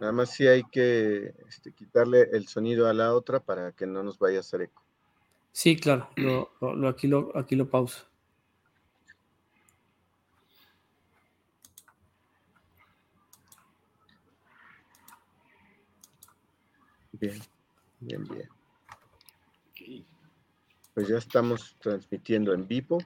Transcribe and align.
Nada 0.00 0.12
más 0.12 0.30
sí 0.30 0.46
hay 0.46 0.64
que 0.64 1.34
este, 1.48 1.72
quitarle 1.72 2.28
el 2.32 2.48
sonido 2.48 2.88
a 2.88 2.94
la 2.94 3.14
otra 3.14 3.40
para 3.40 3.72
que 3.72 3.86
no 3.86 4.02
nos 4.02 4.18
vaya 4.18 4.38
a 4.38 4.40
hacer 4.40 4.62
eco. 4.62 4.82
Sí, 5.52 5.76
claro, 5.76 6.10
lo, 6.16 6.88
aquí, 6.88 7.06
lo, 7.06 7.36
aquí 7.36 7.54
lo 7.54 7.68
pauso. 7.68 8.04
Bien, 17.12 17.40
bien, 18.00 18.24
bien. 18.28 18.48
Pues 20.92 21.08
ya 21.08 21.18
estamos 21.18 21.76
transmitiendo 21.80 22.52
en 22.52 22.66
vivo. 22.66 22.98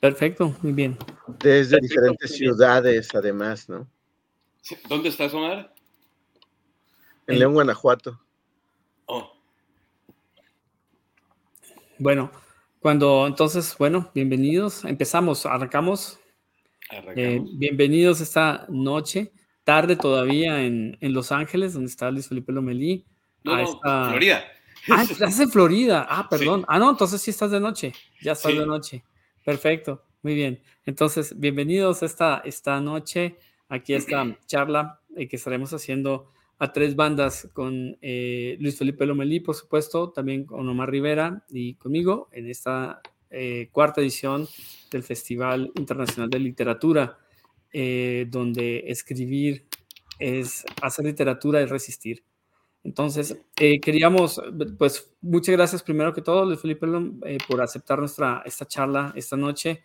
Perfecto, 0.00 0.54
muy 0.62 0.72
bien. 0.72 0.96
Desde 1.42 1.78
diferentes 1.80 2.34
ciudades, 2.34 3.14
además, 3.14 3.68
¿no? 3.68 3.86
¿Dónde 4.88 5.08
estás, 5.08 5.32
Omar? 5.34 5.74
En 7.26 7.38
León, 7.38 7.52
Guanajuato. 7.54 8.20
Oh. 9.06 9.32
Bueno, 11.98 12.30
cuando 12.80 13.26
entonces, 13.26 13.76
bueno, 13.78 14.10
bienvenidos. 14.14 14.84
Empezamos, 14.84 15.46
arrancamos. 15.46 16.18
Eh, 17.16 17.42
bienvenidos 17.54 18.20
esta 18.20 18.64
noche, 18.68 19.32
tarde 19.64 19.96
todavía 19.96 20.62
en, 20.62 20.96
Los 21.00 21.32
Ángeles, 21.32 21.74
donde 21.74 21.90
está 21.90 22.10
Luis 22.10 22.28
Felipe 22.28 22.52
Lomelí. 22.52 23.04
No, 23.44 23.56
no, 23.56 23.80
Florida. 24.10 24.44
Ah, 24.90 25.02
estás 25.02 25.38
en 25.40 25.50
Florida. 25.50 26.06
Ah, 26.08 26.28
perdón. 26.28 26.64
Ah, 26.68 26.78
no, 26.78 26.90
entonces 26.90 27.20
sí 27.20 27.30
estás 27.30 27.50
de 27.50 27.60
noche. 27.60 27.92
Ya 28.22 28.32
estás 28.32 28.56
de 28.56 28.66
noche. 28.66 29.04
Perfecto. 29.44 30.02
Muy 30.22 30.34
bien. 30.34 30.62
Entonces, 30.86 31.38
bienvenidos 31.38 32.02
esta, 32.02 32.42
esta 32.44 32.80
noche 32.80 33.36
aquí 33.68 33.94
esta 33.94 34.38
charla 34.46 35.00
eh, 35.16 35.28
que 35.28 35.36
estaremos 35.36 35.72
haciendo 35.72 36.30
a 36.58 36.72
tres 36.72 36.96
bandas 36.96 37.48
con 37.52 37.96
eh, 38.00 38.56
Luis 38.60 38.76
Felipe 38.76 39.06
Lomelí, 39.06 39.40
por 39.40 39.54
supuesto, 39.54 40.10
también 40.10 40.44
con 40.44 40.68
Omar 40.68 40.90
Rivera 40.90 41.44
y 41.50 41.74
conmigo 41.74 42.28
en 42.32 42.48
esta 42.48 43.00
eh, 43.30 43.68
cuarta 43.70 44.00
edición 44.00 44.48
del 44.90 45.02
Festival 45.04 45.70
Internacional 45.76 46.30
de 46.30 46.38
Literatura, 46.38 47.18
donde 47.70 48.84
escribir 48.86 49.66
es 50.18 50.64
hacer 50.80 51.04
literatura 51.04 51.60
y 51.60 51.66
resistir. 51.66 52.24
Entonces, 52.82 53.38
queríamos, 53.54 54.40
pues, 54.78 55.12
muchas 55.20 55.54
gracias 55.54 55.82
primero 55.82 56.14
que 56.14 56.22
todo, 56.22 56.46
Luis 56.46 56.60
Felipe, 56.60 56.86
por 57.46 57.60
aceptar 57.60 57.98
nuestra, 57.98 58.42
esta 58.46 58.66
charla 58.66 59.12
esta 59.14 59.36
noche. 59.36 59.84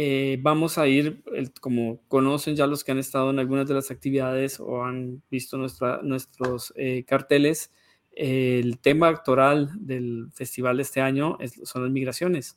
Eh, 0.00 0.38
vamos 0.40 0.78
a 0.78 0.86
ir, 0.86 1.24
como 1.60 1.98
conocen 2.06 2.54
ya 2.54 2.68
los 2.68 2.84
que 2.84 2.92
han 2.92 2.98
estado 2.98 3.30
en 3.30 3.40
algunas 3.40 3.66
de 3.66 3.74
las 3.74 3.90
actividades 3.90 4.60
o 4.60 4.84
han 4.84 5.24
visto 5.28 5.58
nuestra, 5.58 6.02
nuestros 6.04 6.72
eh, 6.76 7.02
carteles, 7.04 7.72
el 8.12 8.78
tema 8.78 9.08
actoral 9.08 9.72
del 9.74 10.28
festival 10.32 10.76
de 10.76 10.84
este 10.84 11.00
año 11.00 11.36
son 11.64 11.82
las 11.82 11.90
migraciones. 11.90 12.56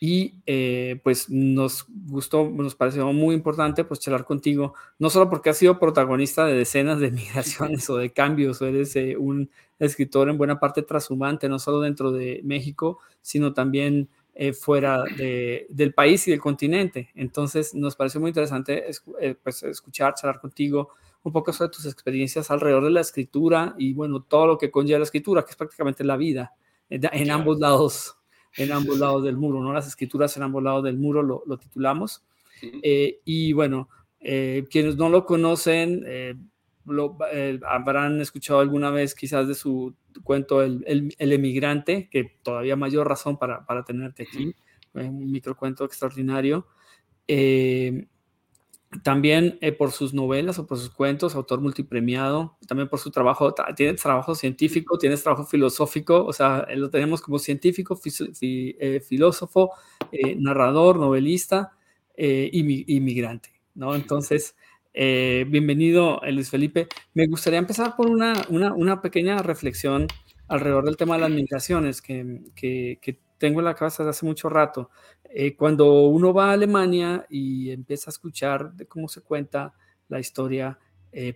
Y 0.00 0.42
eh, 0.46 1.00
pues 1.04 1.30
nos 1.30 1.86
gustó, 1.88 2.50
nos 2.50 2.74
pareció 2.74 3.12
muy 3.12 3.36
importante 3.36 3.84
pues 3.84 4.00
charlar 4.00 4.24
contigo, 4.24 4.74
no 4.98 5.10
solo 5.10 5.30
porque 5.30 5.50
has 5.50 5.58
sido 5.58 5.78
protagonista 5.78 6.44
de 6.44 6.54
decenas 6.54 6.98
de 6.98 7.10
migraciones 7.12 7.88
o 7.88 7.96
de 7.98 8.10
cambios, 8.10 8.60
o 8.60 8.66
eres 8.66 8.96
un 9.16 9.48
escritor 9.78 10.28
en 10.28 10.38
buena 10.38 10.58
parte 10.58 10.82
trashumante, 10.82 11.48
no 11.48 11.60
solo 11.60 11.80
dentro 11.80 12.10
de 12.10 12.40
México, 12.42 12.98
sino 13.22 13.54
también 13.54 14.08
eh, 14.40 14.52
fuera 14.52 15.02
del 15.02 15.92
país 15.94 16.28
y 16.28 16.30
del 16.30 16.38
continente. 16.38 17.10
Entonces 17.16 17.74
nos 17.74 17.96
pareció 17.96 18.20
muy 18.20 18.28
interesante 18.28 18.84
eh, 19.20 19.34
pues, 19.34 19.64
escuchar, 19.64 20.14
charlar 20.14 20.40
contigo 20.40 20.90
un 21.24 21.32
poco 21.32 21.52
sobre 21.52 21.72
tus 21.72 21.86
experiencias 21.86 22.48
alrededor 22.48 22.84
de 22.84 22.90
la 22.90 23.00
escritura 23.00 23.74
y 23.76 23.94
bueno, 23.94 24.22
todo 24.22 24.46
lo 24.46 24.56
que 24.56 24.70
conlleva 24.70 25.00
la 25.00 25.06
escritura, 25.06 25.44
que 25.44 25.50
es 25.50 25.56
prácticamente 25.56 26.04
la 26.04 26.16
vida, 26.16 26.52
eh, 26.88 27.00
en, 27.10 27.32
ambos 27.32 27.58
lados, 27.58 28.16
en 28.56 28.70
ambos 28.70 28.96
lados 29.00 29.24
del 29.24 29.36
muro, 29.36 29.60
¿no? 29.60 29.72
Las 29.72 29.88
escrituras 29.88 30.36
en 30.36 30.44
ambos 30.44 30.62
lados 30.62 30.84
del 30.84 30.98
muro 30.98 31.20
lo, 31.20 31.42
lo 31.44 31.58
titulamos. 31.58 32.22
y 32.62 33.52
bueno, 33.54 33.88
quienes 34.20 34.96
no 34.96 35.08
lo 35.08 35.26
conocen, 35.26 36.04
lo, 36.88 37.16
habrán 37.66 38.20
escuchado 38.20 38.60
alguna 38.60 38.90
vez 38.90 39.14
quizás 39.14 39.46
de 39.48 39.54
su 39.54 39.94
cuento 40.22 40.62
El, 40.62 40.84
el, 41.18 41.32
emigrante, 41.32 42.08
que 42.10 42.38
todavía 42.42 42.76
mayor 42.76 43.08
razón 43.08 43.38
para, 43.38 43.64
para 43.66 43.84
tenerte 43.84 44.24
aquí, 44.24 44.54
un 44.94 45.30
microcuento 45.30 45.84
extraordinario. 45.84 46.66
Eh, 47.26 48.06
también 49.04 49.58
eh, 49.60 49.72
por 49.72 49.92
sus 49.92 50.14
novelas 50.14 50.58
o 50.58 50.66
por 50.66 50.78
sus 50.78 50.88
cuentos, 50.88 51.34
autor 51.34 51.60
multipremiado, 51.60 52.56
también 52.66 52.88
por 52.88 52.98
su 52.98 53.10
trabajo, 53.10 53.54
tiene 53.76 53.92
trabajo 53.94 54.34
científico, 54.34 54.96
tiene 54.96 55.16
trabajo 55.18 55.44
filosófico, 55.44 56.24
o 56.24 56.32
sea, 56.32 56.66
lo 56.74 56.88
tenemos 56.88 57.20
como 57.20 57.38
científico, 57.38 58.00
eh, 58.40 59.00
filósofo, 59.06 59.72
narrador, 60.38 60.98
novelista, 60.98 61.76
inmigrante, 62.16 63.60
¿no? 63.74 63.94
Entonces, 63.94 64.56
eh, 64.92 65.44
bienvenido, 65.48 66.22
eh, 66.22 66.32
Luis 66.32 66.50
Felipe. 66.50 66.88
Me 67.14 67.26
gustaría 67.26 67.58
empezar 67.58 67.94
por 67.96 68.08
una, 68.10 68.34
una, 68.48 69.00
pequeña 69.02 69.38
reflexión 69.38 70.06
alrededor 70.48 70.84
del 70.84 70.96
tema 70.96 71.14
de 71.14 71.20
las 71.20 71.30
migraciones 71.30 72.02
que, 72.02 72.42
que, 72.54 73.20
tengo 73.38 73.60
en 73.60 73.66
la 73.66 73.74
cabeza 73.74 74.02
desde 74.02 74.10
hace 74.10 74.26
mucho 74.26 74.48
rato. 74.48 74.90
Eh, 75.30 75.54
cuando 75.54 76.08
uno 76.08 76.34
va 76.34 76.50
a 76.50 76.52
Alemania 76.54 77.24
y 77.30 77.70
empieza 77.70 78.10
a 78.10 78.12
escuchar 78.12 78.72
de 78.72 78.86
cómo 78.86 79.06
se 79.06 79.20
cuenta 79.20 79.74
la 80.08 80.18
historia 80.18 80.78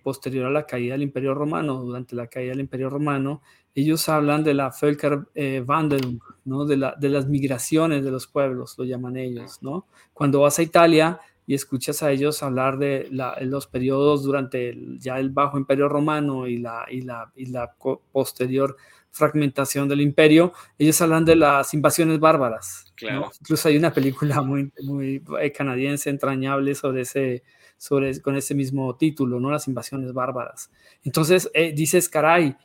posterior 0.03 0.47
a 0.47 0.51
la 0.51 0.67
caída 0.67 0.93
del 0.93 1.03
Imperio 1.03 1.35
Romano, 1.35 1.83
durante 1.83 2.15
la 2.15 2.27
caída 2.27 2.51
del 2.51 2.61
Imperio 2.61 2.91
Romano, 2.91 3.43
ellos 3.75 4.09
hablan 4.09 4.45
de 4.45 4.55
la 4.55 4.71
Völkerwanderung, 4.71 6.21
¿no? 6.45 6.65
de, 6.67 6.77
la, 6.77 6.95
de 6.99 7.09
las 7.09 7.27
migraciones 7.27 8.05
de 8.05 8.11
los 8.11 8.27
pueblos, 8.27 8.75
lo 8.77 8.85
llaman 8.85 9.17
ellos. 9.17 9.63
¿no? 9.63 9.87
Cuando 10.13 10.41
vas 10.41 10.59
a 10.59 10.63
Italia, 10.63 11.21
y 11.47 11.55
escuchas 11.55 12.03
a 12.03 12.11
ellos 12.11 12.43
hablar 12.43 12.79
de 12.79 13.09
los 13.11 13.67
periodos 13.67 14.23
durante 14.23 14.77
ya 14.99 15.19
el 15.19 15.31
Bajo 15.31 15.59
Imperio 15.59 15.89
Romano 15.89 16.47
y 16.47 16.59
la, 16.59 16.87
y 16.91 17.03
la, 17.03 17.33
y 17.35 17.47
la 17.47 17.75
posterior 18.13 18.77
fragmentación 19.11 19.89
del 19.89 20.01
imperio, 20.01 20.53
ellos 20.79 21.01
hablan 21.03 21.25
de 21.25 21.37
las 21.37 21.75
invasiones 21.75 22.19
bárbaras. 22.19 22.93
Incluso 23.41 23.69
hay 23.69 23.77
una 23.77 23.93
película 23.93 24.41
muy, 24.43 24.73
muy 24.83 25.23
eh, 25.41 25.53
canadiense 25.53 26.09
entrañable 26.09 26.75
sobre 26.75 27.03
ese, 27.03 27.43
sobre, 27.77 28.21
con 28.23 28.37
ese 28.37 28.55
mismo 28.55 28.97
título, 28.97 29.39
¿no? 29.39 29.51
Las 29.51 29.69
invasiones 29.69 30.13
bárbaras. 30.13 30.71
Entonces, 31.05 31.51
eh, 31.53 31.73
dices, 31.73 32.09
caray, 32.09 32.57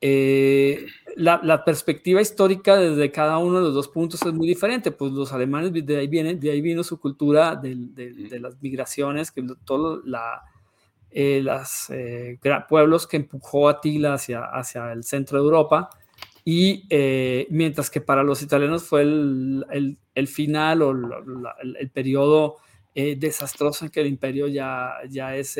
eh, 0.00 0.86
la, 1.16 1.64
perspectiva 1.64 2.20
histórica 2.20 2.76
desde 2.76 3.10
cada 3.10 3.38
uno 3.38 3.58
de 3.58 3.64
los 3.64 3.74
dos 3.74 3.88
puntos 3.88 4.20
es 4.22 4.32
muy 4.32 4.46
diferente, 4.46 4.90
pues 4.90 5.12
los 5.12 5.32
alemanes 5.32 5.72
de 5.72 5.96
ahí 5.96 6.06
vienen, 6.06 6.38
de 6.38 6.50
ahí 6.50 6.60
vino 6.60 6.84
su 6.84 7.00
cultura 7.00 7.56
de, 7.56 8.38
las 8.38 8.60
migraciones, 8.60 9.30
que 9.30 9.42
todos 9.64 10.04
la, 10.04 10.42
eh, 11.10 11.40
los 11.42 11.88
eh, 11.90 12.38
pueblos 12.68 13.06
que 13.06 13.16
empujó 13.16 13.70
a 13.70 13.80
Tila 13.80 14.14
hacia, 14.14 14.44
hacia 14.44 14.92
el 14.92 15.04
centro 15.04 15.38
de 15.38 15.44
Europa, 15.44 15.88
y 16.44 16.86
mientras 17.50 17.90
que 17.90 18.00
para 18.00 18.22
los 18.22 18.40
italianos 18.42 18.84
fue 18.84 19.02
el, 19.02 19.98
el, 20.14 20.28
final 20.28 20.82
o 20.82 20.92
el, 20.92 21.90
periodo 21.90 22.58
desastroso 22.94 23.84
en 23.84 23.90
que 23.90 24.00
el 24.00 24.06
imperio 24.06 24.46
ya, 24.46 24.92
ya 25.08 25.34
es 25.34 25.58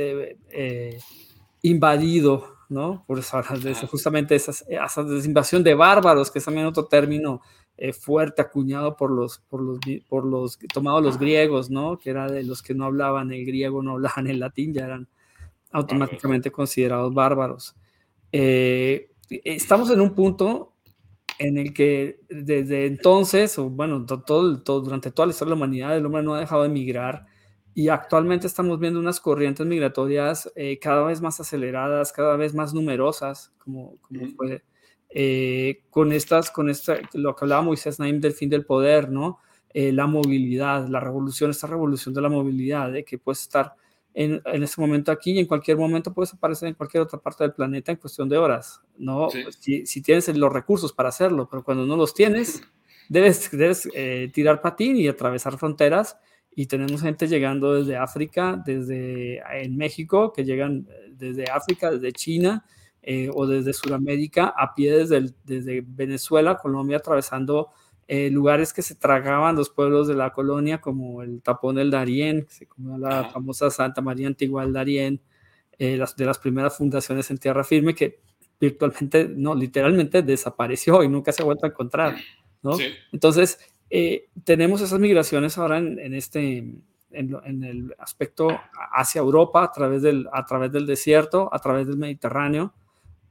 invadido 1.62 2.56
¿no? 2.69 3.04
Por 3.06 3.19
eso 3.19 3.41
de 3.62 3.71
eso, 3.71 3.87
justamente 3.87 4.34
esa, 4.34 4.53
esa 4.53 5.00
invasión 5.25 5.62
de 5.62 5.75
bárbaros, 5.75 6.31
que 6.31 6.38
es 6.38 6.44
también 6.44 6.66
otro 6.66 6.87
término 6.87 7.41
eh, 7.77 7.93
fuerte, 7.93 8.43
acuñado 8.43 8.97
por 8.97 9.10
los, 9.10 9.38
por 9.38 9.60
los, 9.60 9.78
por 10.09 10.25
los, 10.25 10.59
tomados 10.72 11.03
los 11.03 11.19
griegos, 11.19 11.71
¿no? 11.71 11.99
Que 11.99 12.10
era 12.10 12.31
de 12.31 12.43
los 12.43 12.62
que 12.62 12.75
no 12.75 12.87
hablaban 12.87 13.32
el 13.32 13.44
griego, 13.44 13.82
no 13.82 13.93
hablaban 13.93 14.27
el 14.27 14.41
latín, 14.41 14.72
ya 14.72 14.84
eran 14.86 15.09
automáticamente 15.72 16.51
considerados 16.51 17.13
bárbaros. 17.13 17.77
Eh, 18.33 19.10
estamos 19.45 19.91
en 19.91 20.01
un 20.01 20.15
punto 20.15 20.72
en 21.39 21.59
el 21.59 21.74
que 21.74 22.21
desde 22.28 22.86
entonces, 22.86 23.59
o 23.59 23.68
bueno, 23.68 24.07
todo, 24.07 24.63
todo, 24.63 24.80
durante 24.80 25.10
toda 25.10 25.27
la 25.27 25.33
historia 25.33 25.54
de 25.54 25.59
la 25.59 25.65
humanidad, 25.65 25.97
el 25.97 26.07
hombre 26.07 26.22
no 26.22 26.34
ha 26.34 26.41
dejado 26.41 26.63
de 26.63 26.71
migrar 26.71 27.27
y 27.77 27.91
actualmente 27.91 28.47
estamos 28.47 28.81
viendo 28.81 28.99
unas 28.99 29.21
corrientes 29.21 29.67
migratorias 29.67 30.51
eh, 30.57 30.78
cada 30.78 31.03
vez 31.03 31.21
más 31.21 31.39
aceleradas, 31.41 32.11
cada 32.11 32.34
vez 32.39 32.55
más 32.55 32.73
numerosas, 32.73 33.53
como, 33.59 33.99
como 34.01 34.28
fue 34.34 34.63
eh, 35.11 35.83
con 35.91 36.11
estas, 36.11 36.51
con 36.51 36.71
esta, 36.71 36.97
lo 37.13 37.37
que 37.37 37.45
hablaba 37.45 37.61
Moisés 37.61 37.99
Naim 37.99 38.19
del 38.19 38.33
fin 38.33 38.49
del 38.49 38.65
poder, 38.65 39.11
¿no? 39.11 39.41
Eh, 39.75 39.93
la 39.93 40.07
movilidad, 40.07 40.89
la 40.89 41.01
revolución, 41.01 41.51
esta 41.51 41.67
revolución 41.67 42.15
de 42.15 42.23
la 42.23 42.31
movilidad, 42.31 42.91
de 42.91 43.05
que 43.05 43.19
puedes 43.19 43.43
estar 43.43 43.75
en, 44.15 44.41
en 44.47 44.63
este 44.63 44.81
momento 44.81 45.13
aquí 45.13 45.33
y 45.33 45.39
en 45.39 45.47
cualquier 45.47 45.77
momento 45.77 46.15
puedes 46.15 46.33
aparecer 46.33 46.69
en 46.69 46.75
cualquier 46.77 47.03
otra 47.03 47.19
parte 47.19 47.45
del 47.45 47.53
planeta 47.53 47.93
en 47.93 47.99
cuestión 47.99 48.27
de 48.27 48.39
horas, 48.39 48.81
¿no? 48.97 49.28
Si, 49.61 49.84
si, 49.84 50.01
tienes 50.01 50.34
los 50.34 50.51
recursos 50.51 50.95
para 50.95 51.11
hacerlo, 51.11 51.47
pero 51.51 51.63
cuando 51.63 51.84
no 51.84 51.95
los 51.99 52.15
tienes, 52.15 52.63
debes, 53.11 53.51
debes 53.51 53.87
tirar 54.33 54.63
patín 54.63 54.97
y 54.97 55.09
atravesar 55.09 55.59
fronteras 55.59 56.17
y 56.58 56.66
tenemos 56.66 57.03
gente 57.03 57.28
llegando 57.28 57.74
desde 57.74 57.98
África, 57.98 58.60
desde 58.64 59.42
en 59.62 59.76
México, 59.76 60.32
que 60.32 60.42
llegan 60.42 60.88
eh, 60.91 61.12
desde 61.12 61.44
África, 61.50 61.91
desde 61.91 62.12
China 62.12 62.64
eh, 63.03 63.30
o 63.32 63.47
desde 63.47 63.74
Sudamérica, 63.74 64.54
a 64.56 64.74
pie 64.74 64.97
desde, 64.97 65.34
desde 65.44 65.84
Venezuela, 65.86 66.56
Colombia, 66.56 66.97
atravesando 66.97 67.68
eh, 68.08 68.30
lugares 68.30 68.72
que 68.72 68.80
se 68.80 68.94
tragaban 68.94 69.54
los 69.54 69.68
pueblos 69.68 70.08
de 70.08 70.14
la 70.14 70.32
colonia, 70.32 70.80
como 70.80 71.22
el 71.22 71.42
Tapón 71.42 71.76
del 71.76 71.91
Darién, 71.91 72.47
que 72.47 72.53
se 72.54 72.66
comió 72.66 72.97
la 72.97 73.24
famosa 73.24 73.68
Santa 73.68 74.00
María 74.00 74.26
Antigua 74.26 74.62
del 74.62 74.72
Darién, 74.72 75.20
las, 75.78 76.16
de 76.16 76.24
las 76.24 76.38
primeras 76.38 76.74
fundaciones 76.74 77.30
en 77.30 77.36
tierra 77.36 77.64
firme, 77.64 77.94
que 77.94 78.20
virtualmente, 78.58 79.28
no, 79.28 79.54
literalmente 79.54 80.22
desapareció 80.22 81.03
y 81.03 81.08
nunca 81.10 81.32
se 81.32 81.42
ha 81.42 81.44
vuelto 81.44 81.66
a 81.66 81.68
encontrar, 81.68 82.16
¿no? 82.62 82.78
Entonces, 83.12 83.58
eh, 83.88 84.28
tenemos 84.44 84.80
esas 84.80 84.98
migraciones 84.98 85.56
ahora 85.59 85.78
en, 85.78 86.15
este, 86.15 86.59
en, 87.10 87.65
el 87.65 87.94
aspecto 87.98 88.48
hacia 88.92 89.21
Europa, 89.21 89.62
a 89.62 89.72
través 89.72 90.03
del, 90.03 90.28
a 90.33 90.44
través 90.44 90.72
del 90.72 90.86
desierto, 90.86 91.48
a 91.53 91.59
través 91.59 91.86
del 91.86 91.97
Mediterráneo, 91.97 92.74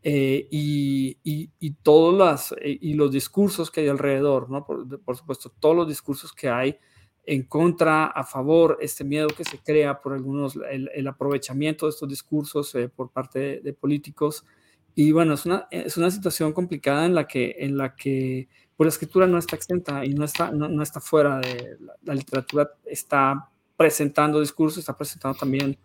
eh, 0.01 0.47
y, 0.51 1.17
y, 1.23 1.71
todos 1.81 2.15
las, 2.15 2.51
eh, 2.61 2.77
y 2.79 2.93
los 2.93 3.11
discursos 3.11 3.71
que 3.71 3.81
hay 3.81 3.87
alrededor, 3.87 4.49
¿no? 4.49 4.65
Por, 4.65 5.17
supuesto, 5.17 5.51
todos 5.59 5.75
los 5.75 5.87
discursos 5.87 6.31
que 6.31 6.47
hay 6.47 6.77
en 7.25 7.43
contra, 7.43 8.05
a 8.05 8.23
favor, 8.23 8.77
este 8.81 9.03
miedo 9.03 9.27
que 9.29 9.43
se 9.43 9.57
crea 9.57 9.99
por 9.99 10.13
algunos, 10.13 10.59
el, 10.69 11.07
aprovechamiento 11.07 11.87
de 11.87 11.89
estos 11.89 12.07
discursos 12.07 12.71
por 12.95 13.09
parte 13.09 13.61
de, 13.61 13.73
políticos. 13.73 14.45
Y 14.93 15.11
bueno, 15.11 15.33
es 15.33 15.45
una, 15.47 15.67
es 15.71 15.97
una 15.97 16.11
situación 16.11 16.53
complicada 16.53 17.07
en 17.07 17.15
la 17.15 17.27
que, 17.27 17.55
en 17.57 17.75
la 17.75 17.95
que 17.95 18.47
pues 18.75 18.85
la 18.85 18.89
escritura 18.89 19.27
no 19.27 19.37
está 19.37 19.55
exenta 19.55 20.05
y 20.05 20.13
no 20.13 20.25
está, 20.25 20.51
no, 20.51 20.83
está 20.83 20.99
fuera 20.99 21.39
de 21.39 21.77
la, 22.03 22.13
literatura, 22.13 22.69
está 22.85 23.49
presentando 23.77 24.39
discursos, 24.39 24.79
está 24.79 24.95
presentando 24.95 25.37
también 25.37 25.77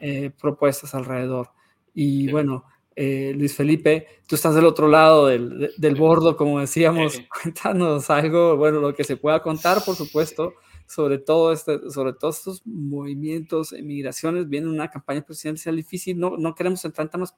eh, 0.00 0.30
propuestas 0.40 0.94
alrededor. 0.94 1.50
Y 1.94 2.30
bueno, 2.30 2.64
eh, 2.94 3.34
Luis 3.36 3.54
Felipe, 3.54 4.06
tú 4.26 4.36
estás 4.36 4.54
del 4.54 4.64
otro 4.64 4.88
lado 4.88 5.26
del, 5.26 5.72
del 5.76 5.94
bordo, 5.96 6.36
como 6.36 6.60
decíamos, 6.60 7.20
cuéntanos 7.42 8.08
algo, 8.10 8.56
bueno, 8.56 8.80
lo 8.80 8.94
que 8.94 9.04
se 9.04 9.16
pueda 9.16 9.42
contar, 9.42 9.84
por 9.84 9.96
supuesto, 9.96 10.54
sobre 10.86 11.18
todo 11.18 11.52
este, 11.52 11.90
sobre 11.90 12.12
todos 12.12 12.38
estos 12.38 12.62
movimientos, 12.64 13.72
migraciones, 13.72 14.48
viene 14.48 14.68
una 14.68 14.88
campaña 14.88 15.22
presidencial 15.22 15.74
difícil, 15.76 16.18
no, 16.18 16.36
no 16.36 16.54
queremos 16.54 16.84
entrar 16.84 17.06
en 17.06 17.10
temas 17.10 17.34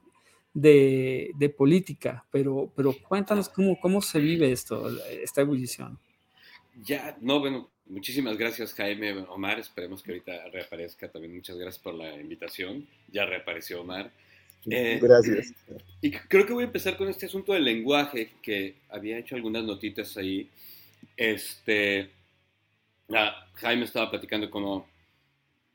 de, 0.60 1.55
política, 1.56 2.25
pero, 2.31 2.70
pero 2.75 2.93
cuéntanos 2.93 3.49
cómo, 3.49 3.78
cómo 3.81 4.02
se 4.02 4.19
vive 4.19 4.52
esto, 4.52 4.88
esta 5.08 5.40
ebullición. 5.40 5.99
Ya, 6.82 7.16
no, 7.20 7.40
bueno, 7.40 7.70
muchísimas 7.87 8.37
gracias 8.37 8.72
Jaime 8.75 9.12
Omar, 9.28 9.58
esperemos 9.58 10.02
que 10.02 10.12
ahorita 10.12 10.49
reaparezca 10.52 11.08
también, 11.08 11.34
muchas 11.34 11.56
gracias 11.56 11.82
por 11.82 11.94
la 11.94 12.14
invitación, 12.20 12.87
ya 13.10 13.26
reapareció 13.26 13.81
Omar. 13.81 14.10
Eh, 14.70 14.99
gracias. 15.00 15.55
Y 16.00 16.10
creo 16.10 16.46
que 16.46 16.52
voy 16.52 16.64
a 16.64 16.66
empezar 16.66 16.96
con 16.96 17.08
este 17.08 17.26
asunto 17.26 17.52
del 17.52 17.64
lenguaje, 17.64 18.32
que 18.43 18.76
había 18.90 19.19
hecho 19.19 19.37
algunas 19.37 19.64
notitas 19.64 20.16
ahí. 20.16 20.49
Este, 21.16 22.10
ah, 23.14 23.46
Jaime 23.55 23.84
estaba 23.84 24.10
platicando 24.10 24.50
como 24.50 24.87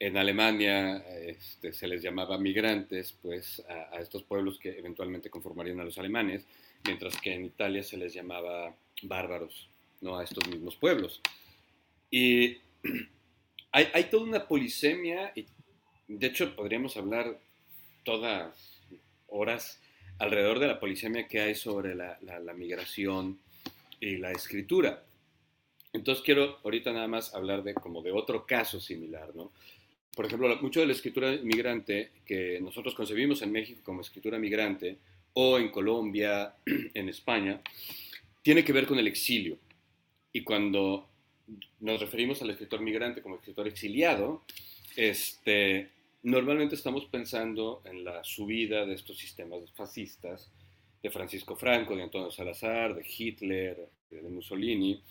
en 0.06 0.18
Alemania 0.18 0.98
este, 1.22 1.72
se 1.72 1.88
les 1.88 2.02
llamaba 2.02 2.38
migrantes 2.38 3.14
pues, 3.22 3.64
a, 3.70 4.02
estos 4.02 4.24
pueblos 4.24 4.60
que 4.60 4.78
eventualmente 4.78 5.30
conformarían 5.30 5.80
a 5.80 5.86
los 5.86 5.98
alemanes, 5.98 6.46
mientras 6.86 7.16
que 7.22 7.34
en 7.34 7.46
Italia 7.46 7.84
se 7.84 7.96
les 7.96 8.14
llamaba 8.14 8.76
bárbaros 9.04 9.70
¿no? 10.02 10.18
a 10.18 10.26
estos 10.26 10.46
mismos 10.50 10.76
pueblos. 10.76 11.22
Y 12.12 12.58
hay, 13.72 13.88
hay 13.94 14.04
toda 14.06 14.24
una 14.24 14.46
polisemia, 14.46 15.32
y 15.36 15.46
de 16.10 16.28
hecho 16.28 16.54
podríamos 16.54 16.98
hablar 16.98 17.40
todas 18.04 18.82
horas 19.30 19.80
alrededor 20.20 20.60
de 20.60 20.68
la 20.68 20.82
polisemia 20.82 21.30
que 21.30 21.40
hay 21.40 21.56
sobre 21.56 21.96
la, 21.96 22.18
la, 22.24 22.40
la 22.40 22.54
migración 22.54 23.40
y 24.02 24.18
la 24.18 24.34
escritura. 24.34 25.06
Entonces 25.94 26.26
quiero 26.26 26.58
ahorita 26.62 26.92
nada 26.92 27.08
más 27.08 27.34
hablar 27.34 27.64
de 27.64 27.74
como 27.74 28.02
de 28.02 28.12
otro 28.12 28.46
caso 28.46 28.82
similar, 28.82 29.34
¿no? 29.34 29.54
Por 30.15 30.25
ejemplo, 30.25 30.56
mucho 30.62 30.80
de 30.80 30.86
la 30.86 30.94
escritura 30.94 31.31
migrante 31.42 32.12
que 32.25 32.60
nosotros 32.62 32.94
concebimos 32.94 33.42
en 33.42 33.51
México 33.51 33.81
como 33.83 34.01
escritura 34.01 34.38
migrante 34.38 34.98
o 35.33 35.57
en 35.57 35.69
Colombia, 35.69 36.54
en 36.94 37.10
España, 37.10 37.62
tiene 38.42 38.63
que 38.63 38.74
ver 38.74 38.86
con 38.86 39.00
el 39.00 39.07
exilio. 39.07 39.57
Y 40.31 40.44
cuando 40.44 41.10
nos 41.80 42.00
referimos 42.00 42.42
al 42.42 42.51
escritor 42.51 42.81
migrante 42.81 43.21
como 43.21 43.36
escritor 43.36 43.68
exiliado, 43.68 44.44
este, 44.95 45.89
normalmente 46.24 46.75
estamos 46.75 47.06
pensando 47.06 47.81
en 47.86 48.04
la 48.04 48.24
subida 48.24 48.86
de 48.86 48.94
estos 48.94 49.18
sistemas 49.18 49.59
fascistas 49.71 50.51
de 51.01 51.09
Francisco 51.09 51.56
Franco, 51.56 51.95
de 51.95 52.04
Antonio 52.04 52.31
Salazar, 52.31 52.95
de 52.95 53.06
Hitler, 53.06 53.89
de 54.09 54.21
Mussolini, 54.21 55.01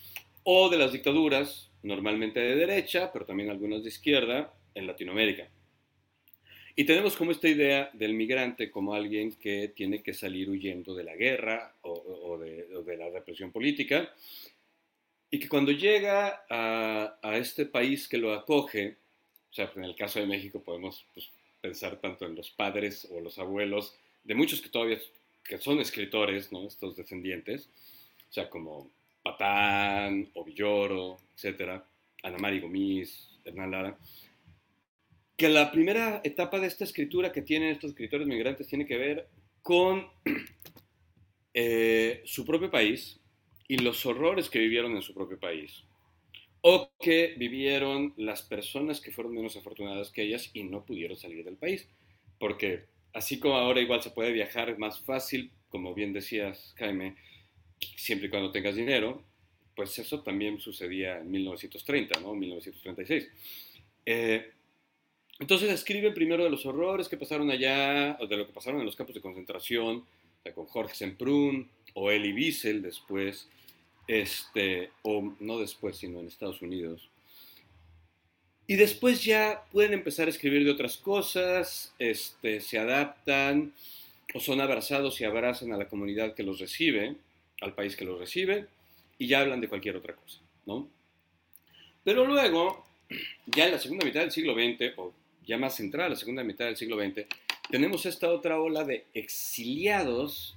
o 0.44 0.68
de 0.70 0.78
las 0.78 0.92
dictaduras, 0.92 1.70
normalmente 1.82 2.40
de 2.40 2.56
derecha, 2.56 3.12
pero 3.12 3.26
también 3.26 3.50
algunas 3.50 3.82
de 3.82 3.90
izquierda, 3.90 4.52
en 4.74 4.86
Latinoamérica. 4.86 5.48
Y 6.74 6.84
tenemos 6.84 7.16
como 7.16 7.32
esta 7.32 7.48
idea 7.48 7.90
del 7.92 8.14
migrante 8.14 8.70
como 8.70 8.94
alguien 8.94 9.32
que 9.32 9.68
tiene 9.68 10.02
que 10.02 10.14
salir 10.14 10.48
huyendo 10.48 10.94
de 10.94 11.04
la 11.04 11.14
guerra 11.14 11.74
o, 11.82 12.38
de, 12.38 12.96
la 12.96 13.10
represión 13.10 13.52
política 13.52 14.10
y 15.30 15.38
que 15.38 15.48
cuando 15.48 15.70
llega 15.72 16.44
a, 16.48 17.36
este 17.36 17.66
país 17.66 18.08
que 18.08 18.16
lo 18.16 18.32
acoge, 18.32 18.96
o 19.50 19.54
sea, 19.54 19.70
en 19.76 19.84
el 19.84 19.94
caso 19.94 20.18
de 20.18 20.26
México 20.26 20.62
podemos 20.62 21.04
pues, 21.12 21.30
pensar 21.60 22.00
tanto 22.00 22.24
en 22.24 22.34
los 22.34 22.50
padres 22.50 23.06
o 23.10 23.20
los 23.20 23.38
abuelos 23.38 23.94
de 24.24 24.34
muchos 24.34 24.62
que 24.62 24.70
todavía 24.70 24.98
que 25.44 25.58
son 25.58 25.80
escritores, 25.80 26.52
¿no? 26.52 26.66
estos 26.66 26.96
descendientes, 26.96 27.68
o 28.30 28.32
sea, 28.32 28.48
como 28.48 28.90
Patán, 29.22 30.30
Ovilloro, 30.34 31.18
etcétera, 31.34 31.84
Ana 32.22 32.38
María 32.38 32.60
Gomis, 32.60 33.28
Hernán 33.44 33.70
Lara, 33.70 33.98
que 35.42 35.48
la 35.48 35.72
primera 35.72 36.20
etapa 36.22 36.60
de 36.60 36.68
esta 36.68 36.84
escritura 36.84 37.32
que 37.32 37.42
tienen 37.42 37.70
estos 37.70 37.90
escritores 37.90 38.28
migrantes 38.28 38.68
tiene 38.68 38.86
que 38.86 38.96
ver 38.96 39.26
con 39.60 40.06
eh, 41.52 42.22
su 42.24 42.46
propio 42.46 42.70
país 42.70 43.18
y 43.66 43.78
los 43.78 44.06
horrores 44.06 44.48
que 44.48 44.60
vivieron 44.60 44.94
en 44.94 45.02
su 45.02 45.12
propio 45.12 45.40
país 45.40 45.82
o 46.60 46.92
que 47.00 47.34
vivieron 47.36 48.14
las 48.16 48.42
personas 48.42 49.00
que 49.00 49.10
fueron 49.10 49.34
menos 49.34 49.56
afortunadas 49.56 50.12
que 50.12 50.22
ellas 50.22 50.48
y 50.54 50.62
no 50.62 50.84
pudieron 50.84 51.16
salir 51.16 51.44
del 51.44 51.56
país. 51.56 51.88
Porque 52.38 52.84
así 53.12 53.40
como 53.40 53.56
ahora 53.56 53.80
igual 53.80 54.00
se 54.00 54.10
puede 54.10 54.30
viajar 54.30 54.78
más 54.78 55.00
fácil, 55.00 55.50
como 55.70 55.92
bien 55.92 56.12
decías, 56.12 56.72
Jaime, 56.78 57.16
siempre 57.96 58.28
y 58.28 58.30
cuando 58.30 58.52
tengas 58.52 58.76
dinero, 58.76 59.24
pues 59.74 59.98
eso 59.98 60.22
también 60.22 60.60
sucedía 60.60 61.18
en 61.18 61.32
1930, 61.32 62.20
¿no? 62.20 62.32
1936. 62.32 63.28
Eh, 64.06 64.52
entonces 65.38 65.70
escribe 65.70 66.12
primero 66.12 66.44
de 66.44 66.50
los 66.50 66.66
horrores 66.66 67.08
que 67.08 67.16
pasaron 67.16 67.50
allá, 67.50 68.14
de 68.14 68.36
lo 68.36 68.46
que 68.46 68.52
pasaron 68.52 68.80
en 68.80 68.86
los 68.86 68.96
campos 68.96 69.14
de 69.14 69.20
concentración, 69.20 70.04
con 70.54 70.66
Jorge 70.66 70.94
Semprún 70.94 71.68
o 71.94 72.10
Elie 72.10 72.32
Wiesel 72.32 72.82
después, 72.82 73.48
este, 74.08 74.90
o 75.02 75.34
no 75.40 75.58
después, 75.58 75.96
sino 75.96 76.20
en 76.20 76.26
Estados 76.26 76.62
Unidos. 76.62 77.08
Y 78.66 78.76
después 78.76 79.22
ya 79.24 79.64
pueden 79.70 79.92
empezar 79.92 80.26
a 80.26 80.30
escribir 80.30 80.64
de 80.64 80.70
otras 80.70 80.96
cosas, 80.96 81.94
este, 81.98 82.60
se 82.60 82.78
adaptan 82.78 83.72
o 84.34 84.40
son 84.40 84.60
abrazados 84.60 85.20
y 85.20 85.24
abrazan 85.24 85.72
a 85.72 85.76
la 85.76 85.88
comunidad 85.88 86.34
que 86.34 86.42
los 86.42 86.58
recibe, 86.58 87.16
al 87.60 87.74
país 87.74 87.96
que 87.96 88.04
los 88.04 88.18
recibe, 88.18 88.66
y 89.18 89.26
ya 89.26 89.40
hablan 89.40 89.60
de 89.60 89.68
cualquier 89.68 89.96
otra 89.96 90.14
cosa, 90.14 90.38
¿no? 90.66 90.88
Pero 92.02 92.24
luego, 92.26 92.84
ya 93.46 93.66
en 93.66 93.72
la 93.72 93.78
segunda 93.78 94.04
mitad 94.04 94.20
del 94.20 94.32
siglo 94.32 94.54
XX, 94.54 94.96
o 94.96 95.12
ya 95.46 95.58
más 95.58 95.76
central, 95.76 96.10
la 96.10 96.16
segunda 96.16 96.44
mitad 96.44 96.66
del 96.66 96.76
siglo 96.76 96.96
XX, 96.96 97.26
tenemos 97.70 98.06
esta 98.06 98.30
otra 98.30 98.60
ola 98.60 98.84
de 98.84 99.06
exiliados 99.14 100.56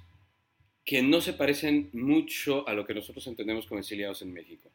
que 0.83 1.01
no 1.01 1.21
se 1.21 1.33
parecen 1.33 1.89
mucho 1.93 2.67
a 2.67 2.73
lo 2.73 2.85
que 2.85 2.93
nosotros 2.93 3.25
entendemos 3.27 3.65
como 3.65 3.79
exiliados 3.79 4.21
en 4.21 4.33
México. 4.33 4.69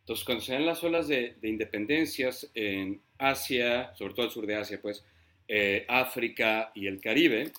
Entonces, 0.00 0.24
cuando 0.24 0.44
se 0.44 0.52
dan 0.52 0.66
las 0.66 0.84
olas 0.84 1.08
de, 1.08 1.36
independencias 1.42 2.50
en 2.54 3.00
Asia, 3.18 3.92
sobre 3.96 4.14
todo 4.14 4.26
el 4.26 4.32
sur 4.32 4.46
de 4.46 4.54
Asia, 4.54 4.80
pues, 4.80 5.04
eh, 5.48 5.84
África 5.88 6.70
y 6.74 6.86
el 6.86 7.00
Caribe, 7.00 7.52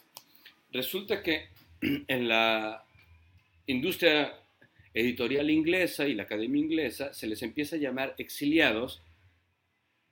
resulta 0.71 1.23
que 1.23 1.47
en 1.81 2.27
la 2.27 2.83
industria 3.65 4.33
editorial 4.93 5.49
inglesa 5.49 6.07
y 6.07 6.13
la 6.13 6.23
academia 6.23 6.61
inglesa 6.61 7.13
se 7.13 7.27
les 7.27 7.41
empieza 7.41 7.75
a 7.75 7.79
llamar 7.79 8.15
exiliados 8.17 9.01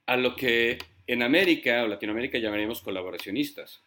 a 0.06 0.16
lo 0.16 0.36
que 0.36 0.78
en 1.06 1.22
América 1.22 1.84
o 1.84 1.88
Latinoamérica 1.88 2.38
llamaríamos 2.38 2.80
colaboracionistas. 2.80 3.80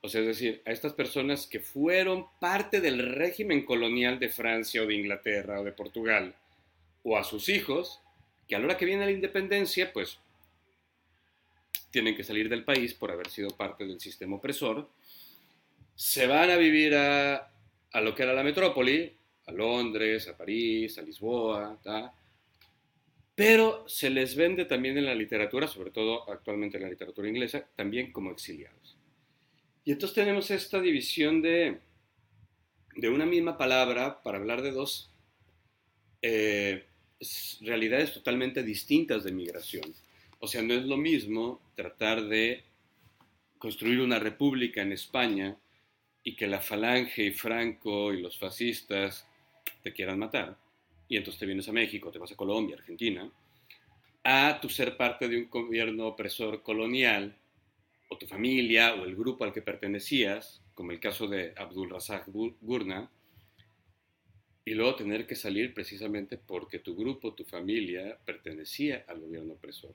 O 0.00 0.08
sea, 0.08 0.20
es 0.20 0.26
decir, 0.26 0.62
a 0.66 0.72
estas 0.72 0.92
personas 0.92 1.46
que 1.46 1.60
fueron 1.60 2.26
parte 2.38 2.80
del 2.80 3.14
régimen 3.14 3.64
colonial 3.64 4.18
de 4.18 4.28
Francia 4.28 4.82
o 4.82 4.86
de 4.86 4.94
Inglaterra 4.94 5.60
o 5.60 5.64
de 5.64 5.72
Portugal, 5.72 6.34
o 7.02 7.16
a 7.16 7.24
sus 7.24 7.48
hijos, 7.48 8.00
que 8.46 8.54
a 8.54 8.58
la 8.58 8.66
hora 8.66 8.76
que 8.76 8.84
viene 8.84 9.04
la 9.04 9.10
independencia, 9.10 9.92
pues 9.92 10.18
tienen 11.90 12.16
que 12.16 12.24
salir 12.24 12.48
del 12.48 12.64
país 12.64 12.92
por 12.92 13.12
haber 13.12 13.30
sido 13.30 13.50
parte 13.50 13.86
del 13.86 14.00
sistema 14.00 14.36
opresor, 14.36 14.90
se 15.94 16.26
van 16.26 16.50
a 16.50 16.56
vivir 16.56 16.94
a, 16.94 17.50
a 17.92 18.00
lo 18.00 18.14
que 18.14 18.24
era 18.24 18.32
la 18.32 18.42
metrópoli, 18.42 19.12
a 19.46 19.52
Londres, 19.52 20.28
a 20.28 20.36
París, 20.36 20.98
a 20.98 21.02
Lisboa, 21.02 21.78
pero 23.34 23.84
se 23.88 24.10
les 24.10 24.36
vende 24.36 24.64
también 24.64 24.96
en 24.96 25.06
la 25.06 25.14
literatura, 25.14 25.66
sobre 25.66 25.90
todo 25.90 26.30
actualmente 26.30 26.76
en 26.76 26.84
la 26.84 26.88
literatura 26.88 27.28
inglesa, 27.28 27.66
también 27.74 28.12
como 28.12 28.30
exiliados. 28.30 28.96
Y 29.84 29.92
entonces 29.92 30.14
tenemos 30.14 30.50
esta 30.50 30.80
división 30.80 31.42
de, 31.42 31.80
de 32.96 33.08
una 33.08 33.26
misma 33.26 33.58
palabra 33.58 34.22
para 34.22 34.38
hablar 34.38 34.62
de 34.62 34.70
dos 34.70 35.10
eh, 36.22 36.84
realidades 37.60 38.14
totalmente 38.14 38.62
distintas 38.62 39.24
de 39.24 39.32
migración. 39.32 39.94
O 40.38 40.46
sea, 40.46 40.62
no 40.62 40.74
es 40.74 40.84
lo 40.84 40.96
mismo 40.96 41.60
tratar 41.74 42.24
de 42.24 42.64
construir 43.58 44.00
una 44.00 44.18
república 44.18 44.82
en 44.82 44.92
España 44.92 45.56
y 46.22 46.36
que 46.36 46.46
la 46.46 46.60
falange 46.60 47.24
y 47.24 47.32
Franco 47.32 48.12
y 48.12 48.22
los 48.22 48.38
fascistas 48.38 49.26
te 49.82 49.92
quieran 49.92 50.18
matar, 50.18 50.56
y 51.08 51.16
entonces 51.16 51.38
te 51.38 51.46
vienes 51.46 51.68
a 51.68 51.72
México, 51.72 52.10
te 52.10 52.18
vas 52.18 52.32
a 52.32 52.36
Colombia, 52.36 52.76
Argentina, 52.76 53.30
a 54.24 54.58
tu 54.60 54.68
ser 54.68 54.96
parte 54.96 55.28
de 55.28 55.36
un 55.36 55.50
gobierno 55.50 56.06
opresor 56.06 56.62
colonial, 56.62 57.36
o 58.08 58.18
tu 58.18 58.26
familia, 58.26 58.94
o 58.94 59.04
el 59.04 59.16
grupo 59.16 59.44
al 59.44 59.52
que 59.52 59.62
pertenecías, 59.62 60.62
como 60.74 60.92
el 60.92 61.00
caso 61.00 61.26
de 61.26 61.52
Abdul 61.56 61.90
Razak 61.90 62.28
Gurna, 62.28 63.10
y 64.64 64.74
luego 64.74 64.94
tener 64.94 65.26
que 65.26 65.34
salir 65.34 65.74
precisamente 65.74 66.38
porque 66.38 66.78
tu 66.78 66.96
grupo, 66.96 67.34
tu 67.34 67.44
familia, 67.44 68.18
pertenecía 68.24 69.04
al 69.06 69.20
gobierno 69.20 69.54
opresor. 69.54 69.94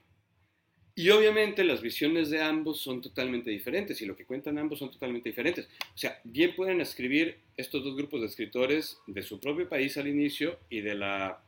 Y 0.94 1.08
obviamente 1.10 1.64
las 1.64 1.80
visiones 1.80 2.30
de 2.30 2.42
ambos 2.42 2.80
son 2.80 3.00
totalmente 3.00 3.50
diferentes 3.50 4.00
y 4.02 4.06
lo 4.06 4.16
que 4.16 4.26
cuentan 4.26 4.58
ambos 4.58 4.80
son 4.80 4.90
totalmente 4.90 5.28
diferentes. 5.28 5.68
O 5.94 5.98
sea, 5.98 6.20
bien 6.24 6.54
pueden 6.54 6.80
escribir 6.80 7.38
estos 7.56 7.84
dos 7.84 7.96
grupos 7.96 8.20
de 8.20 8.26
escritores 8.26 8.98
de 9.06 9.22
su 9.22 9.38
propio 9.40 9.68
país 9.68 9.96
al 9.96 10.08
inicio 10.08 10.58
y 10.68 10.80
de, 10.80 10.94
la, 10.94 11.42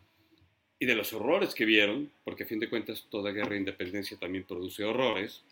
y 0.78 0.86
de 0.86 0.94
los 0.94 1.12
horrores 1.12 1.54
que 1.54 1.64
vieron, 1.64 2.10
porque 2.24 2.44
a 2.44 2.46
fin 2.46 2.60
de 2.60 2.70
cuentas 2.70 3.06
toda 3.10 3.32
guerra 3.32 3.50
de 3.50 3.58
independencia 3.58 4.16
también 4.16 4.44
produce 4.44 4.84
horrores. 4.84 5.42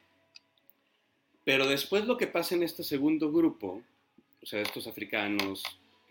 Pero 1.45 1.67
después 1.67 2.07
lo 2.07 2.17
que 2.17 2.27
pasa 2.27 2.55
en 2.55 2.63
este 2.63 2.85
segundo 2.85 3.33
grupo, 3.33 3.83
o 4.43 4.47
sea, 4.47 4.61
estos 4.61 4.87
africanos, 4.87 5.63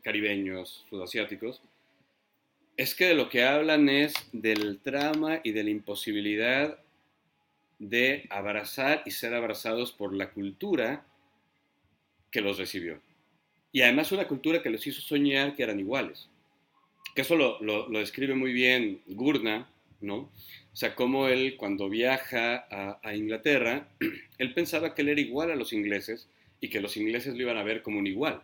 caribeños, 0.03 0.85
sudasiáticos, 0.89 1.61
es 2.75 2.93
que 2.95 3.05
de 3.05 3.13
lo 3.13 3.29
que 3.29 3.43
hablan 3.43 3.89
es 3.89 4.13
del 4.31 4.79
trama 4.79 5.41
y 5.43 5.51
de 5.51 5.63
la 5.63 5.69
imposibilidad 5.69 6.79
de 7.79 8.27
abrazar 8.29 9.03
y 9.05 9.11
ser 9.11 9.33
abrazados 9.33 9.91
por 9.91 10.13
la 10.13 10.31
cultura 10.31 11.05
que 12.31 12.41
los 12.41 12.57
recibió. 12.57 13.01
Y 13.71 13.81
además 13.81 14.11
una 14.11 14.27
cultura 14.27 14.61
que 14.61 14.69
los 14.69 14.85
hizo 14.85 15.01
soñar 15.01 15.55
que 15.55 15.63
eran 15.63 15.79
iguales. 15.79 16.29
Que 17.15 17.21
eso 17.21 17.35
lo, 17.35 17.89
describe 17.89 18.35
muy 18.35 18.53
bien 18.53 19.01
Gurna, 19.07 19.69
¿no? 20.01 20.31
O 20.71 20.75
sea, 20.75 20.95
como 20.95 21.27
él 21.27 21.55
cuando 21.57 21.89
viaja 21.89 22.67
a, 22.69 22.99
a, 23.01 23.15
Inglaterra, 23.15 23.87
él 24.37 24.53
pensaba 24.53 24.93
que 24.93 25.01
él 25.01 25.09
era 25.09 25.21
igual 25.21 25.51
a 25.51 25.55
los 25.55 25.73
ingleses 25.73 26.27
y 26.61 26.69
que 26.69 26.81
los 26.81 26.97
ingleses 26.97 27.35
lo 27.35 27.41
iban 27.41 27.57
a 27.57 27.63
ver 27.63 27.81
como 27.81 27.99
un 27.99 28.07
igual. 28.07 28.41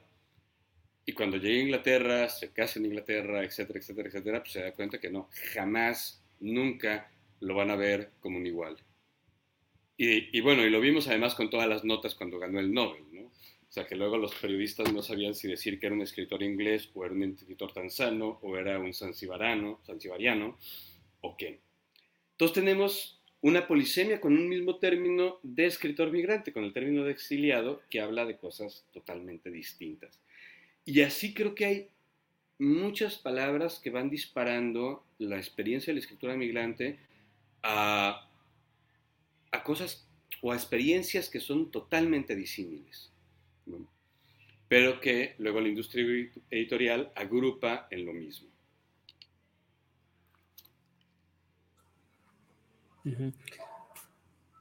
Y 1.05 1.13
cuando 1.13 1.37
llega 1.37 1.59
a 1.59 1.63
Inglaterra, 1.63 2.29
se 2.29 2.49
casa 2.49 2.79
en 2.79 2.85
Inglaterra, 2.85 3.43
etcétera, 3.43 3.79
etcétera, 3.79 4.09
etcétera, 4.09 4.39
pues 4.39 4.53
se 4.53 4.61
da 4.61 4.71
cuenta 4.71 4.99
que 4.99 5.11
no, 5.11 5.29
jamás, 5.53 6.21
nunca 6.39 7.11
lo 7.41 7.53
van 7.53 7.69
a 7.69 7.75
ver 7.75 8.09
como 8.19 8.37
un 8.37 8.47
igual. 8.47 8.77
Y, 9.97 10.41
bueno, 10.41 10.65
y 10.65 10.69
lo 10.69 10.81
vimos 10.81 11.07
además 11.07 11.35
con 11.35 11.49
todas 11.49 11.69
las 11.69 11.85
notas 11.85 12.15
cuando 12.15 12.37
ganó 12.37 12.59
el 12.59 12.73
Nobel, 12.73 13.03
¿no? 13.13 13.21
O 13.21 13.71
sea, 13.75 13.87
que 13.87 13.95
luego 13.95 14.17
los 14.17 14.35
periodistas 14.35 14.91
no 14.91 15.01
sabían 15.01 15.33
si 15.35 15.47
decir 15.47 15.79
que 15.79 15.85
era 15.85 15.95
un 15.95 16.01
escritor 16.01 16.43
inglés 16.43 16.89
o 16.93 17.05
era 17.05 17.13
un 17.13 17.23
escritor 17.23 17.73
tanzano 17.73 18.39
o 18.41 18.57
era 18.57 18.79
un 18.79 18.93
zanzibarano, 18.93 19.79
zanzibariano 19.85 20.57
o 21.21 21.35
qué. 21.37 21.59
Entonces 22.31 22.55
tenemos 22.55 23.21
una 23.41 23.67
polisemia 23.67 24.19
con 24.19 24.33
un 24.33 24.49
mismo 24.49 24.77
término 24.77 25.39
de 25.43 25.65
escritor 25.65 26.11
migrante, 26.11 26.51
con 26.51 26.63
el 26.63 26.73
término 26.73 27.03
de 27.03 27.11
exiliado, 27.11 27.81
que 27.89 28.01
habla 28.01 28.25
de 28.25 28.37
cosas 28.37 28.85
totalmente 28.91 29.51
distintas. 29.51 30.19
Y 30.83 31.01
así 31.01 31.33
creo 31.33 31.55
que 31.55 31.65
hay 31.65 31.87
muchas 32.57 33.17
palabras 33.17 33.79
que 33.79 33.89
van 33.89 34.09
disparando 34.09 35.05
la 35.19 35.37
experiencia 35.37 35.91
de 35.91 35.95
la 35.95 35.99
escritura 35.99 36.35
migrante 36.35 36.99
a 37.63 38.29
a 39.55 39.63
cosas 39.63 40.07
o 40.41 40.51
a 40.51 40.55
experiencias 40.55 41.29
que 41.29 41.39
son 41.39 41.71
totalmente 41.71 42.35
disímiles, 42.35 43.11
pero 44.67 44.99
que 44.99 45.35
luego 45.39 45.61
la 45.61 45.69
industria 45.69 46.05
editorial 46.51 47.11
agrupa 47.15 47.87
en 47.89 48.05
lo 48.05 48.13
mismo. 48.13 48.49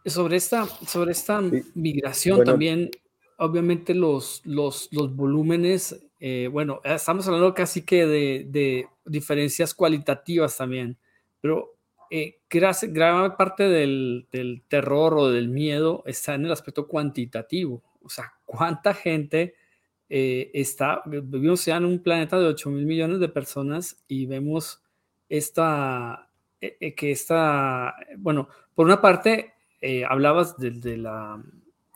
Sobre 0.06 0.36
esta, 0.36 0.66
sobre 0.66 1.12
esta 1.12 1.40
migración 1.74 2.44
también, 2.44 2.90
obviamente 3.38 3.94
los, 3.94 4.42
los, 4.44 4.90
volúmenes, 4.92 5.98
eh, 6.20 6.48
bueno, 6.52 6.80
estamos 6.84 7.26
hablando 7.26 7.54
casi 7.54 7.82
que 7.82 8.06
de, 8.06 8.46
de 8.48 8.88
diferencias 9.06 9.74
cualitativas 9.74 10.58
también, 10.58 10.98
pero 11.40 11.74
eh, 12.10 12.40
gran 12.48 13.36
parte 13.36 13.68
del, 13.68 14.26
terror 14.68 15.14
o 15.14 15.28
del 15.30 15.48
miedo 15.48 16.02
está 16.06 16.34
en 16.34 16.46
el 16.46 16.52
aspecto 16.52 16.86
cuantitativo. 16.86 17.82
O 18.02 18.08
sea, 18.08 18.34
cuánta 18.44 18.94
gente 18.94 19.54
eh, 20.08 20.50
está, 20.54 21.02
vivimos 21.06 21.64
ya 21.64 21.76
en 21.76 21.84
un 21.84 22.02
planeta 22.02 22.38
de 22.38 22.46
8 22.46 22.70
mil 22.70 22.86
millones 22.86 23.20
de 23.20 23.28
personas 23.28 24.02
y 24.08 24.26
vemos 24.26 24.82
esta, 25.28 26.28
eh, 26.60 26.94
que 26.94 27.10
esta, 27.10 27.94
bueno, 28.18 28.48
por 28.74 28.86
una 28.86 29.00
parte, 29.00 29.52
hablabas 30.08 30.56
de, 30.56 30.96
la, 30.96 31.42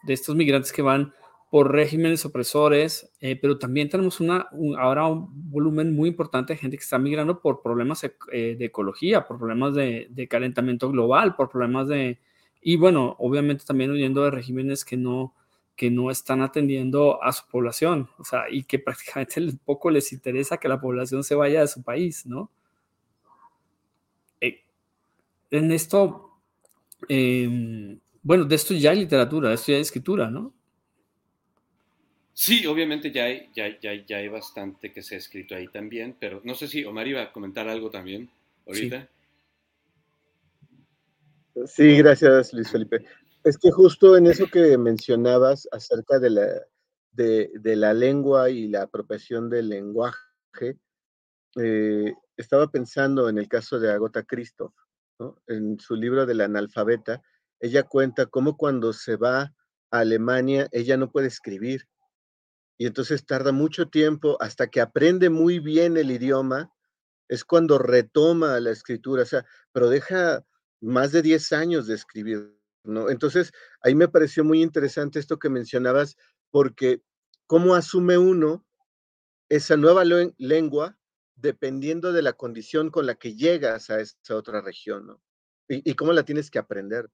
de 0.03 0.13
estos 0.13 0.37
migrantes 0.37 0.73
que 0.73 0.83
van 0.83 1.15
por 1.51 1.73
regímenes 1.73 2.27
opresores, 2.27 3.11
eh, 3.21 3.37
pero 3.37 3.59
también 3.59 3.89
tenemos 3.89 4.21
una, 4.21 4.49
ahora 4.79 5.07
un 5.07 5.51
volumen 5.51 5.95
muy 5.95 6.11
importante 6.11 6.53
de 6.53 6.59
gente 6.59 6.77
que 6.77 6.83
está 6.83 6.99
migrando 6.99 7.41
por 7.41 7.63
problemas 7.63 8.05
eh, 8.05 8.57
de 8.59 8.65
ecología, 8.67 9.27
por 9.27 9.39
problemas 9.39 9.75
de, 9.75 10.29
calentamiento 10.29 10.91
global, 10.91 11.35
por 11.37 11.49
problemas 11.49 11.89
de... 11.89 12.19
Y 12.61 12.77
bueno, 12.77 13.17
obviamente 13.19 13.65
también 13.65 13.91
huyendo 13.91 14.25
de 14.25 14.31
regímenes 14.31 14.85
que 14.85 14.99
no, 14.99 15.35
que 15.75 15.91
no 15.91 16.11
están 16.11 16.43
atendiendo 16.43 17.23
a 17.23 17.33
su 17.33 17.47
población, 17.47 18.11
o 18.19 18.25
sea, 18.25 18.45
y 18.51 18.65
que 18.65 18.79
prácticamente 18.79 19.41
poco 19.65 19.91
les 19.91 20.13
interesa 20.13 20.59
que 20.59 20.69
la 20.69 20.81
población 20.81 21.25
se 21.25 21.35
vaya 21.35 21.63
de 21.63 21.69
su 21.69 21.83
país, 21.83 22.27
¿no? 22.27 22.51
Eh, 24.43 24.61
en 25.51 25.73
esto, 25.73 26.41
em, 27.09 27.99
bueno, 28.23 28.45
de 28.45 28.55
esto 28.55 28.75
ya 28.75 28.91
hay 28.91 28.99
literatura, 29.01 29.49
de 29.49 29.55
esto 29.55 29.73
ya 29.73 29.77
hay 29.77 29.83
escritura, 29.83 30.31
¿no? 30.31 30.53
Sí, 32.41 32.65
obviamente 32.67 33.11
ya 33.11 33.25
hay, 33.25 33.51
ya, 33.53 33.67
ya, 33.81 34.17
hay 34.17 34.29
bastante 34.29 34.93
que 34.93 35.03
se 35.03 35.17
ha 35.17 35.19
escrito 35.19 35.57
ahí 35.57 35.67
también, 35.67 36.17
pero 36.21 36.41
no 36.45 36.55
sé 36.55 36.69
si 36.69 36.85
Omar 36.85 37.09
iba 37.09 37.21
a 37.21 37.33
comentar 37.33 37.69
algo 37.69 37.91
también 37.91 38.31
ahorita. 38.65 39.09
Sí, 41.67 41.97
gracias 41.97 42.53
Luis 42.53 42.71
Felipe. 42.71 43.05
Es 43.43 43.59
que 43.59 43.73
justo 43.73 44.17
en 44.17 44.29
eso 44.29 44.47
que 44.47 44.79
mencionabas 44.79 45.69
acerca 45.73 46.21
de 46.21 46.31
la, 46.31 46.47
de, 47.11 47.51
la 47.75 47.93
lengua 47.93 48.51
y 48.51 48.69
la 48.69 48.83
apropiación 48.83 49.51
del 49.51 49.71
lenguaje, 49.71 50.79
eh, 51.61 52.15
estaba 52.37 52.69
pensando 52.69 53.29
en 53.29 53.39
el 53.39 53.49
caso 53.49 53.81
de 53.81 53.91
Agota 53.91 54.23
Christoph, 54.23 54.75
en 55.49 55.77
su 55.81 55.97
libro 55.97 56.25
de 56.25 56.37
la 56.37 56.45
analfabeta, 56.45 57.21
ella 57.59 57.83
cuenta 57.83 58.27
cómo 58.27 58.57
cuando 58.57 58.93
se 58.93 59.17
va 59.17 59.41
a 59.41 59.99
Alemania, 59.99 60.69
ella 60.71 60.97
no 60.97 61.11
puede 61.11 61.27
escribir 61.27 61.89
y 62.79 62.87
entonces 62.87 63.27
tarda 63.27 63.51
mucho 63.51 63.89
tiempo 63.89 64.37
hasta 64.41 64.69
que 64.69 64.81
aprende 64.81 65.31
muy 65.31 65.59
bien 65.59 65.97
el 65.97 66.13
idioma, 66.13 66.73
es 67.27 67.45
cuando 67.45 67.77
retoma 67.77 68.61
la 68.61 68.71
escritura, 68.71 69.25
o 69.25 69.27
sea, 69.27 69.45
pero 69.73 69.91
deja 69.91 70.47
más 70.81 71.11
de 71.11 71.21
10 71.21 71.53
años 71.53 71.89
de 71.89 71.97
escribir, 71.97 72.57
¿no? 72.85 73.11
Entonces, 73.11 73.53
ahí 73.83 73.97
me 73.97 74.09
pareció 74.09 74.45
muy 74.45 74.63
interesante 74.63 75.19
esto 75.19 75.41
que 75.41 75.51
mencionabas, 75.51 76.17
porque 76.51 77.03
cómo 77.49 77.75
asume 77.75 78.17
uno 78.17 78.65
esa 79.49 79.77
nueva 79.77 80.05
lengua 80.05 80.97
dependiendo 81.35 82.13
de 82.13 82.23
la 82.23 82.35
condición 82.35 82.91
con 82.91 83.07
la 83.07 83.17
que 83.17 83.35
llegas 83.35 83.91
a 83.91 84.01
esa 84.01 84.37
otra 84.37 84.61
región, 84.61 85.07
¿no? 85.07 85.23
Y, 85.69 85.91
y 85.91 85.95
cómo 85.95 86.13
la 86.13 86.25
tienes 86.25 86.51
que 86.51 86.59
aprender. 86.59 87.11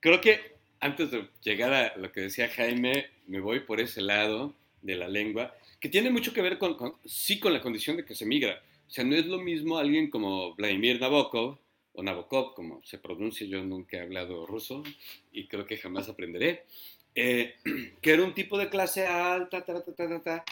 Creo 0.00 0.20
que 0.20 0.51
antes 0.82 1.12
de 1.12 1.28
llegar 1.42 1.72
a 1.72 1.96
lo 1.96 2.10
que 2.10 2.22
decía 2.22 2.48
Jaime, 2.48 3.06
me 3.28 3.40
voy 3.40 3.60
por 3.60 3.80
ese 3.80 4.02
lado 4.02 4.52
de 4.82 4.96
la 4.96 5.08
lengua, 5.08 5.54
que 5.80 5.88
tiene 5.88 6.10
mucho 6.10 6.34
que 6.34 6.42
ver 6.42 6.58
con, 6.58 6.76
sí 7.04 7.38
con 7.38 7.52
la 7.52 7.60
condición 7.60 7.96
de 7.96 8.04
que 8.04 8.16
se 8.16 8.26
migra. 8.26 8.60
O 8.88 8.90
sea, 8.90 9.04
no 9.04 9.14
es 9.14 9.26
lo 9.26 9.38
mismo 9.38 9.78
alguien 9.78 10.10
como 10.10 10.54
Vladimir 10.56 11.00
Nabokov, 11.00 11.56
o 11.92 12.02
Nabokov, 12.02 12.54
como 12.54 12.82
se 12.82 12.98
pronuncia, 12.98 13.46
yo 13.46 13.62
nunca 13.62 13.96
he 13.96 14.00
hablado 14.00 14.44
ruso 14.44 14.82
y 15.30 15.46
creo 15.46 15.66
que 15.66 15.76
jamás 15.76 16.08
aprenderé, 16.08 16.64
eh, 17.14 17.54
que 18.02 18.10
era 18.10 18.24
un 18.24 18.34
tipo 18.34 18.58
de 18.58 18.68
clase 18.68 19.06
alta, 19.06 19.64
ta, 19.64 19.84
ta, 19.84 20.20
ta, 20.20 20.44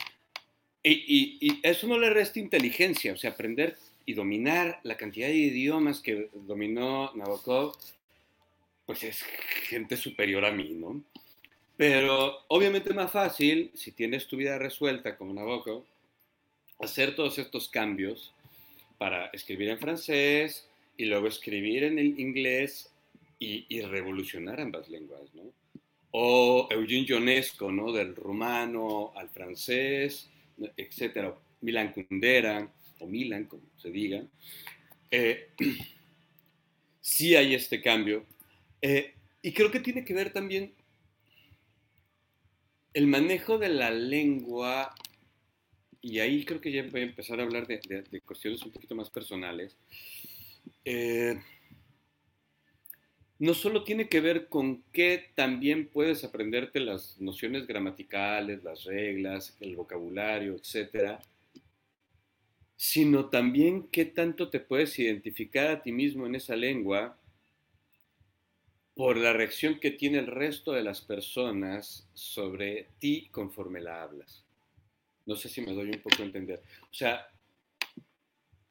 y, 0.83 1.39
y, 1.41 1.61
eso 1.65 1.89
no 1.89 1.99
le 1.99 2.09
resta 2.09 2.39
inteligencia, 2.39 3.13
o 3.13 3.17
sea, 3.17 3.33
aprender 3.33 3.77
y 4.07 4.15
dominar 4.15 4.79
la 4.85 4.97
cantidad 4.97 5.27
de 5.27 5.35
idiomas 5.35 6.01
que 6.01 6.31
dominó 6.33 7.13
Nabokov, 7.17 7.77
pues 8.91 9.05
es 9.05 9.23
gente 9.69 9.97
superior 9.97 10.45
a 10.45 10.51
mí, 10.51 10.71
¿no? 10.71 11.01
Pero 11.77 12.45
obviamente 12.49 12.91
es 12.91 12.97
más 12.97 13.13
fácil, 13.13 13.71
si 13.73 13.93
tienes 13.93 14.27
tu 14.27 14.37
vida 14.37 14.59
resuelta 14.59 15.17
como 15.17 15.33
Nabokov, 15.33 15.85
hacer 16.81 17.15
todos 17.15 17.39
estos 17.39 17.69
cambios 17.69 18.35
para 18.99 19.27
escribir 19.27 19.69
en 19.69 19.79
francés 19.79 20.67
y 20.97 21.05
luego 21.05 21.29
escribir 21.29 21.85
en 21.85 22.01
el 22.01 22.19
inglés 22.19 22.91
y, 23.39 23.81
revolucionar 23.83 24.61
ambas 24.61 24.89
lenguas, 24.89 25.33
¿no? 25.35 25.45
O 26.11 26.67
Eugene 26.73 27.07
Ionesco, 27.07 27.71
¿no? 27.71 27.93
Del 27.93 28.17
rumano 28.17 29.13
al 29.15 29.29
francés, 29.29 30.29
etcétera. 30.77 31.33
Milan 31.61 31.93
Kundera, 31.93 32.69
o 32.99 33.07
Milan, 33.07 33.45
como 33.45 33.63
se 33.77 33.91
diga. 33.91 34.25
Eh, 35.13 35.51
sí 37.01 37.37
hay 37.37 37.55
este 37.55 37.81
cambio. 37.81 38.27
Eh, 38.83 39.15
y 39.43 39.53
creo 39.53 39.71
que 39.71 39.81
tiene 39.81 40.05
que 40.05 40.15
ver 40.15 40.33
también 40.33 40.75
el 42.93 43.07
manejo 43.07 43.59
de 43.59 43.69
la 43.69 43.91
lengua 43.91 44.95
y 46.03 46.19
ahí 46.21 46.45
creo 46.45 46.61
que 46.61 46.73
ya 46.73 46.83
voy 46.91 47.03
a 47.03 47.05
empezar 47.05 47.41
a 47.41 47.43
hablar 47.43 47.67
de, 47.67 48.21
cuestiones 48.25 48.63
un 48.63 48.71
poquito 48.71 48.95
más 48.95 49.11
personales, 49.11 49.77
eh, 50.85 51.39
no 53.39 53.55
solo 53.55 53.85
tiene 53.85 54.09
que 54.09 54.21
ver 54.21 54.49
con 54.49 54.83
qué 54.93 55.31
también 55.35 55.89
puedes 55.89 56.25
aprenderte 56.25 56.81
las 56.81 57.21
nociones 57.21 57.67
gramaticales, 57.67 58.65
las 58.65 58.85
reglas, 58.85 59.57
el 59.61 59.77
vocabulario, 59.77 60.55
etcétera, 60.55 61.21
sino 62.77 63.27
también 63.27 63.89
qué 63.89 64.07
tanto 64.07 64.49
te 64.49 64.61
puedes 64.61 64.99
identificar 64.99 65.69
a 65.69 65.83
ti 65.83 65.93
mismo 65.93 66.27
en 66.27 66.35
esa 66.35 66.57
lengua 66.57 67.17
por 68.95 69.17
la 69.17 69.33
reacción 69.33 69.79
que 69.79 69.91
tiene 69.91 70.19
el 70.19 70.27
resto 70.27 70.73
de 70.73 70.83
las 70.83 71.01
personas 71.01 72.09
sobre 72.13 72.89
ti 72.99 73.29
conforme 73.31 73.81
la 73.81 74.03
hablas. 74.03 74.45
No 75.27 75.37
sé 75.37 75.49
si 75.49 75.61
me 75.61 75.73
doy 75.73 75.91
un 75.91 76.03
poco 76.03 76.23
a 76.23 76.27
entender. 76.27 76.63
O 76.83 76.95
sea, 76.95 77.29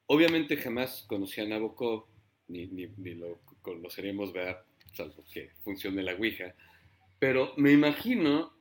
obviamente 0.06 0.56
jamás 0.56 1.04
conocí 1.08 1.40
a 1.40 1.46
Nabokov, 1.46 2.04
ni, 2.48 2.66
lo 3.14 3.40
conoceremos, 3.62 4.32
ver, 4.32 4.58
salvo 4.92 5.24
que 5.32 5.50
funcione 5.62 6.02
la 6.02 6.14
Ouija, 6.14 6.54
pero 7.18 7.54
me 7.56 7.72
imagino 7.72 8.52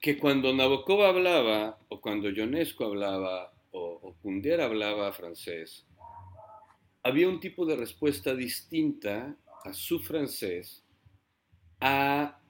que 0.00 0.18
cuando 0.18 0.52
Nabokov 0.52 1.02
hablaba, 1.02 1.78
o 1.88 2.00
cuando 2.00 2.30
Ionesco 2.30 2.84
hablaba, 2.84 3.52
o, 3.70 4.00
o 4.02 4.14
Kundera 4.14 4.64
hablaba 4.64 5.12
francés, 5.12 5.86
había 7.02 7.28
un 7.28 7.40
tipo 7.40 7.64
de 7.64 7.76
respuesta 7.76 8.34
distinta 8.34 9.36
a 9.64 9.72
su 9.72 9.98
francés 10.00 10.82
a 11.80 12.40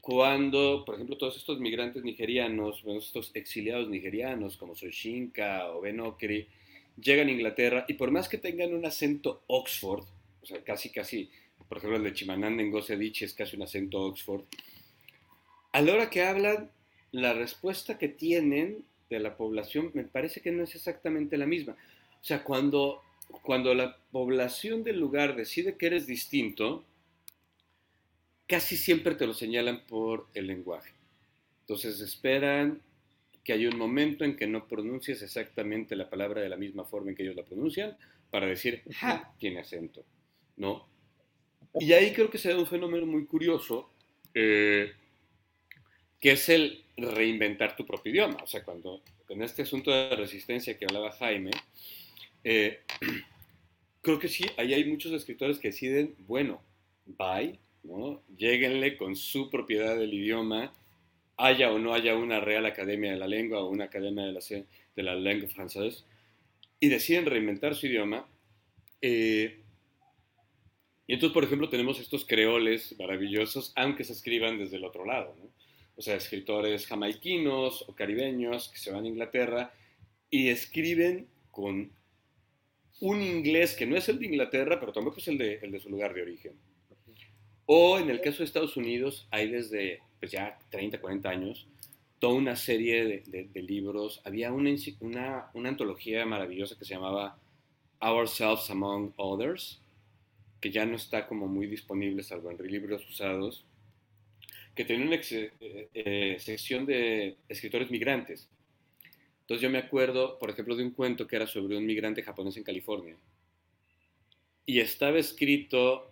cuando, 0.00 0.84
por 0.84 0.96
ejemplo, 0.96 1.16
todos 1.16 1.36
estos 1.36 1.60
migrantes 1.60 2.02
nigerianos, 2.02 2.82
estos 2.98 3.30
exiliados 3.34 3.88
nigerianos 3.88 4.56
como 4.56 4.74
Soshinka 4.74 5.70
o 5.70 5.80
Ben 5.80 6.00
Okri, 6.00 6.48
llegan 7.00 7.28
a 7.28 7.32
Inglaterra 7.32 7.84
y 7.88 7.94
por 7.94 8.10
más 8.10 8.28
que 8.28 8.38
tengan 8.38 8.74
un 8.74 8.84
acento 8.84 9.42
Oxford, 9.46 10.04
o 10.42 10.46
sea, 10.46 10.62
casi, 10.62 10.90
casi, 10.90 11.30
por 11.68 11.78
ejemplo, 11.78 11.96
el 11.96 12.04
de 12.04 12.12
Chimananda 12.12 12.62
Ngozi 12.62 12.92
Adichie 12.92 13.26
es 13.26 13.34
casi 13.34 13.56
un 13.56 13.62
acento 13.62 14.00
Oxford, 14.00 14.44
a 15.72 15.80
la 15.80 15.92
hora 15.92 16.10
que 16.10 16.22
hablan, 16.22 16.70
la 17.10 17.32
respuesta 17.32 17.98
que 17.98 18.08
tienen 18.08 18.84
de 19.10 19.20
la 19.20 19.36
población 19.36 19.90
me 19.94 20.04
parece 20.04 20.40
que 20.40 20.52
no 20.52 20.64
es 20.64 20.74
exactamente 20.74 21.36
la 21.36 21.46
misma. 21.46 21.72
O 21.72 22.24
sea, 22.24 22.42
cuando, 22.42 23.02
cuando 23.42 23.74
la 23.74 23.96
población 24.12 24.82
del 24.84 24.98
lugar 24.98 25.36
decide 25.36 25.76
que 25.76 25.86
eres 25.86 26.06
distinto, 26.06 26.84
casi 28.46 28.76
siempre 28.76 29.14
te 29.14 29.26
lo 29.26 29.34
señalan 29.34 29.84
por 29.86 30.28
el 30.34 30.46
lenguaje. 30.46 30.92
Entonces 31.60 32.00
esperan 32.00 32.82
que 33.42 33.52
haya 33.52 33.68
un 33.68 33.78
momento 33.78 34.24
en 34.24 34.36
que 34.36 34.46
no 34.46 34.66
pronuncies 34.66 35.22
exactamente 35.22 35.96
la 35.96 36.08
palabra 36.08 36.40
de 36.40 36.48
la 36.48 36.56
misma 36.56 36.84
forma 36.84 37.10
en 37.10 37.16
que 37.16 37.22
ellos 37.22 37.36
la 37.36 37.44
pronuncian 37.44 37.96
para 38.30 38.46
decir, 38.46 38.82
ja, 38.92 39.34
tiene 39.38 39.60
acento, 39.60 40.04
¿no? 40.56 40.88
Y 41.78 41.92
ahí 41.92 42.12
creo 42.12 42.30
que 42.30 42.38
se 42.38 42.50
da 42.50 42.58
un 42.58 42.66
fenómeno 42.66 43.06
muy 43.06 43.26
curioso, 43.26 43.90
eh, 44.32 44.92
que 46.20 46.32
es 46.32 46.48
el 46.48 46.84
reinventar 46.96 47.76
tu 47.76 47.84
propio 47.84 48.12
idioma. 48.12 48.38
O 48.42 48.46
sea, 48.46 48.64
cuando 48.64 49.02
en 49.28 49.42
este 49.42 49.62
asunto 49.62 49.90
de 49.90 50.16
resistencia 50.16 50.78
que 50.78 50.84
hablaba 50.84 51.12
Jaime, 51.12 51.50
eh, 52.44 52.80
creo 54.02 54.18
que 54.18 54.28
sí, 54.28 54.44
ahí 54.56 54.74
hay 54.74 54.84
muchos 54.84 55.12
escritores 55.12 55.58
que 55.58 55.68
deciden, 55.68 56.14
bueno, 56.26 56.62
bye, 57.06 57.58
¿no? 57.82 58.22
Lléguenle 58.36 58.96
con 58.96 59.16
su 59.16 59.50
propiedad 59.50 59.96
del 59.96 60.12
idioma, 60.14 60.72
haya 61.36 61.72
o 61.72 61.78
no 61.78 61.94
haya 61.94 62.14
una 62.14 62.40
Real 62.40 62.66
Academia 62.66 63.12
de 63.12 63.18
la 63.18 63.26
Lengua 63.26 63.60
o 63.60 63.68
una 63.68 63.84
Academia 63.84 64.24
de 64.24 64.32
la, 64.32 64.40
de 64.40 65.02
la 65.02 65.14
Lengua 65.16 65.48
Francesa, 65.48 66.04
y 66.80 66.88
deciden 66.88 67.26
reinventar 67.26 67.74
su 67.74 67.86
idioma. 67.86 68.26
Eh, 69.00 69.60
y 71.06 71.14
entonces, 71.14 71.34
por 71.34 71.44
ejemplo, 71.44 71.68
tenemos 71.68 71.98
estos 72.00 72.24
creoles 72.24 72.94
maravillosos, 72.98 73.72
aunque 73.76 74.04
se 74.04 74.12
escriban 74.12 74.58
desde 74.58 74.76
el 74.76 74.84
otro 74.84 75.04
lado, 75.04 75.36
O 75.96 76.02
sea, 76.02 76.16
escritores 76.16 76.86
jamaiquinos 76.86 77.84
o 77.88 77.94
caribeños 77.94 78.68
que 78.68 78.78
se 78.78 78.90
van 78.90 79.04
a 79.04 79.08
Inglaterra 79.08 79.72
y 80.30 80.48
escriben 80.48 81.28
con 81.50 81.90
un 83.00 83.22
inglés 83.22 83.74
que 83.74 83.86
no 83.86 83.96
es 83.96 84.08
el 84.08 84.18
de 84.18 84.26
Inglaterra, 84.26 84.78
pero 84.80 84.92
tampoco 84.92 85.18
es 85.18 85.28
el 85.28 85.38
de, 85.38 85.58
el 85.62 85.72
de 85.72 85.80
su 85.80 85.88
lugar 85.88 86.14
de 86.14 86.22
origen. 86.22 86.52
O 87.66 87.98
en 87.98 88.10
el 88.10 88.20
caso 88.20 88.38
de 88.38 88.44
Estados 88.44 88.76
Unidos, 88.76 89.26
hay 89.30 89.50
desde 89.50 90.00
pues 90.20 90.32
ya 90.32 90.58
30, 90.70 91.00
40 91.00 91.28
años 91.28 91.66
toda 92.18 92.34
una 92.34 92.56
serie 92.56 93.22
de, 93.26 93.62
libros. 93.62 94.22
Había 94.24 94.50
una, 94.52 94.70
una, 95.00 95.50
una, 95.52 95.68
antología 95.68 96.24
maravillosa 96.24 96.78
que 96.78 96.86
se 96.86 96.94
llamaba 96.94 97.38
Ourselves 98.00 98.70
Among 98.70 99.12
Others, 99.16 99.82
que 100.60 100.70
ya 100.70 100.86
no 100.86 100.96
está 100.96 101.26
como 101.26 101.46
muy 101.46 101.66
disponible, 101.66 102.22
salvo 102.22 102.50
en 102.50 102.56
libros 102.66 103.06
usados, 103.10 103.66
que 104.74 104.84
tenía 104.86 105.06
una 105.06 105.16
eh, 105.16 105.88
eh, 105.92 106.36
sección 106.38 106.86
de 106.86 107.36
escritores 107.48 107.90
migrantes. 107.90 108.48
Entonces 109.44 109.62
yo 109.62 109.68
me 109.68 109.78
acuerdo, 109.78 110.38
por 110.38 110.48
ejemplo, 110.48 110.74
de 110.74 110.84
un 110.84 110.92
cuento 110.92 111.26
que 111.26 111.36
era 111.36 111.46
sobre 111.46 111.76
un 111.76 111.84
migrante 111.84 112.22
japonés 112.22 112.56
en 112.56 112.64
California. 112.64 113.14
Y 114.64 114.80
estaba 114.80 115.18
escrito 115.18 116.10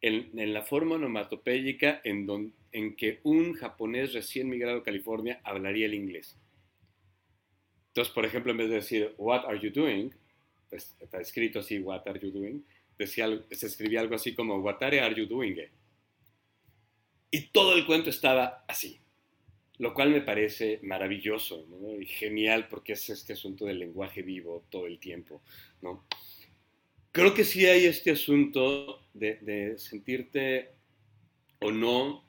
en, 0.00 0.30
la 0.54 0.62
forma 0.62 0.94
onomatopéyica 0.94 2.00
en, 2.04 2.54
en 2.70 2.94
que 2.94 3.18
un 3.24 3.54
japonés 3.54 4.12
recién 4.12 4.48
migrado 4.48 4.78
a 4.78 4.84
California 4.84 5.40
hablaría 5.42 5.86
el 5.86 5.94
inglés. 5.94 6.38
Entonces, 7.88 8.14
por 8.14 8.24
ejemplo, 8.24 8.52
en 8.52 8.58
vez 8.58 8.68
de 8.68 8.76
decir, 8.76 9.14
What 9.18 9.44
are 9.44 9.58
you 9.58 9.70
doing? 9.70 10.14
Pues 10.70 10.96
está 11.00 11.20
escrito 11.20 11.58
así, 11.58 11.80
What 11.80 12.06
are 12.06 12.20
you 12.20 12.30
doing? 12.30 12.64
Decía, 12.96 13.26
se 13.50 13.66
escribía 13.66 14.00
algo 14.00 14.14
así 14.14 14.32
como, 14.32 14.58
What 14.60 14.80
are 14.80 15.14
you 15.14 15.26
doing? 15.26 15.56
Y 17.32 17.48
todo 17.48 17.74
el 17.74 17.84
cuento 17.84 18.10
estaba 18.10 18.64
así, 18.68 19.01
lo 19.82 19.94
cual 19.94 20.10
me 20.10 20.20
parece 20.20 20.78
maravilloso 20.84 21.66
y 22.00 22.06
genial 22.06 22.68
porque 22.68 22.92
es 22.92 23.10
este 23.10 23.32
asunto 23.32 23.64
del 23.64 23.80
lenguaje 23.80 24.22
vivo 24.22 24.64
todo 24.70 24.86
el 24.86 25.00
tiempo. 25.00 25.42
¿no? 25.80 26.06
creo 27.10 27.34
que 27.34 27.42
sí 27.42 27.66
hay 27.66 27.86
este 27.86 28.12
asunto 28.12 29.00
de, 29.12 29.74
sentirte 29.78 30.70
o 31.60 31.72
no 31.72 32.24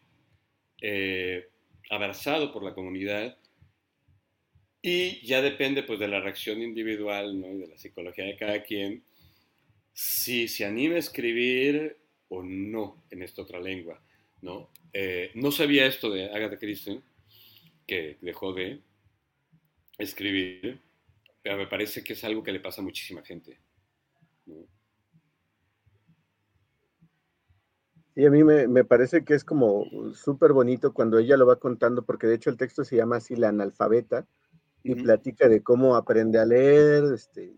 eh, 0.81 1.47
abrazado 1.91 2.51
por 2.51 2.63
la 2.63 2.73
comunidad 2.73 3.37
y 4.81 5.23
ya 5.23 5.43
depende 5.43 5.83
pues 5.83 5.99
de 5.99 6.07
la 6.07 6.21
reacción 6.21 6.59
individual 6.59 7.39
¿no? 7.39 7.53
y 7.53 7.59
de 7.59 7.67
la 7.67 7.77
psicología 7.77 8.25
de 8.25 8.35
cada 8.35 8.63
quien 8.63 9.03
si 9.93 10.47
se 10.47 10.65
anima 10.65 10.95
a 10.95 11.05
escribir 11.05 11.97
o 12.29 12.41
no 12.41 13.03
en 13.11 13.21
esta 13.21 13.43
otra 13.43 13.59
lengua. 13.59 14.01
¿no? 14.41 14.71
Eh, 14.91 15.29
no 15.35 15.51
sabía 15.51 15.85
esto 15.85 16.09
de 16.09 16.31
Agatha 16.31 16.57
Christie, 16.57 16.99
que 17.85 18.17
dejó 18.21 18.53
de 18.53 18.81
escribir, 19.97 20.81
pero 21.41 21.57
me 21.57 21.67
parece 21.67 22.03
que 22.03 22.13
es 22.13 22.23
algo 22.23 22.43
que 22.43 22.51
le 22.51 22.59
pasa 22.59 22.81
a 22.81 22.83
muchísima 22.83 23.21
gente. 23.23 23.59
Y 28.15 28.25
a 28.25 28.29
mí 28.29 28.43
me, 28.43 28.85
parece 28.85 29.25
que 29.25 29.33
es 29.33 29.43
como 29.43 29.85
súper 30.13 30.53
bonito 30.53 30.93
cuando 30.93 31.17
ella 31.17 31.35
lo 31.35 31.47
va 31.47 31.55
contando, 31.55 32.03
porque 32.03 32.27
de 32.27 32.35
hecho 32.35 32.51
el 32.51 32.57
texto 32.57 32.83
se 32.83 32.95
llama 32.95 33.17
así 33.17 33.35
La 33.35 33.49
analfabeta 33.49 34.27
y 34.83 34.95
platica 34.95 35.47
de 35.47 35.63
cómo 35.63 35.95
aprende 35.95 36.37
a 36.39 36.45
leer, 36.45 37.05
este, 37.13 37.55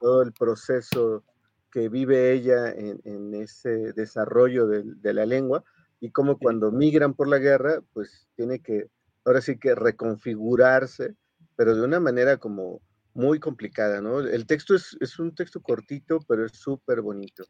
todo 0.00 0.22
el 0.22 0.32
proceso 0.32 1.22
que 1.70 1.88
vive 1.88 2.32
ella 2.32 2.70
en, 2.72 3.34
ese 3.34 3.92
desarrollo 3.92 4.66
de, 4.66 5.14
la 5.14 5.24
lengua 5.24 5.62
y 6.00 6.10
cómo 6.10 6.36
cuando 6.36 6.72
migran 6.72 7.14
por 7.14 7.28
la 7.28 7.38
guerra, 7.38 7.80
pues 7.92 8.26
tiene 8.34 8.58
que, 8.58 8.88
ahora 9.24 9.40
sí 9.40 9.58
que 9.58 9.74
reconfigurarse, 9.74 11.14
pero 11.56 11.74
de 11.74 11.82
una 11.82 12.00
manera 12.00 12.36
como 12.36 12.80
muy 13.14 13.38
complicada, 13.38 14.00
¿no? 14.00 14.20
El 14.20 14.46
texto 14.46 14.74
es, 14.74 14.96
es 15.00 15.18
un 15.18 15.34
texto 15.34 15.60
cortito, 15.60 16.20
pero 16.26 16.46
es 16.46 16.52
súper 16.52 17.02
bonito. 17.02 17.44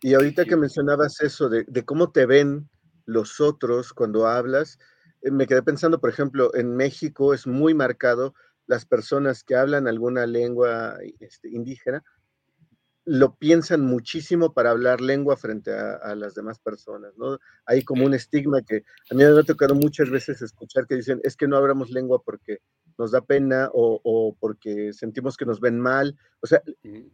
Y 0.00 0.14
ahorita 0.14 0.44
que 0.44 0.56
mencionabas 0.56 1.20
eso 1.20 1.48
de, 1.48 1.64
de, 1.66 1.84
cómo 1.84 2.12
te 2.12 2.26
ven 2.26 2.68
los 3.04 3.40
otros 3.40 3.92
cuando 3.92 4.26
hablas, 4.26 4.78
eh, 5.22 5.30
me 5.30 5.46
quedé 5.46 5.62
pensando, 5.62 6.00
por 6.00 6.10
ejemplo, 6.10 6.54
en 6.54 6.76
México 6.76 7.34
es 7.34 7.46
muy 7.46 7.74
marcado 7.74 8.34
las 8.66 8.84
personas 8.84 9.42
que 9.42 9.56
hablan 9.56 9.88
alguna 9.88 10.26
lengua 10.26 10.98
este, 11.20 11.48
indígena, 11.48 12.04
lo 13.10 13.36
piensan 13.36 13.80
muchísimo 13.80 14.52
para 14.52 14.70
hablar 14.70 15.00
lengua 15.00 15.38
frente 15.38 15.70
a, 15.72 16.14
las 16.14 16.34
demás 16.34 16.58
personas, 16.58 17.16
¿no? 17.16 17.38
Hay 17.64 17.82
como 17.82 18.04
un 18.04 18.12
estigma 18.12 18.60
que 18.60 18.84
a 19.10 19.14
mí 19.14 19.24
me 19.24 19.40
ha 19.40 19.42
tocado 19.44 19.74
muchas 19.74 20.10
veces 20.10 20.42
escuchar 20.42 20.86
que 20.86 20.96
dicen, 20.96 21.18
es 21.24 21.34
que 21.34 21.48
no 21.48 21.56
hablamos 21.56 21.88
lengua 21.88 22.22
porque 22.22 22.58
nos 22.98 23.12
da 23.12 23.22
pena 23.22 23.70
o, 23.72 24.36
porque 24.38 24.92
sentimos 24.92 25.38
que 25.38 25.46
nos 25.46 25.58
ven 25.58 25.80
mal. 25.80 26.18
O 26.40 26.46
sea, 26.46 26.62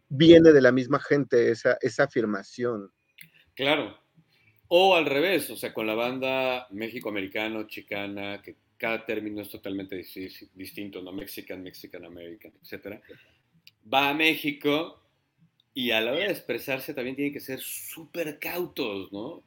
viene 0.08 0.52
de 0.52 0.60
la 0.60 0.72
misma 0.72 0.98
gente 0.98 1.52
esa, 1.52 1.78
esa 1.80 2.04
afirmación. 2.04 2.90
Claro. 3.54 3.96
O 4.66 4.96
al 4.96 5.06
revés, 5.06 5.48
o 5.50 5.56
sea, 5.56 5.72
con 5.72 5.86
la 5.86 5.94
banda 5.94 6.66
México-Americano, 6.72 7.68
chicana, 7.68 8.42
que 8.42 8.56
cada 8.76 9.06
término 9.06 9.42
es 9.42 9.48
totalmente 9.48 10.04
distinto, 10.54 11.02
¿no? 11.02 11.12
Mexican, 11.12 11.62
Mexican 11.62 12.04
American, 12.04 12.52
etc. 12.64 13.00
Va 13.92 14.08
a 14.08 14.14
México 14.14 15.03
y 15.74 15.90
a 15.90 16.00
la 16.00 16.12
hora 16.12 16.26
de 16.26 16.30
expresarse 16.30 16.94
también 16.94 17.16
tienen 17.16 17.32
que 17.32 17.40
ser 17.40 17.60
súper 17.60 18.38
cautos, 18.38 19.12
¿no? 19.12 19.42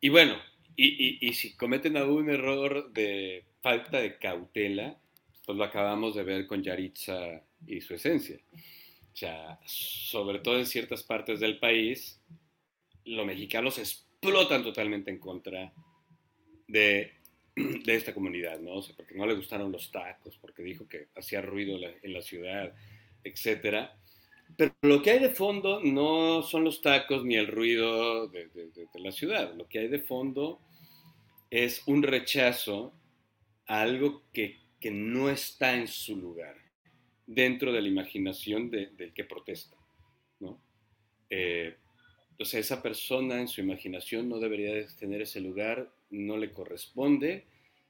Y 0.00 0.08
bueno, 0.08 0.36
y, 0.74 1.32
si 1.34 1.54
cometen 1.54 1.96
algún 1.96 2.30
error 2.30 2.92
de 2.92 3.44
falta 3.62 4.00
de 4.00 4.18
cautela, 4.18 4.98
pues 5.44 5.56
lo 5.56 5.64
acabamos 5.64 6.14
de 6.14 6.22
ver 6.22 6.46
con 6.46 6.62
Yaritza 6.62 7.42
y 7.66 7.80
su 7.80 7.94
esencia. 7.94 8.38
O 9.12 9.16
sea, 9.16 9.58
sobre 9.64 10.40
todo 10.40 10.58
en 10.58 10.66
ciertas 10.66 11.02
partes 11.02 11.40
del 11.40 11.58
país, 11.58 12.20
los 13.04 13.26
mexicanos 13.26 13.78
explotan 13.78 14.62
totalmente 14.62 15.10
en 15.10 15.18
contra 15.18 15.72
de, 16.68 17.12
esta 17.86 18.12
comunidad, 18.12 18.60
¿no? 18.60 18.74
O 18.74 18.82
sea, 18.82 18.94
porque 18.94 19.14
no 19.14 19.26
le 19.26 19.34
gustaron 19.34 19.72
los 19.72 19.90
tacos, 19.90 20.36
porque 20.38 20.62
dijo 20.62 20.86
que 20.86 21.08
hacía 21.16 21.40
ruido 21.40 21.78
en 22.02 22.12
la 22.12 22.20
ciudad, 22.20 22.74
etcétera. 23.24 23.98
Pero 24.56 24.74
lo 24.82 25.02
que 25.02 25.10
hay 25.10 25.18
de 25.18 25.30
fondo 25.30 25.80
no 25.82 26.42
son 26.42 26.64
los 26.64 26.80
tacos 26.80 27.24
ni 27.24 27.36
el 27.36 27.46
ruido 27.46 28.28
de, 28.28 28.48
la 28.94 29.12
ciudad. 29.12 29.54
Lo 29.54 29.68
que 29.68 29.80
hay 29.80 29.88
de 29.88 29.98
fondo 29.98 30.60
es 31.50 31.82
un 31.86 32.02
rechazo 32.02 32.92
a 33.66 33.82
algo 33.82 34.22
que, 34.32 34.64
no 34.88 35.30
está 35.30 35.74
en 35.74 35.88
su 35.88 36.16
lugar, 36.16 36.54
dentro 37.26 37.72
de 37.72 37.82
la 37.82 37.88
imaginación 37.88 38.70
del 38.70 39.12
que 39.12 39.24
protesta. 39.24 39.76
¿no? 40.38 40.60
Eh, 41.28 41.76
entonces 42.30 42.66
esa 42.66 42.82
persona 42.82 43.40
en 43.40 43.48
su 43.48 43.62
imaginación 43.62 44.28
no 44.28 44.38
debería 44.38 44.86
tener 44.98 45.22
ese 45.22 45.40
lugar, 45.40 45.90
no 46.10 46.36
le 46.36 46.52
corresponde, 46.52 47.46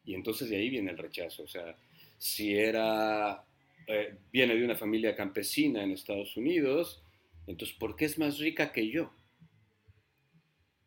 y 0.07 0.15
entonces 0.15 0.49
de 0.49 0.57
ahí 0.57 0.71
viene 0.71 0.93
el 0.93 0.99
rechazo. 0.99 1.43
O 1.43 1.49
sea, 1.49 1.77
si 2.17 2.57
era 2.57 3.45
eh, 3.87 4.17
viene 4.33 4.55
de 4.55 4.65
una 4.65 4.77
familia 4.77 5.15
campesina 5.15 5.83
en 5.83 5.93
Estados 5.93 6.37
Unidos, 6.37 7.03
entonces, 7.47 7.77
¿por 7.77 7.97
qué 7.97 8.07
es 8.07 8.19
más 8.19 8.39
rica 8.39 8.73
que 8.73 8.91
yo? 8.91 9.13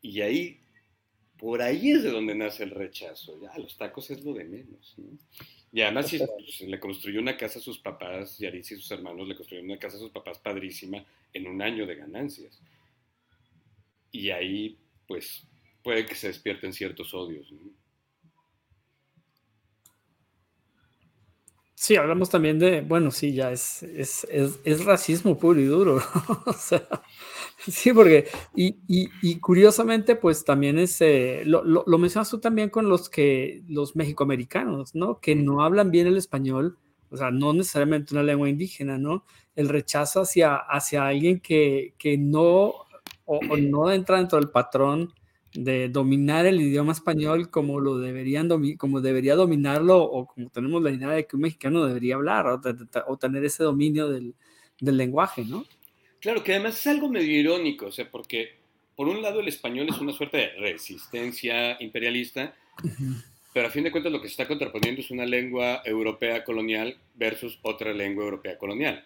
Y 0.02 0.20
ahí, 0.20 0.60
por 1.38 1.62
ahí 1.62 1.90
es 1.90 2.02
de 2.02 2.10
donde 2.10 2.34
nace 2.34 2.64
el 2.64 2.70
rechazo. 2.70 3.40
Ya, 3.40 3.56
los 3.58 3.76
tacos 3.76 4.10
es 4.10 4.24
lo 4.24 4.34
de 4.34 4.44
menos. 4.44 4.94
Y 5.72 5.80
además 5.80 6.10
pues, 6.10 6.60
le 6.60 6.80
construyó 6.80 7.20
una 7.20 7.36
casa 7.36 7.58
a 7.58 7.62
sus 7.62 7.78
papás, 7.78 8.38
Yaritza 8.38 8.74
y 8.74 8.78
sus 8.78 8.90
hermanos 8.90 9.26
le 9.26 9.36
construyeron 9.36 9.70
una 9.70 9.78
casa 9.78 9.96
a 9.96 10.00
sus 10.00 10.10
papás 10.10 10.38
padrísima 10.38 11.04
en 11.32 11.46
un 11.46 11.62
año 11.62 11.86
de 11.86 11.94
ganancias. 11.94 12.60
Y 14.12 14.30
ahí, 14.30 14.76
pues, 15.06 15.46
puede 15.82 16.04
que 16.04 16.14
se 16.14 16.28
despierten 16.28 16.72
ciertos 16.72 17.14
odios. 17.14 17.50
¿no? 17.52 17.79
Sí, 21.82 21.96
hablamos 21.96 22.28
también 22.28 22.58
de, 22.58 22.82
bueno, 22.82 23.10
sí, 23.10 23.32
ya 23.32 23.52
es, 23.52 23.82
es, 23.82 24.26
es, 24.28 24.84
racismo 24.84 25.38
puro 25.38 25.58
y 25.58 25.64
duro. 25.64 25.96
o 26.46 26.52
sea, 26.52 26.86
sí, 27.56 27.94
porque, 27.94 28.28
y, 28.54 28.76
y, 28.86 29.40
curiosamente, 29.40 30.14
pues 30.14 30.44
también 30.44 30.78
es, 30.78 31.00
eh, 31.00 31.40
lo, 31.46 31.64
lo, 31.64 31.98
mencionas 31.98 32.28
tú 32.28 32.38
también 32.38 32.68
con 32.68 32.86
los 32.90 33.08
que, 33.08 33.62
los 33.66 33.96
mexicoamericanos, 33.96 34.94
¿no? 34.94 35.20
Que 35.20 35.34
no 35.34 35.62
hablan 35.62 35.90
bien 35.90 36.06
el 36.06 36.18
español, 36.18 36.76
o 37.10 37.16
sea, 37.16 37.30
no 37.30 37.54
necesariamente 37.54 38.12
una 38.12 38.24
lengua 38.24 38.50
indígena, 38.50 38.98
¿no? 38.98 39.24
El 39.56 39.70
rechazo 39.70 40.20
hacia, 40.20 40.56
hacia 40.56 41.06
alguien 41.06 41.40
que, 41.40 41.94
que 41.96 42.18
no, 42.18 42.74
o, 43.24 43.40
o 43.48 43.56
no 43.56 43.90
entra 43.90 44.18
dentro 44.18 44.38
del 44.38 44.50
patrón 44.50 45.14
de 45.52 45.88
dominar 45.88 46.46
el 46.46 46.60
idioma 46.60 46.92
español 46.92 47.50
como 47.50 47.80
lo 47.80 47.98
deberían 47.98 48.48
como 48.76 49.00
debería 49.00 49.34
dominarlo 49.34 50.02
o 50.02 50.26
como 50.26 50.48
tenemos 50.50 50.82
la 50.82 50.90
idea 50.90 51.10
de 51.10 51.26
que 51.26 51.36
un 51.36 51.42
mexicano 51.42 51.84
debería 51.84 52.14
hablar 52.14 52.46
o, 52.46 53.16
tener 53.18 53.44
ese 53.44 53.64
dominio 53.64 54.08
del, 54.08 54.34
lenguaje, 54.80 55.44
¿no? 55.44 55.66
Claro, 56.20 56.42
que 56.42 56.54
además 56.54 56.78
es 56.78 56.86
algo 56.86 57.08
medio 57.08 57.38
irónico, 57.38 57.86
o 57.86 57.92
sea, 57.92 58.10
porque 58.10 58.54
por 58.94 59.08
un 59.08 59.22
lado 59.22 59.40
el 59.40 59.48
español 59.48 59.88
es 59.90 59.98
una 59.98 60.12
suerte 60.12 60.36
de 60.36 60.48
resistencia 60.58 61.82
imperialista, 61.82 62.54
pero 63.52 63.68
a 63.68 63.70
fin 63.70 63.84
de 63.84 63.90
cuentas 63.90 64.12
lo 64.12 64.20
que 64.20 64.28
se 64.28 64.32
está 64.32 64.48
contraponiendo 64.48 65.00
es 65.00 65.10
una 65.10 65.26
lengua 65.26 65.82
europea 65.84 66.44
colonial 66.44 66.96
versus 67.14 67.58
otra 67.62 67.92
lengua 67.92 68.24
europea 68.24 68.56
colonial. 68.56 69.04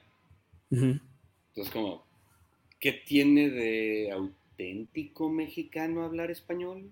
Entonces, 0.70 1.72
como, 1.72 2.04
¿qué 2.78 2.92
tiene 2.92 3.50
de 3.50 4.12
auténtico 4.54 5.28
mexicano 5.28 6.04
hablar 6.04 6.30
español? 6.30 6.90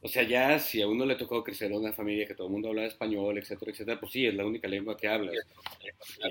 O 0.00 0.08
sea, 0.08 0.22
ya 0.22 0.58
si 0.58 0.82
a 0.82 0.86
uno 0.86 1.06
le 1.06 1.16
tocó 1.16 1.42
crecer 1.42 1.70
en 1.72 1.78
una 1.78 1.92
familia 1.92 2.26
que 2.26 2.34
todo 2.34 2.46
el 2.46 2.52
mundo 2.52 2.68
habla 2.68 2.84
español, 2.84 3.38
etcétera, 3.38 3.72
etcétera, 3.72 3.98
pues 3.98 4.12
sí, 4.12 4.26
es 4.26 4.34
la 4.34 4.46
única 4.46 4.68
lengua 4.68 4.96
que 4.96 5.08
hablas. 5.08 5.34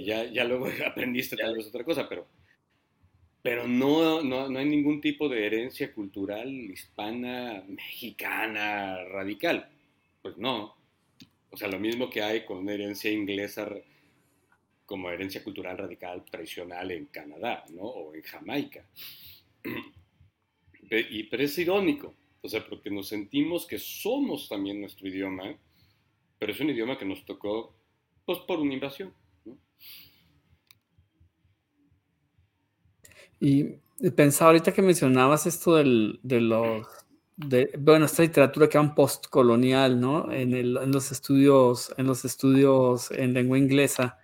ya, 0.02 0.26
ya 0.26 0.44
luego 0.46 0.68
aprendiste 0.88 1.36
tal 1.36 1.56
vez 1.56 1.68
otra 1.68 1.84
cosa, 1.84 2.08
pero, 2.08 2.28
pero 3.42 3.68
no, 3.68 4.22
no, 4.22 4.48
no 4.48 4.60
hay 4.60 4.66
ningún 4.66 5.02
tipo 5.02 5.28
de 5.28 5.46
herencia 5.46 5.92
cultural 5.92 6.50
hispana, 6.50 7.64
mexicana, 7.68 9.04
radical. 9.06 9.68
Pues 10.22 10.38
no. 10.38 10.76
O 11.50 11.58
sea, 11.58 11.68
lo 11.68 11.80
mismo 11.80 12.10
que 12.10 12.22
hay 12.22 12.46
con 12.46 12.60
una 12.60 12.74
herencia 12.74 13.12
inglesa 13.12 13.68
como 14.86 15.10
herencia 15.10 15.44
cultural 15.44 15.78
radical 15.78 16.24
tradicional 16.26 16.92
en 16.92 17.06
Canadá, 17.06 17.66
¿no? 17.72 17.84
O 17.84 18.14
en 18.14 18.22
Jamaica. 18.22 18.86
Y, 21.00 21.24
pero 21.24 21.44
es 21.44 21.58
irónico, 21.58 22.14
o 22.42 22.50
sea, 22.50 22.66
porque 22.68 22.90
nos 22.90 23.08
sentimos 23.08 23.66
que 23.66 23.80
somos 23.80 24.50
también 24.50 24.82
nuestro 24.82 25.08
idioma, 25.08 25.56
pero 26.38 26.52
es 26.52 26.60
un 26.60 26.70
idioma 26.70 26.98
que 26.98 27.06
nos 27.06 27.26
tocó 27.26 27.76
pues, 28.26 28.40
por 28.40 28.60
una 28.60 28.74
invasión. 28.74 29.14
Y 33.40 33.64
pensaba 34.16 34.52
ahorita 34.52 34.74
que 34.74 34.82
mencionabas 34.82 35.46
esto 35.46 35.76
del, 35.76 36.20
de 36.24 36.40
los, 36.40 36.88
de, 37.36 37.72
bueno, 37.78 38.06
esta 38.06 38.24
literatura 38.24 38.70
que 38.70 38.78
era 38.78 38.96
postcolonial, 38.96 40.00
¿no? 40.00 40.32
En, 40.32 40.54
el, 40.54 40.78
en, 40.78 40.92
los 40.92 41.12
estudios, 41.12 41.94
en 41.98 42.08
los 42.08 42.24
estudios 42.26 43.12
en 43.12 43.34
lengua 43.34 43.58
inglesa, 43.58 44.18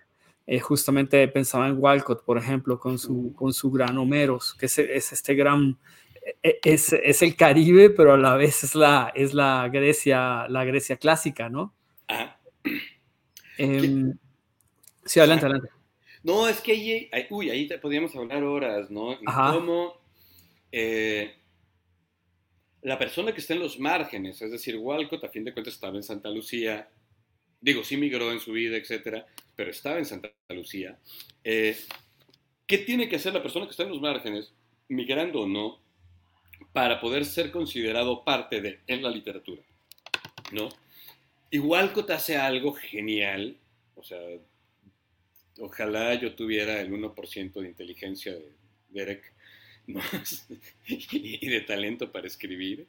eh, 0.46 0.58
justamente 0.60 1.26
pensaba 1.28 1.68
en 1.68 1.78
Walcott, 1.78 2.24
por 2.24 2.38
ejemplo, 2.38 2.78
con 2.78 2.98
su, 2.98 3.34
con 3.34 3.52
su 3.52 3.70
gran 3.70 3.98
Homeros, 3.98 4.54
que 4.54 4.66
es, 4.66 4.78
es 4.78 5.12
este 5.12 5.34
gran 5.34 5.78
es, 6.42 6.92
es, 6.92 7.22
el 7.22 7.36
Caribe, 7.36 7.90
pero 7.90 8.14
a 8.14 8.16
la 8.16 8.36
vez 8.36 8.64
es 8.64 8.74
la, 8.74 9.12
es 9.14 9.34
la 9.34 9.68
Grecia, 9.68 10.46
la 10.48 10.64
Grecia 10.64 10.96
clásica, 10.96 11.48
¿no? 11.48 11.74
Ah. 12.08 12.36
sí, 13.56 15.20
adelante, 15.20 15.46
adelante. 15.46 15.68
No, 16.22 16.48
es 16.48 16.60
que 16.60 16.72
ahí, 16.72 17.10
uy, 17.30 17.50
ahí 17.50 17.68
podríamos 17.80 18.14
hablar 18.14 18.44
horas, 18.44 18.90
¿no? 18.90 19.18
Cómo 19.24 20.00
eh, 20.70 21.34
la 22.82 22.98
persona 22.98 23.32
que 23.32 23.40
está 23.40 23.54
en 23.54 23.60
los 23.60 23.78
márgenes, 23.78 24.40
es 24.42 24.50
decir, 24.50 24.76
Walcott 24.76 25.24
a 25.24 25.28
fin 25.28 25.44
de 25.44 25.52
cuentas 25.52 25.74
estaba 25.74 25.96
en 25.96 26.02
Santa 26.02 26.30
Lucía, 26.30 26.88
digo, 27.60 27.84
sí 27.84 27.96
migró 27.96 28.32
en 28.32 28.40
su 28.40 28.52
vida, 28.52 28.76
etcétera, 28.76 29.26
pero 29.56 29.70
estaba 29.70 29.98
en 29.98 30.06
Santa 30.06 30.30
Lucía. 30.48 30.98
Eh, 31.44 31.76
¿Qué 32.66 32.78
tiene 32.78 33.08
que 33.08 33.16
hacer 33.16 33.34
la 33.34 33.42
persona 33.42 33.66
que 33.66 33.72
está 33.72 33.82
en 33.82 33.90
los 33.90 34.00
márgenes, 34.00 34.52
migrando 34.88 35.42
o 35.42 35.46
no, 35.46 35.79
para 36.72 37.00
poder 37.00 37.24
ser 37.24 37.50
considerado 37.50 38.24
parte 38.24 38.60
de 38.60 38.78
en 38.86 39.02
la 39.02 39.10
literatura, 39.10 39.62
¿no? 40.52 40.68
Igual 41.50 41.92
te 41.92 42.12
hace 42.12 42.36
algo 42.36 42.72
genial, 42.72 43.56
o 43.96 44.04
sea, 44.04 44.18
ojalá 45.58 46.14
yo 46.14 46.34
tuviera 46.34 46.80
el 46.80 46.92
1% 46.92 47.52
de 47.52 47.68
inteligencia 47.68 48.32
de 48.32 48.52
Derek, 48.90 49.32
y 50.86 51.48
de 51.48 51.60
talento 51.62 52.12
para 52.12 52.26
escribir, 52.26 52.86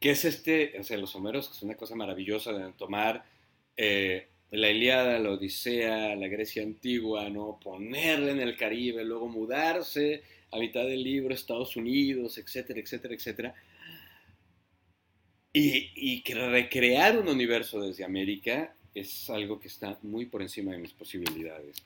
que 0.00 0.10
es 0.10 0.24
este, 0.24 0.78
o 0.78 0.82
sea, 0.82 0.96
los 0.96 1.14
Homeros, 1.14 1.48
que 1.48 1.56
es 1.56 1.62
una 1.62 1.76
cosa 1.76 1.94
maravillosa 1.94 2.52
de 2.52 2.72
tomar 2.72 3.24
eh, 3.76 4.28
la 4.50 4.70
Iliada, 4.70 5.18
la 5.18 5.30
Odisea, 5.30 6.16
la 6.16 6.26
Grecia 6.26 6.62
antigua, 6.62 7.28
¿no? 7.28 7.60
Ponerla 7.62 8.32
en 8.32 8.40
el 8.40 8.56
Caribe, 8.56 9.04
luego 9.04 9.28
mudarse 9.28 10.22
a 10.52 10.58
mitad 10.58 10.84
del 10.84 11.02
libro, 11.02 11.34
Estados 11.34 11.76
Unidos, 11.76 12.38
etcétera, 12.38 12.80
etcétera, 12.80 13.14
etcétera. 13.14 13.54
Y, 15.52 15.90
y 15.94 16.22
recrear 16.32 17.18
un 17.18 17.28
universo 17.28 17.80
desde 17.80 18.04
América 18.04 18.74
es 18.94 19.28
algo 19.30 19.60
que 19.60 19.68
está 19.68 19.98
muy 20.02 20.26
por 20.26 20.42
encima 20.42 20.72
de 20.72 20.78
mis 20.78 20.92
posibilidades. 20.92 21.76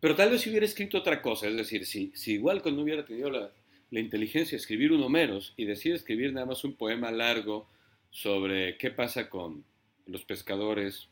Pero 0.00 0.14
tal 0.14 0.30
vez 0.30 0.42
si 0.42 0.50
hubiera 0.50 0.66
escrito 0.66 0.98
otra 0.98 1.22
cosa, 1.22 1.48
es 1.48 1.56
decir, 1.56 1.86
si, 1.86 2.12
si 2.14 2.34
igual 2.34 2.62
cuando 2.62 2.82
hubiera 2.82 3.04
tenido 3.04 3.30
la, 3.30 3.50
la 3.90 4.00
inteligencia 4.00 4.56
de 4.56 4.60
escribir 4.60 4.92
un 4.92 5.02
Homeros 5.02 5.54
y 5.56 5.64
decide 5.64 5.94
escribir 5.94 6.32
nada 6.32 6.46
más 6.46 6.64
un 6.64 6.74
poema 6.74 7.10
largo 7.10 7.68
sobre 8.10 8.76
qué 8.76 8.90
pasa 8.90 9.30
con 9.30 9.64
los 10.06 10.24
pescadores 10.24 11.08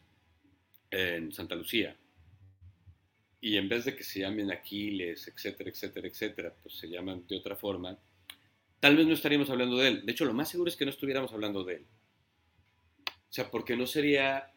en 0.91 1.33
Santa 1.33 1.55
Lucía, 1.55 1.97
y 3.45 3.57
en 3.57 3.69
vez 3.69 3.85
de 3.85 3.97
que 3.97 4.05
se 4.05 4.21
llamen 4.21 4.53
Aquiles, 4.53 5.27
etcétera, 5.27 5.69
etcétera, 5.69 6.07
etcétera, 6.07 6.55
pues 6.63 6.77
se 6.77 6.89
llaman 6.89 7.27
de 7.27 7.37
otra 7.37 7.57
forma, 7.57 7.99
tal 8.79 8.97
vez 8.97 9.05
no 9.05 9.15
estaríamos 9.15 9.51
hablando 9.51 9.77
de 9.79 9.89
él. 9.89 10.07
De 10.07 10.13
hecho, 10.13 10.25
lo 10.25 10.33
más 10.33 10.49
seguro 10.49 10.71
es 10.71 10.77
que 10.77 10.85
no 10.85 10.93
estuviéramos 10.93 11.33
hablando 11.33 11.65
de 11.65 11.75
él. 11.75 11.87
O 13.09 13.33
sea, 13.33 13.51
porque 13.51 13.77
no 13.77 13.89
sería, 13.89 14.53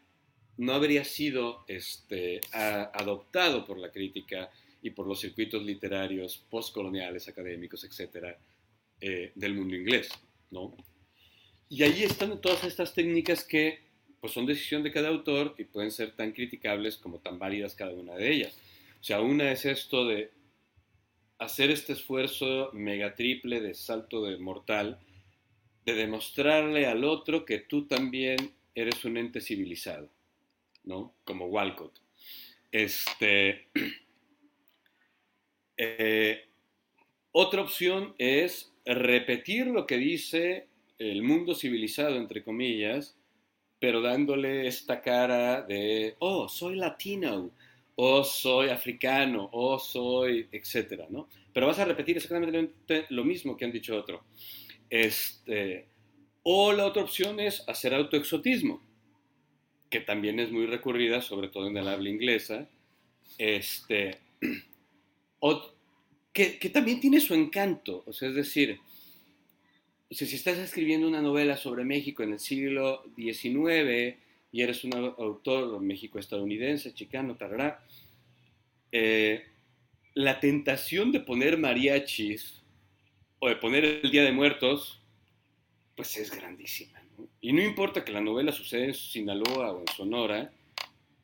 no 0.57 0.73
habría 0.73 1.03
sido 1.03 1.65
este, 1.67 2.41
adoptado 2.53 3.65
por 3.65 3.79
la 3.79 3.91
crítica 3.91 4.51
y 4.83 4.91
por 4.91 5.07
los 5.07 5.19
circuitos 5.19 5.63
literarios 5.63 6.45
postcoloniales, 6.47 7.27
académicos, 7.27 7.83
etcétera, 7.85 8.37
eh, 9.01 9.31
del 9.33 9.55
mundo 9.55 9.75
inglés, 9.75 10.09
¿no? 10.51 10.77
Y 11.69 11.81
ahí 11.81 12.03
están 12.03 12.39
todas 12.39 12.63
estas 12.65 12.93
técnicas 12.93 13.43
que 13.43 13.79
pues 14.21 14.31
son 14.33 14.45
decisión 14.45 14.83
de 14.83 14.91
cada 14.91 15.09
autor 15.09 15.55
y 15.57 15.63
pueden 15.63 15.89
ser 15.89 16.15
tan 16.15 16.33
criticables 16.33 16.97
como 16.97 17.17
tan 17.17 17.39
válidas 17.39 17.73
cada 17.73 17.93
una 17.93 18.15
de 18.15 18.31
ellas. 18.31 18.55
O 19.05 19.07
sea, 19.07 19.21
una 19.21 19.51
es 19.51 19.65
esto 19.65 20.07
de 20.07 20.31
hacer 21.37 21.69
este 21.69 21.93
esfuerzo 21.93 22.71
mega 22.73 23.13
triple 23.13 23.61
de 23.61 23.75
salto 23.75 24.25
de 24.25 24.39
mortal, 24.39 24.99
de 25.85 25.93
demostrarle 25.93 26.87
al 26.87 27.03
otro 27.03 27.45
que 27.45 27.59
tú 27.59 27.85
también 27.85 28.55
eres 28.73 29.05
un 29.05 29.17
ente 29.17 29.41
civilizado, 29.41 30.09
¿no? 30.85 31.13
Como 31.23 31.45
Walcott. 31.45 31.99
Este, 32.71 33.67
eh, 35.77 36.45
otra 37.31 37.61
opción 37.61 38.15
es 38.17 38.73
repetir 38.85 39.67
lo 39.67 39.85
que 39.85 39.97
dice 39.97 40.65
el 40.97 41.21
mundo 41.21 41.53
civilizado, 41.53 42.15
entre 42.15 42.43
comillas, 42.43 43.15
pero 43.77 44.01
dándole 44.01 44.65
esta 44.65 45.03
cara 45.03 45.61
de, 45.61 46.15
oh, 46.17 46.49
soy 46.49 46.77
latino, 46.77 47.51
o 47.95 48.23
soy 48.23 48.69
africano, 48.69 49.49
o 49.53 49.79
soy, 49.79 50.47
etcétera, 50.51 51.07
¿no? 51.09 51.29
Pero 51.53 51.67
vas 51.67 51.79
a 51.79 51.85
repetir 51.85 52.17
exactamente 52.17 53.05
lo 53.09 53.23
mismo 53.23 53.55
que 53.55 53.65
han 53.65 53.71
dicho 53.71 53.95
otro. 53.95 54.23
Este, 54.89 55.87
o 56.43 56.73
la 56.73 56.85
otra 56.85 57.03
opción 57.03 57.39
es 57.39 57.63
hacer 57.67 57.93
autoexotismo, 57.93 58.81
que 59.89 60.01
también 60.01 60.39
es 60.39 60.51
muy 60.51 60.65
recurrida, 60.65 61.21
sobre 61.21 61.47
todo 61.47 61.67
en 61.67 61.77
el 61.77 61.87
habla 61.87 62.09
inglesa, 62.09 62.69
este, 63.37 64.19
que, 66.33 66.59
que, 66.59 66.69
también 66.69 66.99
tiene 66.99 67.21
su 67.21 67.33
encanto, 67.33 68.03
o 68.05 68.13
sea, 68.13 68.29
es 68.29 68.35
decir, 68.35 68.79
si 70.11 70.23
estás 70.35 70.57
escribiendo 70.57 71.07
una 71.07 71.21
novela 71.21 71.57
sobre 71.57 71.83
México 71.83 72.23
en 72.23 72.33
el 72.33 72.39
siglo 72.39 73.03
XIX, 73.15 74.17
y 74.55 74.61
eres 74.61 74.85
un 74.85 74.93
autor 74.93 75.81
México-estadounidense, 75.81 76.93
chicano, 76.93 77.35
tarará, 77.35 77.85
eh, 78.89 79.43
la 80.13 80.39
tentación 80.39 81.11
de 81.11 81.19
poner 81.19 81.57
mariachis 81.57 82.63
o 83.39 83.49
de 83.49 83.57
poner 83.57 83.83
el 83.83 84.09
Día 84.09 84.23
de 84.23 84.31
Muertos, 84.31 85.01
pues 85.97 86.15
es 86.15 86.31
grandísima. 86.33 87.03
Y 87.41 87.51
no 87.51 87.61
importa 87.61 88.05
que 88.05 88.13
la 88.13 88.21
novela 88.21 88.53
suceda 88.53 88.85
en 88.85 88.93
Sinaloa 88.93 89.73
o 89.73 89.81
en 89.81 89.87
Sonora, 89.93 90.53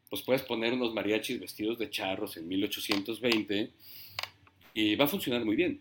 pues 0.09 0.23
puedes 0.23 0.41
poner 0.41 0.73
unos 0.73 0.93
mariachis 0.93 1.39
vestidos 1.39 1.79
de 1.79 1.89
charros 1.89 2.35
en 2.35 2.49
1820 2.49 3.71
y 4.73 4.95
va 4.95 5.05
a 5.05 5.07
funcionar 5.07 5.45
muy 5.45 5.55
bien. 5.55 5.79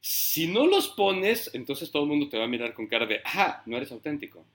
Si 0.00 0.46
no 0.46 0.66
los 0.66 0.88
pones, 0.88 1.50
entonces 1.52 1.90
todo 1.90 2.04
el 2.04 2.08
mundo 2.08 2.30
te 2.30 2.38
va 2.38 2.44
a 2.44 2.48
mirar 2.48 2.72
con 2.72 2.86
cara 2.86 3.04
de, 3.04 3.20
ah, 3.26 3.62
no 3.66 3.76
eres 3.76 3.92
auténtico. 3.92 4.46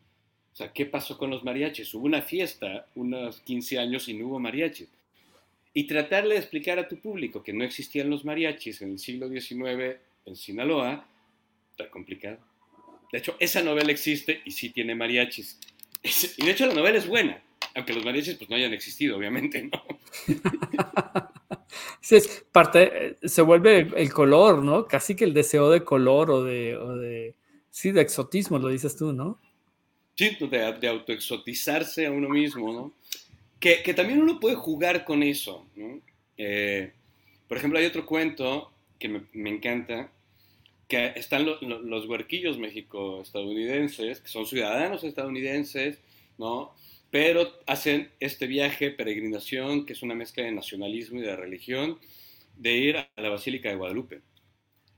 Sea, 0.60 0.74
¿qué 0.74 0.86
pasó 0.86 1.18
con 1.18 1.30
los 1.30 1.46
mariachis? 1.46 1.94
Hubo 1.94 2.06
una 2.06 2.22
fiesta, 2.22 2.86
unos 2.96 3.40
15 3.40 3.80
años 3.80 4.10
y 4.10 4.14
no 4.14 4.28
hubo 4.28 4.42
mariachis. 4.42 4.90
Y 5.74 5.86
tratarle 5.86 6.34
de 6.34 6.42
explicar 6.42 6.78
a 6.80 6.90
tu 6.90 6.98
público 6.98 7.42
que 7.42 7.54
no 7.54 7.64
existían 7.64 8.10
los 8.10 8.26
mariachis 8.26 8.82
en 8.82 8.92
el 8.92 9.00
siglo 9.00 9.30
XIX 9.30 9.96
en 10.26 10.36
Sinaloa, 10.36 11.08
está 11.72 11.90
complicado. 11.90 12.40
De 13.10 13.20
hecho, 13.20 13.38
esa 13.40 13.64
novela 13.64 13.90
existe 13.90 14.42
y 14.44 14.52
sí 14.52 14.72
tiene 14.72 14.96
mariachis. 14.96 15.58
Y 16.38 16.46
de 16.46 16.52
hecho 16.52 16.66
la 16.66 16.74
novela 16.74 16.98
es 16.98 17.08
buena, 17.08 17.42
aunque 17.74 17.94
los 17.94 18.04
mariachis 18.04 18.36
pues 18.36 18.50
no 18.50 18.58
hayan 18.58 18.74
existido, 18.74 19.16
obviamente, 19.16 19.64
¿no? 19.64 19.82
Sí, 22.02 22.18
es 22.18 22.46
parte, 22.52 23.18
se 23.24 23.42
vuelve 23.42 23.88
el 23.96 24.12
color, 24.12 24.62
¿no? 24.62 24.88
Casi 24.88 25.16
que 25.16 25.24
el 25.24 25.34
deseo 25.34 25.70
de 25.70 25.86
color 25.86 26.32
o 26.32 26.44
de, 26.44 26.76
o 26.76 26.98
de 26.98 27.36
sí, 27.70 27.92
de 27.92 28.02
exotismo, 28.02 28.60
lo 28.60 28.68
dices 28.68 28.98
tú, 28.98 29.14
¿no? 29.14 29.40
Sí, 30.20 30.36
de, 30.38 30.74
de 30.74 30.88
autoexotizarse 30.90 32.06
a 32.06 32.12
uno 32.12 32.28
mismo, 32.28 32.74
¿no? 32.74 32.94
Que, 33.58 33.82
que, 33.82 33.94
también 33.94 34.22
uno 34.22 34.38
puede 34.38 34.56
jugar 34.58 35.06
con 35.06 35.24
eso, 35.24 35.66
¿no? 35.78 36.02
Eh, 36.36 36.92
por 37.48 37.56
ejemplo, 37.56 37.80
hay 37.80 37.86
otro 37.86 38.06
cuento 38.06 38.70
que 39.00 39.08
me, 39.08 39.22
me 39.32 39.50
encanta, 39.50 40.12
que 40.90 41.14
están 41.16 41.46
los 41.46 42.06
huerquillos 42.06 42.58
México-estadounidenses, 42.58 44.20
que 44.20 44.28
son 44.28 44.46
ciudadanos 44.46 45.06
estadounidenses, 45.06 46.00
¿no? 46.38 46.76
Pero 47.12 47.54
hacen 47.66 48.12
este 48.20 48.46
viaje, 48.46 48.92
peregrinación, 48.92 49.86
que 49.86 49.94
es 49.94 50.04
una 50.04 50.16
mezcla 50.16 50.44
de 50.44 50.52
nacionalismo 50.52 51.20
y 51.20 51.24
de 51.24 51.36
religión, 51.38 51.98
de 52.58 52.76
ir 52.76 52.98
a 52.98 53.10
la 53.16 53.30
Basílica 53.30 53.70
de 53.70 53.76
Guadalupe. 53.76 54.20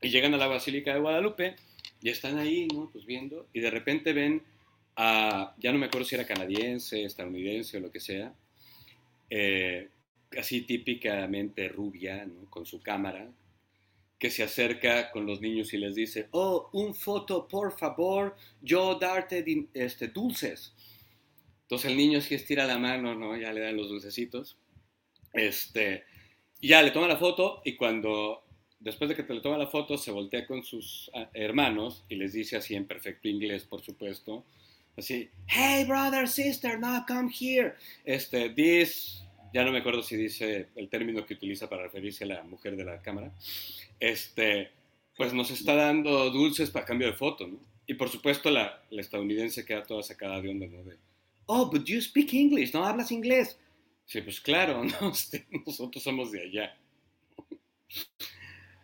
Y 0.02 0.10
llegan 0.10 0.34
a 0.34 0.38
la 0.38 0.48
Basílica 0.48 0.96
de 0.96 1.00
Guadalupe 1.00 1.58
y 2.02 2.10
están 2.10 2.40
ahí, 2.40 2.68
¿no? 2.74 2.90
Pues 2.92 3.06
viendo, 3.06 3.46
y 3.54 3.60
de 3.60 3.70
repente 3.70 4.14
ven 4.14 4.42
ya 4.98 5.72
no 5.72 5.80
me 5.80 5.88
acuerdo 5.88 6.08
si 6.08 6.16
era 6.16 6.26
canadiense, 6.26 7.04
estadounidense 7.04 7.78
o 7.78 7.80
lo 7.80 7.92
que 7.92 8.00
sea, 8.00 8.34
eh, 9.30 9.90
así 10.38 10.62
típicamente 10.62 11.68
rubia, 11.70 12.28
con 12.50 12.66
su 12.66 12.82
cámara, 12.82 13.30
que 14.20 14.30
se 14.30 14.44
acerca 14.44 15.10
con 15.12 15.26
los 15.26 15.42
niños 15.42 15.74
y 15.74 15.78
les 15.78 15.96
dice, 15.96 16.28
oh, 16.32 16.70
un 16.74 16.94
foto, 16.94 17.48
por 17.48 17.78
favor, 17.78 18.36
yo 18.62 18.96
darte 18.96 19.44
este, 19.74 20.10
dulces. 20.10 20.74
Entonces 21.64 21.90
el 21.90 21.98
niño 21.98 22.22
sí 22.22 22.36
estira 22.36 22.68
la 22.68 22.78
mano, 22.78 23.16
¿no? 23.16 23.36
Ya 23.36 23.52
le 23.52 23.62
dan 23.62 23.78
los 23.78 23.90
dulcecitos. 23.90 24.58
Este, 25.34 26.04
ya 26.62 26.84
le 26.84 26.92
toma 26.92 27.08
la 27.08 27.18
foto 27.18 27.62
y 27.66 27.76
cuando, 27.76 28.44
después 28.80 29.10
de 29.10 29.16
que 29.16 29.24
te 29.24 29.34
le 29.34 29.42
toma 29.42 29.58
la 29.58 29.68
foto, 29.68 29.98
se 29.98 30.12
voltea 30.12 30.46
con 30.46 30.64
sus 30.64 31.10
ah, 31.16 31.30
hermanos 31.34 32.04
y 32.08 32.16
les 32.16 32.34
dice 32.34 32.58
así 32.58 32.76
en 32.76 32.86
perfecto 32.86 33.28
inglés, 33.28 33.64
por 33.64 33.82
supuesto, 33.82 34.46
Así, 34.98 35.30
hey 35.48 35.86
brother, 35.86 36.28
sister, 36.28 36.78
now 36.78 37.04
come 37.08 37.30
here. 37.30 37.76
Este, 38.04 38.50
this, 38.50 39.24
ya 39.54 39.64
no 39.64 39.72
me 39.72 39.80
acuerdo 39.80 40.04
si 40.04 40.16
dice 40.16 40.68
el 40.76 40.90
término 40.90 41.26
que 41.26 41.34
utiliza 41.34 41.70
para 41.70 41.84
referirse 41.84 42.26
a 42.26 42.28
la 42.28 42.44
mujer 42.44 42.76
de 42.76 42.84
la 42.84 43.02
cámara. 43.02 43.32
Este, 44.00 44.72
pues 45.16 45.34
nos 45.34 45.50
está 45.52 45.76
dando 45.76 46.30
dulces 46.30 46.70
para 46.72 46.86
cambio 46.86 47.08
de 47.08 47.14
foto, 47.14 47.48
¿no? 47.48 47.60
Y 47.88 47.94
por 47.94 48.10
supuesto 48.10 48.50
la, 48.50 48.84
la 48.90 49.02
estadounidense 49.02 49.66
queda 49.66 49.84
toda 49.84 50.04
sacada 50.04 50.42
de 50.42 50.50
onda, 50.50 50.68
¿no? 50.68 50.84
De, 50.84 50.98
oh, 51.46 51.70
but 51.70 51.86
you 51.86 52.02
speak 52.02 52.34
English, 52.34 52.74
¿no 52.74 52.86
hablas 52.86 53.12
inglés? 53.12 53.58
Sí, 54.06 54.22
pues 54.22 54.42
claro, 54.42 54.84
¿no? 55.02 55.12
Este, 55.12 55.46
nosotros 55.66 56.04
somos 56.04 56.32
de 56.32 56.42
allá. 56.42 56.78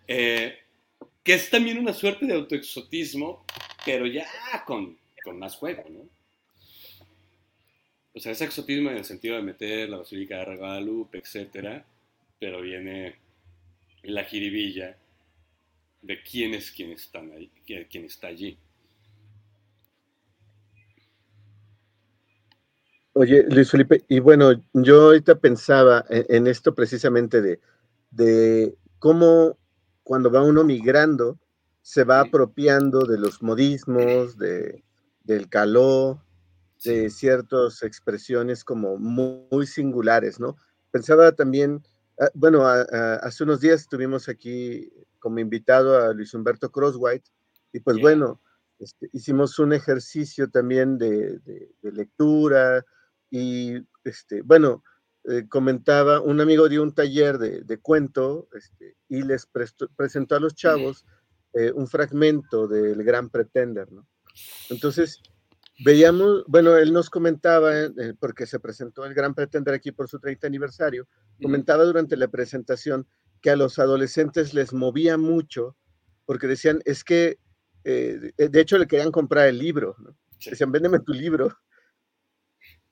Eh, 0.08 0.58
que 1.24 1.34
es 1.34 1.50
también 1.50 1.78
una 1.78 1.94
suerte 1.94 2.26
de 2.26 2.34
autoexotismo, 2.34 3.46
pero 3.86 4.08
ya 4.08 4.26
con 4.66 4.98
con 5.28 5.40
más 5.40 5.58
juego, 5.58 5.84
¿no? 5.90 6.08
O 8.14 8.20
sea, 8.20 8.32
es 8.32 8.40
exotismo 8.40 8.90
en 8.90 8.98
el 8.98 9.04
sentido 9.04 9.36
de 9.36 9.44
meter 9.44 9.90
la 9.90 9.98
Basílica 9.98 10.38
de 10.38 10.56
Guadalupe, 10.56 11.18
etcétera, 11.18 11.86
pero 12.40 12.62
viene 12.62 13.18
la 14.04 14.24
jiribilla 14.24 14.96
de 16.02 16.24
quién 16.24 16.54
es 16.54 16.72
quien, 16.72 16.92
están 16.92 17.30
ahí, 17.34 17.52
quién 17.66 18.06
está 18.06 18.28
allí. 18.28 18.58
Oye, 23.12 23.44
Luis 23.50 23.70
Felipe, 23.70 24.06
y 24.08 24.20
bueno, 24.20 24.64
yo 24.72 25.08
ahorita 25.08 25.40
pensaba 25.40 26.06
en, 26.10 26.48
esto 26.48 26.74
precisamente 26.74 27.42
de, 27.42 27.60
de 28.12 28.76
cómo 28.98 29.58
cuando 30.04 30.32
va 30.32 30.42
uno 30.42 30.64
migrando, 30.64 31.38
se 31.82 32.06
va 32.06 32.22
apropiando 32.22 33.02
de 33.02 33.18
los 33.18 33.44
modismos, 33.44 34.38
de, 34.38 34.84
del 35.28 35.50
caló, 35.50 36.24
de 36.84 37.10
ciertas 37.10 37.84
expresiones 37.84 38.64
como 38.64 38.98
muy, 38.98 39.68
singulares, 39.68 40.40
¿no? 40.40 40.56
Pensaba 40.90 41.34
también, 41.34 41.84
ah, 42.20 42.30
bueno, 42.34 42.66
hace 42.66 43.44
unos 43.44 43.60
días 43.60 43.88
tuvimos 43.90 44.30
aquí 44.30 44.90
como 45.20 45.40
invitado 45.40 46.02
a 46.02 46.14
Luis 46.14 46.34
Humberto 46.34 46.72
Crosswhite, 46.72 47.30
y 47.74 47.82
pues 47.82 47.98
bueno, 48.00 48.42
este, 48.80 49.10
hicimos 49.12 49.60
un 49.60 49.74
ejercicio 49.74 50.50
también 50.50 50.98
de, 50.98 51.40
lectura 51.82 52.86
y, 53.30 53.76
este, 54.06 54.42
bueno, 54.42 54.84
eh, 55.26 55.46
comentaba, 55.50 56.22
un 56.22 56.40
amigo 56.40 56.70
dio 56.70 56.82
un 56.84 56.94
taller 56.94 57.38
de, 57.38 57.78
cuento 57.80 58.48
este, 58.54 58.96
y 59.10 59.24
les 59.24 59.46
presentó 59.98 60.36
a 60.36 60.40
los 60.40 60.56
chavos 60.56 61.06
eh, 61.54 61.72
un 61.74 61.88
fragmento 61.88 62.68
del 62.68 63.04
Gran 63.04 63.30
Pretender, 63.30 63.92
¿no? 63.92 64.08
Entonces, 64.70 65.22
veíamos, 65.84 66.44
bueno, 66.48 66.78
él 66.78 66.94
nos 66.94 67.10
comentaba, 67.10 67.76
eh, 67.78 68.14
porque 68.20 68.46
se 68.46 68.60
presentó 68.60 69.06
el 69.06 69.14
Gran 69.14 69.34
Pretender 69.34 69.74
aquí 69.74 69.92
por 69.92 70.10
su 70.10 70.20
30 70.20 70.48
aniversario, 70.48 71.08
comentaba 71.42 71.84
durante 71.84 72.18
la 72.18 72.28
presentación 72.28 73.08
que 73.42 73.52
a 73.52 73.56
los 73.56 73.80
adolescentes 73.80 74.54
les 74.54 74.74
movía 74.74 75.18
mucho, 75.18 75.76
porque 76.26 76.48
decían, 76.48 76.82
es 76.86 77.04
que 77.04 77.38
eh, 77.90 78.34
de 78.38 78.60
hecho, 78.60 78.78
le 78.78 78.86
querían 78.86 79.12
comprar 79.12 79.48
el 79.48 79.58
libro. 79.58 79.96
¿no? 80.00 80.14
Decían, 80.46 80.74
véndeme 80.74 81.00
tu 81.00 81.14
libro. 81.14 81.58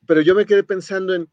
Pero 0.07 0.21
yo 0.21 0.33
me 0.35 0.45
quedé 0.45 0.63
pensando 0.63 1.13
en 1.13 1.29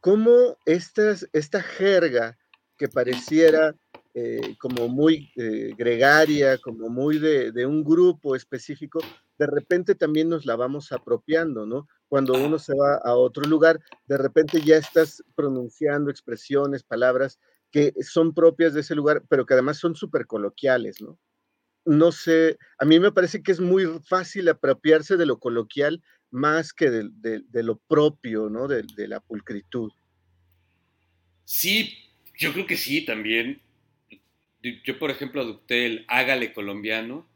cómo 0.00 0.58
estas, 0.66 1.28
esta 1.32 1.62
jerga 1.62 2.36
que 2.76 2.88
pareciera 2.88 3.76
eh, 4.14 4.56
como 4.58 4.88
muy 4.88 5.30
gregaria, 5.76 6.58
como 6.58 6.88
muy 6.88 7.18
de, 7.20 7.52
de, 7.52 7.66
un 7.66 7.84
grupo 7.84 8.34
específico, 8.34 8.98
de 9.38 9.46
repente 9.46 9.94
también 9.94 10.28
nos 10.28 10.46
la 10.46 10.56
vamos 10.56 10.92
apropiando, 10.92 11.66
¿no? 11.66 11.88
Cuando 12.08 12.34
uno 12.34 12.58
se 12.58 12.74
va 12.74 12.96
a 12.96 13.14
otro 13.14 13.44
lugar, 13.44 13.80
de 14.06 14.18
repente 14.18 14.60
ya 14.60 14.76
estás 14.76 15.22
pronunciando 15.34 16.10
expresiones, 16.10 16.82
palabras 16.82 17.38
que 17.70 17.92
son 18.02 18.34
propias 18.34 18.74
de 18.74 18.80
ese 18.80 18.94
lugar, 18.94 19.24
pero 19.28 19.46
que 19.46 19.54
además 19.54 19.78
son 19.78 19.96
súper 19.96 20.26
coloquiales, 20.26 21.02
¿no? 21.02 21.18
no 21.84 22.12
sé, 22.12 22.58
a 22.78 22.84
mí 22.84 22.98
me 22.98 23.12
parece 23.12 23.42
que 23.42 23.52
es 23.52 23.60
muy 23.60 23.84
fácil 24.06 24.48
apropiarse 24.48 25.16
de 25.16 25.26
lo 25.26 25.38
coloquial 25.38 26.02
más 26.30 26.72
que 26.72 26.90
de, 26.90 27.62
lo 27.62 27.76
propio, 27.76 28.48
¿no? 28.48 28.66
De, 28.66 28.84
la 29.08 29.20
pulcritud. 29.20 29.92
Sí, 31.44 31.96
yo 32.36 32.52
creo 32.52 32.66
que 32.66 32.76
sí, 32.76 33.04
también. 33.04 33.60
Yo, 34.84 34.98
por 34.98 35.10
ejemplo, 35.10 35.42
adopté 35.42 35.86
el 35.86 36.04
hágale 36.08 36.52
colombiano, 36.52 37.28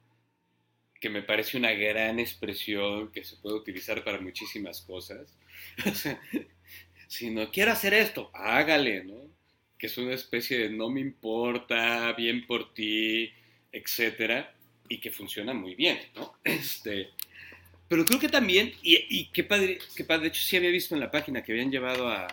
que 1.00 1.10
me 1.10 1.22
parece 1.22 1.56
una 1.56 1.72
gran 1.72 2.18
expresión 2.18 3.10
que 3.12 3.24
se 3.24 3.36
puede 3.36 3.56
utilizar 3.56 4.02
para 4.04 4.20
muchísimas 4.20 4.80
cosas. 4.82 5.36
si 7.08 7.30
no 7.30 7.50
quiero 7.50 7.72
hacer 7.72 7.94
esto, 7.94 8.30
hágale, 8.34 9.04
¿no? 9.04 9.28
Que 9.78 9.86
es 9.86 9.96
una 9.98 10.14
especie 10.14 10.58
de 10.58 10.70
no 10.70 10.90
me 10.90 11.00
importa, 11.00 12.12
bien 12.14 12.46
por 12.46 12.74
ti, 12.74 13.32
etcétera, 13.70 14.54
y 14.88 14.98
que 14.98 15.10
funciona 15.10 15.54
muy 15.54 15.74
bien, 15.74 15.98
¿no? 16.16 16.34
Este, 16.42 17.10
pero 17.88 18.04
creo 18.04 18.20
que 18.20 18.28
también, 18.28 18.74
y, 18.82 19.26
qué, 19.32 19.44
padre, 19.44 19.78
qué 19.96 20.04
padre, 20.04 20.24
de 20.24 20.28
hecho 20.28 20.42
sí 20.42 20.56
había 20.56 20.70
visto 20.70 20.94
en 20.94 21.00
la 21.00 21.10
página 21.10 21.42
que 21.42 21.52
habían 21.52 21.70
llevado 21.70 22.08
a... 22.08 22.28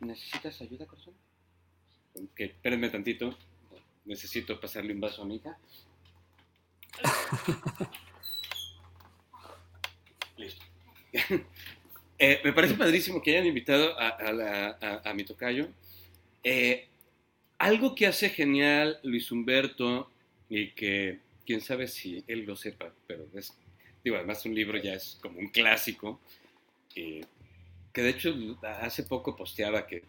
¿Necesitas 0.00 0.60
ayuda, 0.62 0.86
corazón? 0.86 1.14
Que 2.34 2.44
espérenme 2.44 2.88
tantito, 2.88 3.36
necesito 4.06 4.58
pasarle 4.58 4.94
un 4.94 5.00
vaso 5.00 5.22
a 5.22 5.24
mi 5.26 5.36
hija. 5.36 5.58
Listo. 10.36 10.64
Eh, 12.24 12.40
me 12.44 12.52
parece 12.52 12.74
padrísimo 12.74 13.20
que 13.20 13.32
hayan 13.32 13.46
invitado 13.46 13.96
a, 13.98 15.12
mi 15.12 15.24
tocayo. 15.24 15.66
Eh, 16.44 16.86
algo 17.58 17.96
que 17.96 18.06
hace 18.06 18.28
genial 18.28 19.00
Luis 19.02 19.32
Humberto 19.32 20.08
y 20.48 20.68
que 20.68 21.18
quién 21.44 21.60
sabe 21.60 21.88
si 21.88 22.22
él 22.28 22.44
lo 22.44 22.54
sepa, 22.54 22.94
pero 23.08 23.26
es, 23.34 23.52
digo, 24.04 24.14
además 24.14 24.46
un 24.46 24.54
libro 24.54 24.78
ya 24.78 24.94
es 24.94 25.18
como 25.20 25.40
un 25.40 25.48
clásico, 25.48 26.20
que 26.94 27.26
de 27.92 28.08
hecho 28.08 28.32
hace 28.62 29.02
poco 29.02 29.34
posteaba 29.34 29.84
que 29.88 30.04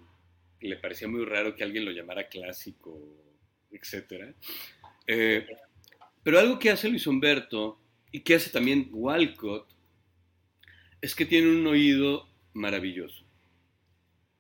le 0.62 0.78
parecía 0.78 1.08
muy 1.08 1.26
raro 1.26 1.56
que 1.56 1.64
alguien 1.64 1.86
lo 1.86 1.92
llamara 1.92 2.28
clásico, 2.28 3.00
etc. 3.72 4.34
Eh, 5.08 5.46
pero 6.24 6.40
algo 6.40 6.60
que 6.60 6.70
hace 6.70 6.90
Luis 6.90 7.06
Humberto 7.06 7.80
y 8.12 8.22
que 8.22 8.36
hace 8.36 8.50
también 8.50 8.90
Walcott 8.92 9.68
es 11.02 11.16
que 11.16 11.26
tiene 11.26 11.50
un 11.50 11.68
oído 11.68 12.28
maravilloso. 12.54 13.24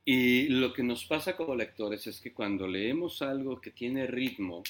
Y 0.06 0.48
lo 0.50 0.74
que 0.74 0.84
nos 0.84 1.06
pasa 1.06 1.36
como 1.36 1.56
lectores 1.56 2.08
es 2.08 2.19
que 2.19 2.34
cuando 2.34 2.67
leemos 2.67 3.22
algo 3.22 3.62
que 3.62 3.72
tiene 3.72 4.08
ritmo, 4.08 4.63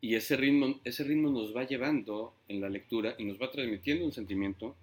y 0.00 0.14
ese 0.14 0.36
ritmo, 0.36 0.80
ese 0.84 1.04
ritmo 1.04 1.30
nos 1.30 1.54
va 1.54 1.66
llevando 1.66 2.34
en 2.48 2.60
la 2.60 2.68
lectura 2.68 3.14
y 3.18 3.24
nos 3.24 3.40
va 3.40 3.50
transmitiendo 3.50 4.04
un 4.04 4.12
sentimiento 4.12 4.76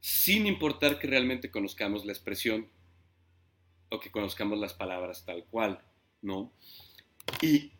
sin 0.00 0.46
importar 0.46 0.98
que 0.98 1.06
realmente 1.06 1.50
conozcamos 1.50 2.04
la 2.04 2.12
expresión 2.12 2.66
o 3.90 4.00
que 4.00 4.10
conozcamos 4.10 4.58
las 4.58 4.74
palabras 4.74 5.24
tal 5.24 5.44
cual, 5.44 5.80
¿no? 6.22 6.52
Y 7.42 7.70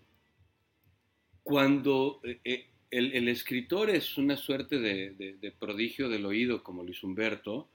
cuando 1.44 2.20
eh, 2.24 2.40
eh, 2.42 2.70
el, 2.90 3.28
escritor 3.28 3.90
es 3.90 4.18
una 4.18 4.36
suerte 4.36 4.78
de, 4.78 5.52
prodigio 5.60 6.08
del 6.08 6.26
oído 6.26 6.64
como 6.64 6.82
Luis 6.82 7.04
Humberto, 7.04 7.68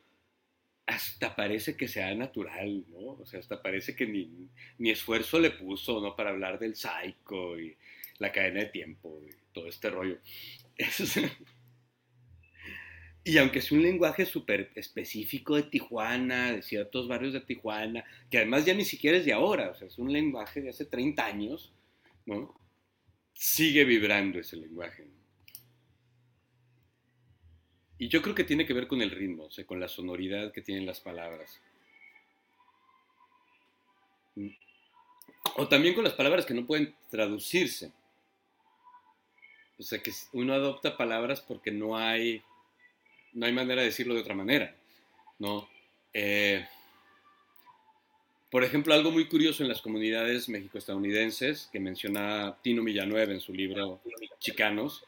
hasta 0.88 1.36
parece 1.36 1.78
que 1.78 1.88
sea 1.88 2.14
natural, 2.16 2.84
¿no? 2.90 3.12
O 3.12 3.26
sea, 3.28 3.40
hasta 3.40 3.62
parece 3.62 3.96
que 3.96 4.08
ni, 4.08 4.50
esfuerzo 4.90 5.40
le 5.40 5.52
puso, 5.52 6.02
¿no? 6.02 6.16
Para 6.16 6.32
hablar 6.32 6.58
del 6.58 6.76
psycho 6.76 7.60
y 7.60 7.78
la 8.18 8.32
cadena 8.32 8.62
de 8.62 8.66
tiempo 8.68 9.22
y 9.24 9.30
todo 9.54 9.68
este 9.68 9.92
rollo. 9.92 10.18
y 13.24 13.38
aunque 13.38 13.60
es 13.60 13.72
un 13.72 13.84
lenguaje 13.84 14.26
súper 14.26 14.72
específico 14.74 15.58
de 15.58 15.64
Tijuana, 15.64 16.54
de 16.54 16.64
ciertos 16.64 17.08
barrios 17.08 17.34
de 17.34 17.42
Tijuana, 17.42 18.04
que 18.32 18.38
además 18.40 18.66
ya 18.66 18.74
ni 18.74 18.84
siquiera 18.84 19.18
es 19.18 19.26
de 19.26 19.34
ahora, 19.34 19.70
o 19.70 19.76
sea, 19.76 19.88
es 19.88 20.00
un 20.00 20.12
lenguaje 20.12 20.62
de 20.62 20.70
hace 20.70 20.86
30 20.86 21.24
años, 21.24 21.72
¿no? 22.26 22.59
Sigue 23.42 23.86
vibrando 23.86 24.38
ese 24.38 24.58
lenguaje. 24.58 25.08
Y 27.98 28.10
yo 28.10 28.22
creo 28.22 28.36
que 28.36 28.44
tiene 28.44 28.66
que 28.66 28.74
ver 28.74 28.86
con 28.86 29.02
el 29.02 29.12
ritmo, 29.12 29.46
o 29.46 29.50
sea, 29.50 29.66
con 29.66 29.80
la 29.80 29.88
sonoridad 29.88 30.52
que 30.52 30.62
tienen 30.62 30.86
las 30.86 31.00
palabras. 31.00 31.62
O 35.56 35.70
también 35.70 35.96
con 35.96 36.04
las 36.04 36.16
palabras 36.16 36.46
que 36.46 36.54
no 36.54 36.66
pueden 36.66 36.94
traducirse. 37.10 37.94
O 39.78 39.84
sea, 39.84 40.00
que 40.00 40.12
uno 40.34 40.54
adopta 40.54 40.98
palabras 40.98 41.40
porque 41.40 41.72
no 41.72 41.98
hay, 41.98 42.44
no 43.32 43.46
hay 43.46 43.54
manera 43.54 43.80
de 43.80 43.88
decirlo 43.88 44.16
de 44.16 44.22
otra 44.22 44.36
manera, 44.36 44.76
¿no? 45.38 45.70
Eh, 46.12 46.68
por 48.50 48.64
ejemplo, 48.64 48.94
algo 48.94 49.12
muy 49.12 49.28
curioso 49.28 49.64
en 49.64 49.70
las 49.70 49.82
comunidades 49.82 50.50
mexico-estadounidenses, 50.50 51.70
que 51.72 51.80
menciona 51.80 52.58
Tino 52.62 52.84
Villanueva 52.84 53.32
en 53.32 53.42
su 53.42 53.54
libro 53.54 54.02
Chicanos, 54.40 55.04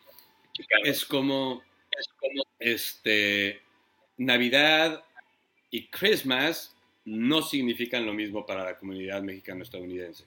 es 0.83 1.05
como, 1.05 1.63
es 1.97 2.07
como 2.19 2.43
este, 2.59 3.61
Navidad 4.17 5.03
y 5.71 5.87
Christmas 5.87 6.75
no 7.05 7.41
significan 7.41 8.05
lo 8.05 8.13
mismo 8.13 8.45
para 8.45 8.63
la 8.63 8.77
comunidad 8.77 9.23
mexicano-estadounidense 9.23 10.25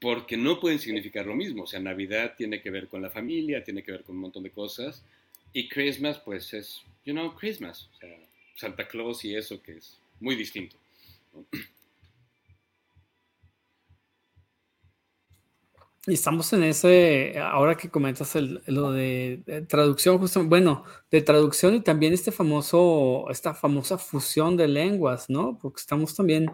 porque 0.00 0.36
no 0.36 0.60
pueden 0.60 0.78
significar 0.78 1.26
lo 1.26 1.34
mismo. 1.34 1.64
O 1.64 1.66
sea, 1.66 1.80
Navidad 1.80 2.34
tiene 2.36 2.60
que 2.60 2.70
ver 2.70 2.88
con 2.88 3.02
la 3.02 3.10
familia, 3.10 3.64
tiene 3.64 3.82
que 3.82 3.92
ver 3.92 4.04
con 4.04 4.16
un 4.16 4.22
montón 4.22 4.42
de 4.42 4.50
cosas. 4.50 5.04
Y 5.52 5.68
Christmas, 5.68 6.18
pues 6.18 6.52
es, 6.54 6.82
you 7.04 7.12
know, 7.12 7.34
Christmas. 7.34 7.88
Santa 8.54 8.86
Claus 8.86 9.24
y 9.24 9.34
eso 9.34 9.62
que 9.62 9.72
es 9.72 9.98
muy 10.20 10.36
distinto. 10.36 10.76
Y 16.08 16.14
estamos 16.14 16.50
en 16.54 16.62
ese, 16.62 17.38
ahora 17.38 17.76
que 17.76 17.90
comentas 17.90 18.34
lo 18.66 18.92
de, 18.92 19.66
traducción, 19.68 20.16
justo, 20.18 20.42
bueno, 20.42 20.84
de 21.10 21.20
traducción 21.20 21.74
y 21.74 21.80
también 21.82 22.14
este 22.14 22.32
famoso, 22.32 23.26
esta 23.28 23.52
famosa 23.52 23.98
fusión 23.98 24.56
de 24.56 24.68
lenguas, 24.68 25.28
¿no? 25.28 25.58
Porque 25.60 25.80
estamos 25.80 26.14
también 26.14 26.50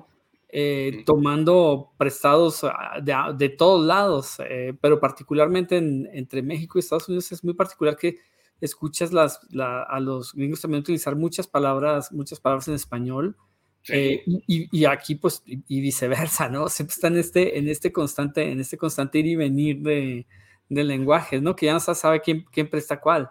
eh, 0.49 1.05
tomando 1.07 1.93
prestados 1.97 2.65
ah, 2.65 3.01
de, 3.01 3.49
todos 3.51 3.87
lados, 3.87 4.39
eh, 4.41 4.75
pero 4.81 4.99
particularmente 4.99 5.77
entre 5.77 6.43
México 6.43 6.77
y 6.77 6.81
Estados 6.81 7.09
Unidos 7.09 7.31
es 7.31 7.45
muy 7.45 7.55
particular 7.55 7.97
que 7.97 8.19
escuchas 8.61 9.13
las, 9.13 9.39
a 9.61 10.01
los 10.01 10.33
gringos 10.33 10.63
también 10.63 10.81
utilizar 10.81 11.15
muchas 11.15 11.47
palabras, 11.47 12.11
muchas 12.11 12.41
palabras 12.41 12.67
en 12.67 12.75
español 12.75 13.37
Eh, 13.89 14.25
y, 14.47 14.85
aquí, 14.87 15.15
pues, 15.15 15.43
y, 15.47 15.81
viceversa, 15.81 16.49
¿no? 16.49 16.69
Siempre 16.69 16.95
está 16.95 17.09
en 17.09 17.19
este, 17.19 17.59
en 17.59 17.69
este 17.69 17.93
constante, 17.93 18.51
en 18.51 18.61
este 18.61 18.79
constante 18.79 19.19
ir 19.19 19.27
y 19.27 19.37
venir 19.37 19.79
de, 19.81 20.27
lenguajes, 20.69 21.43
¿no? 21.43 21.55
Que 21.55 21.67
ya 21.67 21.75
no 21.75 21.81
se 21.81 21.95
sabe 21.95 22.21
quién, 22.21 22.45
quién 22.51 22.69
presta 22.69 23.01
cuál. 23.01 23.31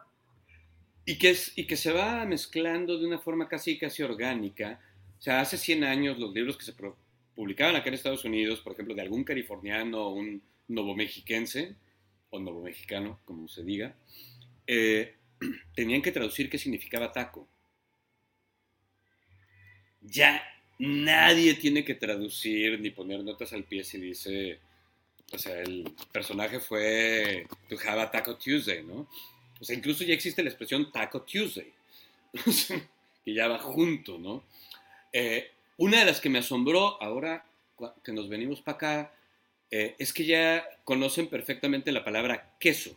Y 1.06 1.18
que, 1.18 1.32
es, 1.32 1.58
y 1.58 1.66
que 1.66 1.76
se 1.76 1.92
va 1.92 2.24
mezclando 2.26 2.98
de 2.98 3.08
una 3.08 3.20
forma 3.20 3.48
casi, 3.48 3.78
casi 3.78 4.04
orgánica. 4.04 4.80
O 5.18 5.22
sea, 5.22 5.42
hace 5.42 5.58
100 5.58 5.84
años 5.84 6.20
los 6.20 6.34
libros 6.34 6.58
que 6.58 6.66
se 6.66 6.74
publicaban 7.36 7.76
acá 7.76 7.90
en 7.90 7.96
Estados 7.96 8.24
Unidos, 8.24 8.62
por 8.62 8.74
ejemplo, 8.74 8.94
de 8.94 9.02
algún 9.02 9.24
californiano 9.24 10.08
o 10.08 10.14
un 10.14 10.42
novomexiquense, 10.68 11.76
o 12.30 12.40
novomexicano, 12.40 13.20
como 13.26 13.48
se 13.48 13.64
diga, 13.64 13.96
eh, 14.66 15.16
tenían 15.76 16.02
que 16.02 16.12
traducir 16.12 16.50
qué 16.50 16.58
significaba 16.58 17.12
taco. 17.12 17.48
Ya 20.04 20.44
nadie 20.80 21.54
tiene 21.56 21.86
que 21.86 21.96
traducir 21.96 22.80
ni 22.80 22.90
poner 22.90 23.24
notas 23.24 23.54
al 23.54 23.64
pie 23.64 23.84
si 23.84 24.00
dice, 24.00 24.60
o 25.32 25.38
sea, 25.38 25.62
el 25.62 25.94
personaje 26.12 26.60
fue 26.60 27.48
to 27.70 27.78
have 27.88 28.02
a 28.02 28.12
taco 28.12 28.36
Tuesday, 28.36 28.84
¿no? 28.84 29.08
O 29.60 29.64
sea, 29.64 29.76
incluso 29.76 30.04
ya 30.04 30.14
existe 30.14 30.44
la 30.44 30.50
expresión 30.50 30.92
taco 30.92 31.22
Tuesday, 31.22 31.72
que 33.26 33.34
ya 33.34 33.48
va 33.48 33.60
junto, 33.60 34.18
¿no? 34.18 34.44
Eh, 35.12 35.52
una 35.78 36.00
de 36.00 36.06
las 36.06 36.20
que 36.20 36.30
me 36.30 36.40
asombró 36.40 37.02
ahora 37.02 37.46
que 38.04 38.12
nos 38.12 38.30
venimos 38.30 38.62
para 38.62 38.76
acá 38.76 39.14
eh, 39.72 39.96
es 39.98 40.14
que 40.14 40.26
ya 40.26 40.64
conocen 40.84 41.28
perfectamente 41.28 41.92
la 41.92 42.04
palabra 42.04 42.56
queso. 42.60 42.96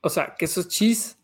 O 0.00 0.10
sea, 0.10 0.34
queso 0.36 0.60
es 0.60 0.68
cheese. 0.68 1.16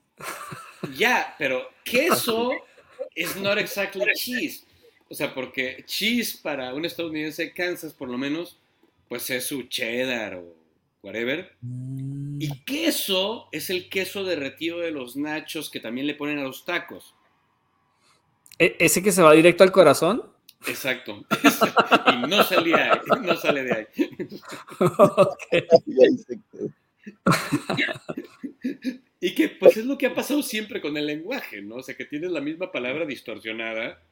Ya, 0.96 1.34
pero 1.38 1.68
queso 1.84 2.52
es 3.14 3.36
not 3.36 3.58
exactly 3.58 4.04
cheese. 4.14 4.64
O 5.08 5.14
sea, 5.14 5.34
porque 5.34 5.84
cheese 5.86 6.36
para 6.36 6.72
un 6.74 6.84
estadounidense 6.84 7.44
de 7.44 7.52
Kansas, 7.52 7.92
por 7.92 8.08
lo 8.08 8.16
menos, 8.16 8.58
pues 9.08 9.28
es 9.30 9.44
su 9.44 9.64
cheddar 9.64 10.36
o 10.36 10.56
whatever. 11.02 11.52
Y 11.62 12.48
mm. 12.48 12.64
queso 12.64 13.48
es 13.52 13.70
el 13.70 13.88
queso 13.88 14.24
derretido 14.24 14.78
de 14.78 14.90
los 14.90 15.16
nachos 15.16 15.70
que 15.70 15.80
también 15.80 16.06
le 16.06 16.14
ponen 16.14 16.38
a 16.38 16.44
los 16.44 16.64
tacos. 16.64 17.14
¿E-, 18.58 18.76
¿Ese 18.78 19.02
que 19.02 19.12
se 19.12 19.22
va 19.22 19.32
directo 19.32 19.64
al 19.64 19.72
corazón? 19.72 20.22
Exacto. 20.66 21.24
y 22.06 22.28
no 22.28 22.42
salía, 22.44 23.02
no 23.20 23.36
sale 23.36 23.64
de 23.64 23.74
ahí. 23.74 23.86
y 29.22 29.36
que 29.36 29.48
pues 29.48 29.76
es 29.76 29.86
lo 29.86 29.96
que 29.96 30.06
ha 30.06 30.14
pasado 30.16 30.42
siempre 30.42 30.80
con 30.80 30.96
el 30.96 31.06
lenguaje, 31.06 31.62
¿no? 31.62 31.76
O 31.76 31.82
sea, 31.84 31.96
que 31.96 32.04
tienes 32.04 32.32
la 32.32 32.40
misma 32.40 32.72
palabra 32.72 33.06
distorsionada. 33.06 34.02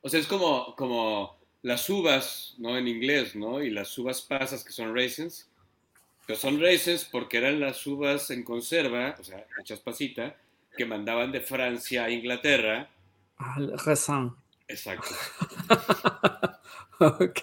O 0.00 0.08
sea, 0.08 0.20
es 0.20 0.28
como, 0.28 0.76
como 0.76 1.36
las 1.62 1.90
uvas, 1.90 2.54
¿no? 2.56 2.78
En 2.78 2.86
inglés, 2.86 3.34
¿no? 3.34 3.60
Y 3.60 3.70
las 3.70 3.98
uvas 3.98 4.22
pasas 4.22 4.62
que 4.62 4.70
son 4.70 4.94
raisins. 4.94 5.50
Pero 6.24 6.38
son 6.38 6.60
raisins 6.60 7.04
porque 7.04 7.38
eran 7.38 7.58
las 7.58 7.84
uvas 7.84 8.30
en 8.30 8.44
conserva, 8.44 9.16
o 9.18 9.24
sea, 9.24 9.44
hechas 9.60 9.80
pasita, 9.80 10.36
que 10.76 10.84
mandaban 10.84 11.32
de 11.32 11.40
Francia 11.40 12.04
a 12.04 12.10
Inglaterra. 12.10 12.88
Al 13.38 13.76
raisin. 13.76 14.34
Exacto. 14.68 15.16
ok. 17.00 17.40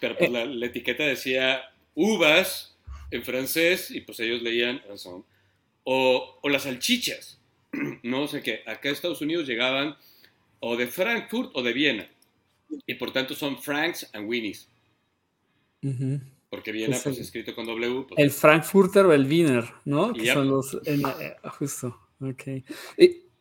Pero 0.00 0.18
pues 0.18 0.30
la, 0.32 0.66
etiqueta 0.66 1.04
decía 1.04 1.62
uvas 1.94 2.76
en 3.12 3.22
francés 3.22 3.92
y 3.92 4.00
pues 4.00 4.18
ellos 4.18 4.42
leían 4.42 4.82
razón. 4.88 5.24
O, 5.84 6.38
o, 6.42 6.48
las 6.48 6.64
salchichas, 6.64 7.40
¿no? 8.02 8.28
sé 8.28 8.42
qué 8.42 8.60
acá 8.66 8.90
a 8.90 8.92
Estados 8.92 9.20
Unidos 9.22 9.46
llegaban 9.46 9.96
o 10.60 10.76
de 10.76 10.86
Frankfurt 10.86 11.50
o 11.54 11.62
de 11.62 11.72
Viena. 11.72 12.08
Y 12.86 12.94
por 12.94 13.12
tanto 13.12 13.34
son 13.34 13.60
Franks 13.60 14.08
and 14.12 14.28
Winnies. 14.28 14.68
Porque 16.50 16.72
Viena, 16.72 16.96
pues, 17.02 17.18
escrito 17.18 17.54
con 17.54 17.66
W. 17.66 18.06
Pues, 18.08 18.18
el 18.18 18.30
Frankfurter 18.30 19.06
o 19.06 19.12
el 19.12 19.26
Wiener, 19.26 19.64
¿no? 19.84 20.12
Que 20.12 20.32
son 20.32 20.48
los. 20.48 20.74
Eh, 20.84 21.00
justo. 21.58 21.98
Ok. 22.20 22.42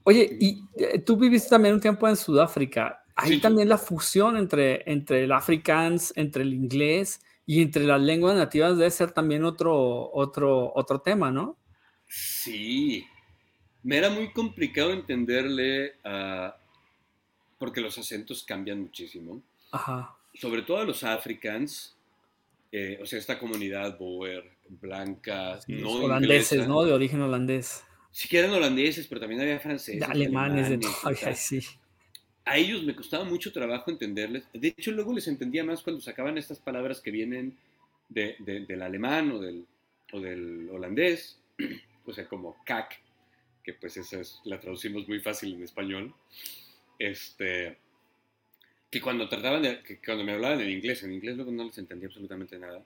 Oye, 0.03 0.37
y 0.39 0.63
eh, 0.77 0.99
tú 0.99 1.17
viviste 1.17 1.49
también 1.49 1.75
un 1.75 1.81
tiempo 1.81 2.07
en 2.07 2.15
Sudáfrica. 2.15 3.03
Hay 3.15 3.39
también 3.39 3.67
la 3.67 3.77
fusión 3.77 4.37
entre, 4.37 4.89
entre 4.89 5.25
el 5.25 5.31
afrikaans, 5.31 6.13
entre 6.15 6.41
el 6.41 6.53
inglés 6.53 7.19
y 7.45 7.61
entre 7.61 7.83
las 7.83 8.01
lenguas 8.01 8.35
nativas 8.35 8.77
debe 8.77 8.89
ser 8.89 9.11
también 9.11 9.43
otro, 9.43 10.09
otro, 10.11 10.71
otro 10.73 11.01
tema, 11.01 11.29
¿no? 11.29 11.59
Sí. 12.10 13.05
Me 13.84 13.97
era 13.97 14.10
muy 14.10 14.34
complicado 14.34 14.91
entenderle 14.91 15.93
porque 17.57 17.80
los 17.80 17.97
acentos 17.97 18.43
cambian 18.43 18.82
muchísimo. 18.82 19.41
Ajá. 19.72 20.14
Sobre 20.34 20.64
todo 20.64 20.80
a 20.80 20.84
los 20.84 21.03
afrikaans, 21.03 21.95
eh, 22.72 22.99
o 23.01 23.05
sea, 23.05 23.18
esta 23.18 23.39
comunidad 23.39 23.97
boer, 23.97 24.43
blanca, 24.68 25.60
no 25.68 25.91
holandeses, 25.91 26.68
¿no? 26.68 26.84
De 26.84 26.91
origen 26.91 27.22
holandés 27.22 27.84
sí 28.12 28.28
que 28.28 28.39
eran 28.39 28.51
holandeses, 28.51 29.07
pero 29.07 29.22
también 29.22 29.41
había 29.41 29.60
franceses. 29.60 30.01
alemanes, 30.03 30.70
de 30.70 30.78
todo, 30.78 30.93
sí. 31.36 31.62
A 32.45 32.57
ellos 32.57 32.84
me 32.84 32.95
costaba 32.95 33.24
mucho 33.24 33.51
trabajo 33.53 33.91
entenderles. 33.91 34.43
De 34.53 34.70
hecho, 34.70 34.91
luego 34.91 35.14
les 35.14 35.28
entendía 35.28 35.64
más 35.64 35.84
cuando 35.84 36.01
sacaban 36.01 36.38
estas 36.38 36.60
palabras 36.60 36.99
que 36.99 37.12
vienen 37.12 37.55
del 38.10 38.82
alemán 38.82 39.32
o 39.32 39.39
del, 39.39 39.66
o 40.12 40.20
del 40.20 40.68
holandés, 40.72 41.38
o 42.06 42.14
sea, 42.14 42.28
como 42.28 42.58
cac, 42.66 43.00
que 43.64 43.74
pues 43.74 43.97
esa 43.97 44.20
es, 44.20 44.39
la 44.45 44.60
traducimos 44.60 45.08
muy 45.08 45.20
fácil 45.20 45.54
en 45.54 45.64
español. 45.64 46.14
Este, 46.97 47.78
que 48.89 49.02
cuando 49.02 49.30
trataban 49.30 49.62
de, 49.62 49.82
que 49.84 50.00
cuando 50.00 50.24
me 50.24 50.34
hablaban 50.34 50.62
en 50.62 50.70
inglés, 50.72 51.04
en 51.04 51.14
inglés 51.14 51.36
luego 51.36 51.52
no 51.52 51.66
les 51.66 51.78
entendía 51.78 52.08
absolutamente 52.08 52.58
nada. 52.58 52.84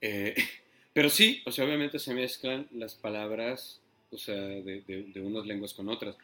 Eh, 0.00 0.34
pero 0.92 1.08
sí, 1.10 1.42
o 1.46 1.52
sea, 1.52 1.64
obviamente 1.64 1.98
se 1.98 2.14
mezclan 2.14 2.68
las 2.72 2.94
palabras 2.94 3.80
o 4.10 4.18
sea, 4.18 4.34
de, 4.34 5.12
unas 5.16 5.46
lenguas 5.46 5.74
con 5.74 5.88
otras. 5.88 6.16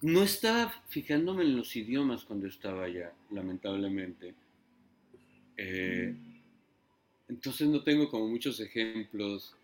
No 0.00 0.22
estaba 0.22 0.70
fijándome 0.88 1.44
en 1.44 1.56
los 1.56 1.76
idiomas 1.76 2.24
cuando 2.24 2.48
estaba 2.48 2.84
allá, 2.84 3.12
lamentablemente. 3.30 4.34
Eh, 5.56 6.14
entonces 7.28 7.68
no 7.68 7.82
tengo 7.82 8.10
como 8.10 8.26
muchos 8.26 8.58
ejemplos 8.58 9.54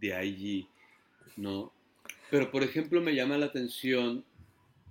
de 0.00 0.14
allí, 0.14 0.68
¿no? 1.36 1.72
Pero 2.30 2.50
por 2.50 2.62
ejemplo 2.62 3.00
me 3.00 3.14
llama 3.14 3.38
la 3.38 3.46
atención 3.46 4.24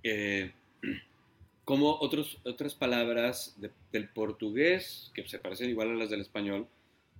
eh, 0.02 0.52
otros, 1.64 2.38
otras 2.44 2.74
palabras 2.74 3.56
del 3.92 4.08
portugués, 4.08 5.10
que 5.14 5.26
se 5.28 5.38
parecen 5.38 5.70
igual 5.70 5.90
a 5.90 5.94
las 5.94 6.10
del 6.10 6.20
español, 6.20 6.66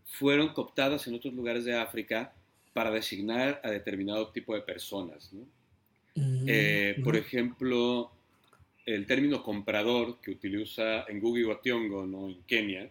fueron 0.05 0.53
cooptadas 0.53 1.07
en 1.07 1.15
otros 1.15 1.35
lugares 1.35 1.65
de 1.65 1.77
África 1.77 2.33
para 2.73 2.91
designar 2.91 3.61
a 3.65 3.71
determinado 3.71 4.29
tipo 4.29 4.55
de 4.55 4.61
personas. 4.61 5.31
Mm, 6.15 6.45
eh, 6.47 6.97
por 7.03 7.17
ejemplo, 7.17 8.11
el 8.85 9.07
término 9.07 9.43
comprador 9.43 10.21
que 10.21 10.31
utiliza 10.31 11.05
en 11.09 11.21
Gugi 11.21 11.45
Wationgo, 11.45 12.07
¿no? 12.07 12.29
en 12.29 12.43
Kenia, 12.43 12.89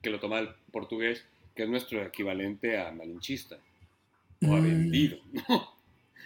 que 0.00 0.10
lo 0.10 0.18
toma 0.18 0.38
el 0.38 0.48
portugués, 0.72 1.24
que 1.54 1.64
es 1.64 1.68
nuestro 1.68 2.02
equivalente 2.02 2.78
a 2.78 2.90
malinchista 2.90 3.58
o 4.48 4.56
mm. 4.56 4.62
vendido, 4.62 5.18
¿no? 5.32 5.74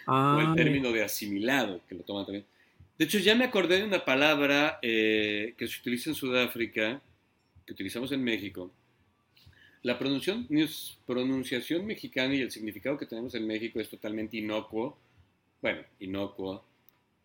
o 0.37 0.41
el 0.41 0.55
término 0.55 0.93
de 0.93 1.05
asimilado, 1.05 1.81
que 1.89 1.95
lo 1.95 2.03
toma 2.03 2.25
también. 2.25 2.45
De 2.99 3.05
hecho, 3.05 3.19
ya 3.19 3.35
me 3.35 3.45
acordé 3.45 3.79
de 3.79 3.85
una 3.85 4.05
palabra 4.05 4.79
eh, 4.83 5.55
que 5.57 5.69
se 5.69 5.81
utiliza 5.81 6.11
en 6.11 6.17
Sudáfrica, 6.17 7.01
que 7.65 7.73
utilizamos 7.73 8.11
en 8.13 8.25
México, 8.25 8.73
la 9.83 9.99
pronunciación, 9.99 10.49
pronunciación 11.07 11.87
mexicana 11.87 12.35
y 12.35 12.41
el 12.41 12.51
significado 12.51 12.99
que 12.99 13.07
tenemos 13.07 13.35
en 13.35 13.47
México 13.47 13.81
es 13.81 13.89
totalmente 13.89 14.37
inocuo, 14.37 14.99
bueno, 15.63 15.83
inocuo, 16.01 16.65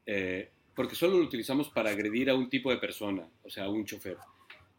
eh, 0.06 0.50
porque 0.76 0.96
solo 0.96 1.18
lo 1.18 1.26
utilizamos 1.26 1.70
para 1.70 1.90
agredir 1.90 2.30
a 2.30 2.36
un 2.36 2.50
tipo 2.50 2.70
de 2.70 2.78
persona, 2.78 3.28
o 3.44 3.50
sea, 3.50 3.66
a 3.66 3.70
un 3.70 3.86
chofer 3.86 4.18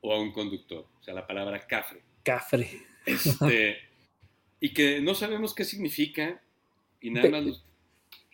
o 0.00 0.12
a 0.12 0.20
un 0.20 0.32
conductor, 0.32 0.86
o 1.00 1.02
sea, 1.02 1.14
la 1.14 1.26
palabra 1.26 1.66
cafre. 1.66 2.00
Cafre. 2.22 2.70
Este, 3.04 3.78
y 4.64 4.70
que 4.72 4.98
no 5.02 5.14
sabemos 5.14 5.54
qué 5.54 5.62
significa 5.62 6.40
y 6.98 7.10
nada 7.10 7.28
más... 7.28 7.62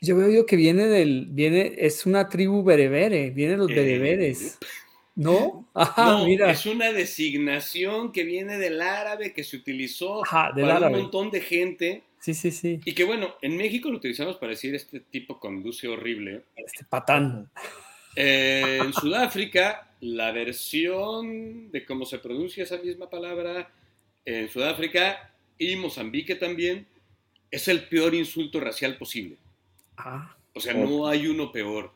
Yo 0.00 0.16
veo 0.16 0.46
que 0.46 0.54
viene 0.54 0.86
del, 0.86 1.26
viene, 1.28 1.74
es 1.76 2.06
una 2.06 2.28
tribu 2.28 2.62
berebere, 2.62 3.30
viene 3.30 3.54
de 3.54 3.58
los 3.58 3.70
eh, 3.72 3.74
bereberes. 3.74 4.56
¿No? 5.16 5.68
Ajá, 5.74 6.24
mira. 6.24 6.52
Es 6.52 6.66
una 6.66 6.92
designación 6.92 8.12
que 8.12 8.22
viene 8.22 8.58
del 8.58 8.80
árabe 8.80 9.32
que 9.32 9.42
se 9.42 9.56
utilizó 9.56 10.22
para 10.30 10.86
un 10.86 10.92
montón 10.92 11.32
de 11.32 11.40
gente. 11.40 12.04
Sí, 12.20 12.32
sí, 12.32 12.52
sí. 12.52 12.78
Y 12.84 12.92
que 12.92 13.02
bueno, 13.02 13.34
en 13.42 13.56
México 13.56 13.90
lo 13.90 13.96
utilizamos 13.96 14.36
para 14.36 14.50
decir 14.50 14.72
este 14.72 15.00
tipo 15.00 15.40
conduce 15.40 15.88
horrible. 15.88 16.44
Este 16.54 16.84
patán. 16.84 17.50
Eh, 18.14 18.78
en 18.80 18.92
Sudáfrica, 18.92 19.96
la 19.98 20.30
versión 20.30 21.72
de 21.72 21.84
cómo 21.84 22.04
se 22.04 22.20
pronuncia 22.20 22.62
esa 22.62 22.78
misma 22.78 23.10
palabra 23.10 23.68
en 24.24 24.48
Sudáfrica 24.48 25.29
y 25.60 25.76
Mozambique 25.76 26.34
también 26.36 26.86
es 27.50 27.68
el 27.68 27.86
peor 27.86 28.14
insulto 28.14 28.58
racial 28.60 28.96
posible. 28.96 29.36
Ah. 29.98 30.34
O 30.54 30.60
sea, 30.60 30.72
no 30.72 31.06
hay 31.06 31.26
uno 31.26 31.52
peor. 31.52 31.92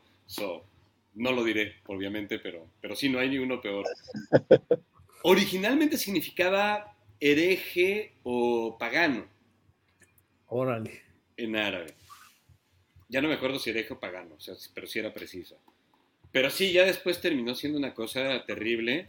no 1.14 1.32
lo 1.32 1.42
diré, 1.42 1.76
obviamente, 1.86 2.38
pero, 2.38 2.68
pero 2.82 2.94
sí, 2.94 3.08
no 3.08 3.18
hay 3.18 3.30
ni 3.30 3.38
uno 3.38 3.62
peor. 3.62 3.86
Originalmente 5.22 5.96
significaba 5.96 6.94
hereje 7.18 8.12
o 8.22 8.76
pagano. 8.78 9.26
Órale. 10.48 11.02
En 11.38 11.56
árabe. 11.56 11.94
Ya 13.08 13.22
no 13.22 13.28
me 13.28 13.34
acuerdo 13.34 13.58
si 13.58 13.70
hereje 13.70 13.94
o 13.94 13.98
pagano, 13.98 14.34
o 14.34 14.40
sea, 14.40 14.54
pero 14.74 14.86
sí 14.86 14.98
era 14.98 15.14
precisa. 15.14 15.56
Pero 16.32 16.50
sí, 16.50 16.70
ya 16.70 16.84
después 16.84 17.18
terminó 17.18 17.54
siendo 17.54 17.78
una 17.78 17.94
cosa 17.94 18.44
terrible. 18.44 19.08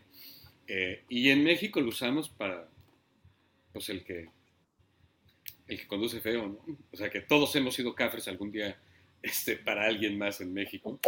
Eh, 0.67 1.03
y 1.09 1.29
en 1.29 1.43
México 1.43 1.81
lo 1.81 1.89
usamos 1.89 2.29
para, 2.29 2.69
pues, 3.73 3.89
el 3.89 4.05
que, 4.05 4.29
el 5.67 5.79
que 5.79 5.87
conduce 5.87 6.19
feo, 6.21 6.47
¿no? 6.47 6.77
O 6.91 6.97
sea, 6.97 7.09
que 7.09 7.21
todos 7.21 7.55
hemos 7.55 7.73
sido 7.73 7.95
cafres 7.95 8.27
algún 8.27 8.51
día 8.51 8.77
este, 9.21 9.57
para 9.57 9.85
alguien 9.85 10.17
más 10.17 10.41
en 10.41 10.53
México, 10.53 10.99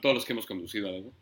todos 0.00 0.14
los 0.14 0.24
que 0.24 0.32
hemos 0.32 0.46
conducido 0.46 0.88
algo, 0.88 1.12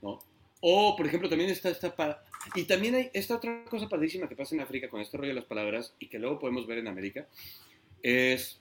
¿no? 0.00 0.18
O, 0.60 0.96
por 0.96 1.06
ejemplo, 1.06 1.28
también 1.28 1.50
está 1.50 1.70
esta... 1.70 1.94
Pa 1.94 2.24
y 2.54 2.64
también 2.64 2.94
hay 2.94 3.10
esta 3.12 3.36
otra 3.36 3.64
cosa 3.64 3.88
padrísima 3.88 4.28
que 4.28 4.36
pasa 4.36 4.54
en 4.54 4.62
África 4.62 4.88
con 4.88 5.00
este 5.00 5.16
rollo 5.16 5.28
de 5.28 5.34
las 5.34 5.44
palabras 5.44 5.94
y 5.98 6.06
que 6.06 6.18
luego 6.18 6.38
podemos 6.38 6.66
ver 6.66 6.78
en 6.78 6.88
América, 6.88 7.28
es 8.02 8.60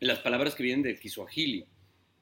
las 0.00 0.18
palabras 0.18 0.54
que 0.54 0.62
vienen 0.62 0.82
del 0.82 0.98
Kiswahili. 0.98 1.64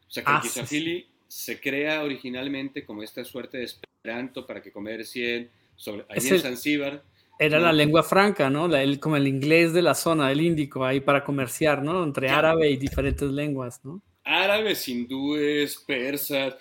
O 0.07 0.11
sea, 0.11 0.23
que 0.23 0.31
el 0.31 0.37
ah, 0.37 0.41
Kiswahili 0.43 1.09
se 1.27 1.61
crea 1.61 2.05
originalmente 2.05 2.85
como 2.85 3.03
esta 3.03 3.25
suerte 3.25 3.59
de 3.59 3.65
esperanto 3.65 4.47
para 4.47 4.63
que 4.63 4.71
comercien, 4.71 5.51
sobre, 5.77 6.05
ahí 6.09 6.27
en 6.29 6.41
Zanzíbar. 6.41 7.03
Era 7.39 7.59
la 7.59 7.73
lengua 7.73 8.03
franca, 8.03 8.49
¿no? 8.49 8.75
el, 8.75 9.01
como 9.01 9.17
el 9.17 9.27
inglés 9.27 9.73
de 9.73 9.83
la 9.83 9.95
zona, 9.95 10.31
el 10.31 10.41
índico, 10.41 10.85
ahí 10.85 11.01
para 11.01 11.25
comerciar, 11.25 11.83
¿no? 11.83 12.05
Entre 12.05 12.31
árabe 12.31 12.71
y 12.71 12.77
diferentes 12.77 13.29
lenguas, 13.29 13.85
¿no? 13.85 14.03
árabes, 14.25 14.89
hindúes, 14.89 15.77
persas, 15.77 16.57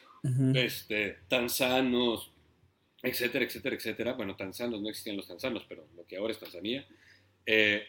este, 0.54 1.20
tanzanos, 1.28 2.32
etcétera, 3.02 3.46
etcétera, 3.46 3.76
etcétera. 3.76 4.14
Bueno, 4.14 4.36
tanzanos, 4.36 4.82
no 4.82 4.90
existían 4.90 5.18
los 5.18 5.28
tanzanos, 5.28 5.66
pero 5.68 5.88
lo 5.96 6.06
que 6.06 6.18
ahora 6.18 6.34
es 6.34 6.40
Tanzania. 6.40 6.86
Eh, 7.46 7.84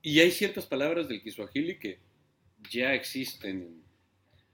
y 0.00 0.20
hay 0.20 0.30
ciertas 0.30 0.66
palabras 0.66 1.08
del 1.08 1.22
Kiswahili 1.22 1.78
que 1.78 2.00
ya 2.70 2.94
existen 2.94 3.50
en, 3.50 3.82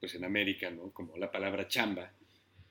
pues 0.01 0.15
en 0.15 0.25
América, 0.25 0.71
¿no? 0.71 0.91
Como 0.93 1.17
la 1.17 1.31
palabra 1.31 1.69
chamba, 1.69 2.13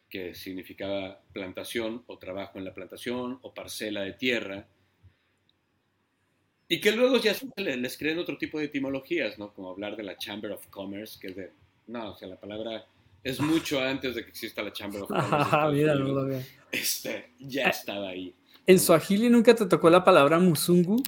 que 0.09 0.33
significaba 0.33 1.21
plantación 1.33 2.03
o 2.07 2.17
trabajo 2.17 2.57
en 2.57 2.65
la 2.65 2.73
plantación 2.73 3.39
o 3.41 3.53
parcela 3.53 4.01
de 4.01 4.13
tierra. 4.13 4.67
Y 6.69 6.81
que 6.81 6.91
luego 6.91 7.17
ya 7.17 7.35
les 7.55 7.97
creen 7.97 8.19
otro 8.19 8.37
tipo 8.37 8.59
de 8.59 8.65
etimologías, 8.65 9.39
¿no? 9.39 9.53
Como 9.53 9.69
hablar 9.69 9.95
de 9.95 10.03
la 10.03 10.17
Chamber 10.17 10.51
of 10.51 10.67
Commerce, 10.67 11.17
que 11.19 11.27
es 11.27 11.35
de 11.35 11.51
no, 11.87 12.11
o 12.11 12.17
sea, 12.17 12.27
la 12.27 12.35
palabra 12.35 12.85
es 13.23 13.39
mucho 13.39 13.79
antes 13.81 14.15
de 14.15 14.23
que 14.23 14.29
exista 14.29 14.61
la 14.61 14.73
Chamber 14.73 15.03
of 15.03 15.09
Commerce. 15.49 16.45
Este, 16.71 17.31
ya 17.39 17.69
estaba 17.69 18.09
ahí. 18.09 18.33
¿En 18.65 18.79
Swahili 18.79 19.29
nunca 19.29 19.55
te 19.55 19.65
tocó 19.65 19.89
la 19.89 20.03
palabra 20.03 20.37
musungu? 20.39 21.01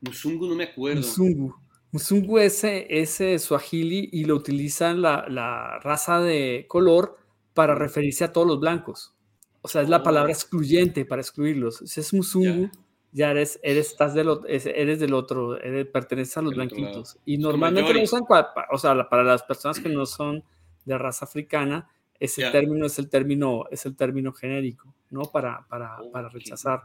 Musungu 0.00 0.48
no 0.48 0.56
me 0.56 0.64
acuerdo. 0.64 1.00
Musungu. 1.00 1.54
Musungu 1.92 2.38
es 2.38 2.64
ese 2.64 3.38
Swahili 3.38 4.10
y 4.12 4.24
lo 4.24 4.34
utilizan 4.34 5.00
la, 5.00 5.24
la, 5.28 5.78
raza 5.78 6.20
de 6.20 6.66
color 6.68 7.16
para 7.54 7.76
referirse 7.76 8.24
a 8.24 8.32
todos 8.32 8.46
los 8.46 8.60
blancos. 8.60 9.14
O 9.62 9.68
sea, 9.68 9.82
es 9.82 9.88
la 9.88 10.02
palabra 10.02 10.30
oh. 10.30 10.34
excluyente 10.34 11.04
para 11.04 11.22
excluirlos. 11.22 11.82
Si 11.86 12.00
es 12.00 12.12
musungu, 12.12 12.70
ya 13.16 13.30
eres, 13.30 13.58
eres, 13.62 13.92
estás 13.92 14.12
del, 14.12 14.28
eres 14.46 15.00
del 15.00 15.14
otro, 15.14 15.58
eres, 15.58 15.86
perteneces 15.86 16.36
a 16.36 16.42
los 16.42 16.54
blanquitos. 16.54 17.16
Y 17.24 17.38
normalmente 17.38 17.94
lo 17.94 18.02
usan, 18.02 18.24
o 18.70 18.76
sea, 18.76 19.08
para 19.08 19.24
las 19.24 19.42
personas 19.42 19.80
que 19.80 19.88
no 19.88 20.04
son 20.04 20.44
de 20.84 20.98
raza 20.98 21.24
africana, 21.24 21.88
ese 22.20 22.50
término 22.50 22.84
es 22.84 22.98
el 22.98 23.08
término, 23.08 23.64
es 23.70 23.86
el 23.86 23.96
término 23.96 24.34
genérico, 24.34 24.92
¿no? 25.08 25.22
Para, 25.22 25.66
para, 25.66 25.96
para 26.12 26.28
rechazar. 26.28 26.82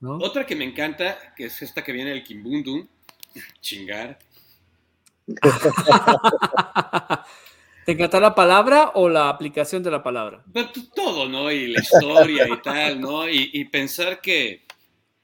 ¿no? 0.00 0.16
Otra 0.16 0.44
que 0.44 0.56
me 0.56 0.64
encanta, 0.64 1.32
que 1.36 1.44
es 1.44 1.62
esta 1.62 1.84
que 1.84 1.92
viene 1.92 2.10
del 2.10 2.24
Kimbundum, 2.24 2.88
chingar. 3.60 4.18
¿Te 7.86 7.92
encanta 7.92 8.18
la 8.18 8.34
palabra 8.34 8.90
o 8.96 9.08
la 9.08 9.28
aplicación 9.28 9.84
de 9.84 9.92
la 9.92 10.02
palabra? 10.02 10.42
Todo, 10.96 11.28
¿no? 11.28 11.52
Y 11.52 11.68
la 11.68 11.80
historia 11.80 12.48
y 12.48 12.60
tal, 12.60 13.00
¿no? 13.00 13.28
y 13.28 13.64
pensar 13.66 14.20
que, 14.20 14.63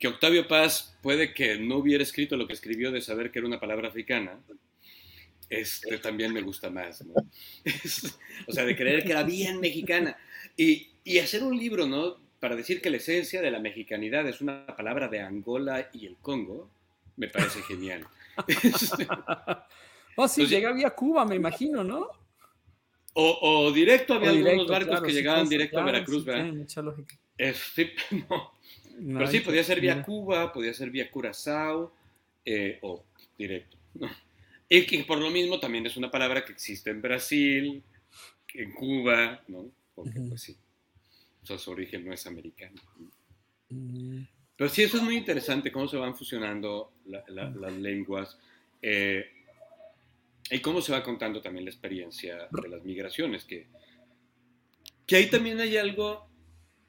que 0.01 0.09
Octavio 0.09 0.49
Paz 0.49 0.97
puede 1.03 1.35
que 1.35 1.59
no 1.59 1.77
hubiera 1.77 2.03
escrito 2.03 2.37
lo 2.37 2.47
que 2.47 2.55
escribió 2.55 2.91
de 2.91 3.03
saber 3.03 3.31
que 3.31 3.39
era 3.39 3.47
una 3.47 3.61
palabra 3.61 3.89
africana, 3.89 4.41
este 5.51 5.99
también 5.99 6.33
me 6.33 6.41
gusta 6.41 6.71
más, 6.71 7.05
¿no? 7.05 7.15
o 8.49 8.53
sea, 8.53 8.65
de 8.65 8.75
creer 8.75 9.05
que 9.05 9.13
era 9.13 9.25
bien 9.25 9.61
mexicana. 9.61 10.17
Y, 10.57 10.89
y, 11.05 11.19
hacer 11.19 11.43
un 11.43 11.57
libro, 11.57 11.87
¿no? 11.87 12.17
Para 12.41 12.57
decir 12.57 12.81
que 12.81 12.89
la 12.89 12.97
esencia 12.97 13.43
de 13.43 13.51
la 13.51 13.59
mexicanidad 13.59 14.27
es 14.27 14.41
una 14.41 14.67
palabra 14.67 15.09
de 15.09 15.21
Angola 15.21 15.91
y 15.93 16.07
el 16.07 16.17
Congo, 16.17 16.71
me 17.17 17.29
parece 17.29 17.61
genial. 17.63 18.07
oh, 20.17 20.29
sí, 20.29 20.47
llega 20.47 20.73
vía 20.73 20.91
Cuba, 20.91 21.27
me 21.27 21.37
imagino, 21.37 21.85
¿no? 21.85 22.09
O, 23.13 23.39
o 23.43 23.73
directo, 23.73 24.15
había 24.15 24.31
algunos 24.31 24.69
barcos 24.69 25.03
que 25.03 25.13
llegaban 25.13 25.49
directo 25.49 25.79
a 25.79 25.85
Veracruz, 25.85 26.25
¿verdad? 26.25 26.47
Sí, 26.47 26.53
mucha 26.53 26.81
lógica. 26.81 27.19
Este, 27.37 27.95
no, 28.31 28.53
pero 29.07 29.27
sí, 29.27 29.41
podía 29.41 29.65
ser 29.65 29.81
vía 29.81 30.03
Cuba, 30.03 30.53
podía 30.53 30.75
ser 30.75 30.91
vía 30.91 31.11
Curazao 31.11 31.93
eh, 32.45 32.79
o 32.83 33.05
directo. 33.39 33.77
Y 34.69 34.87
que 34.87 35.05
por 35.05 35.19
lo 35.19 35.31
mismo 35.31 35.59
también 35.59 35.87
es 35.87 35.97
una 35.97 36.11
palabra 36.11 36.45
que 36.45 36.53
existe 36.53 36.91
en 36.91 37.01
Brasil, 37.01 37.83
en 38.55 38.73
Cuba, 38.73 39.43
¿no? 39.49 39.71
Porque 39.95 40.21
pues 40.21 40.43
sí, 40.43 40.57
su 41.43 41.71
origen 41.71 42.05
no 42.05 42.13
es 42.13 42.27
americano. 42.27 42.81
Pero 44.57 44.71
sí, 44.71 44.83
eso 44.83 44.99
es 44.99 45.03
muy 45.03 45.17
interesante, 45.17 45.73
cómo 45.73 45.89
se 45.89 45.97
van 45.97 46.17
fusionando 46.17 46.93
las 47.07 47.73
lenguas 47.79 48.39
eh, 48.83 49.25
y 50.51 50.59
cómo 50.61 50.83
se 50.83 50.93
va 50.93 51.03
contando 51.03 51.41
también 51.41 51.65
la 51.65 51.71
experiencia 51.71 52.49
de 52.51 52.69
las 52.69 52.85
migraciones, 52.85 53.45
que, 53.45 53.69
que 55.07 55.17
ahí 55.17 55.31
también 55.31 55.61
hay 55.61 55.77
algo 55.77 56.29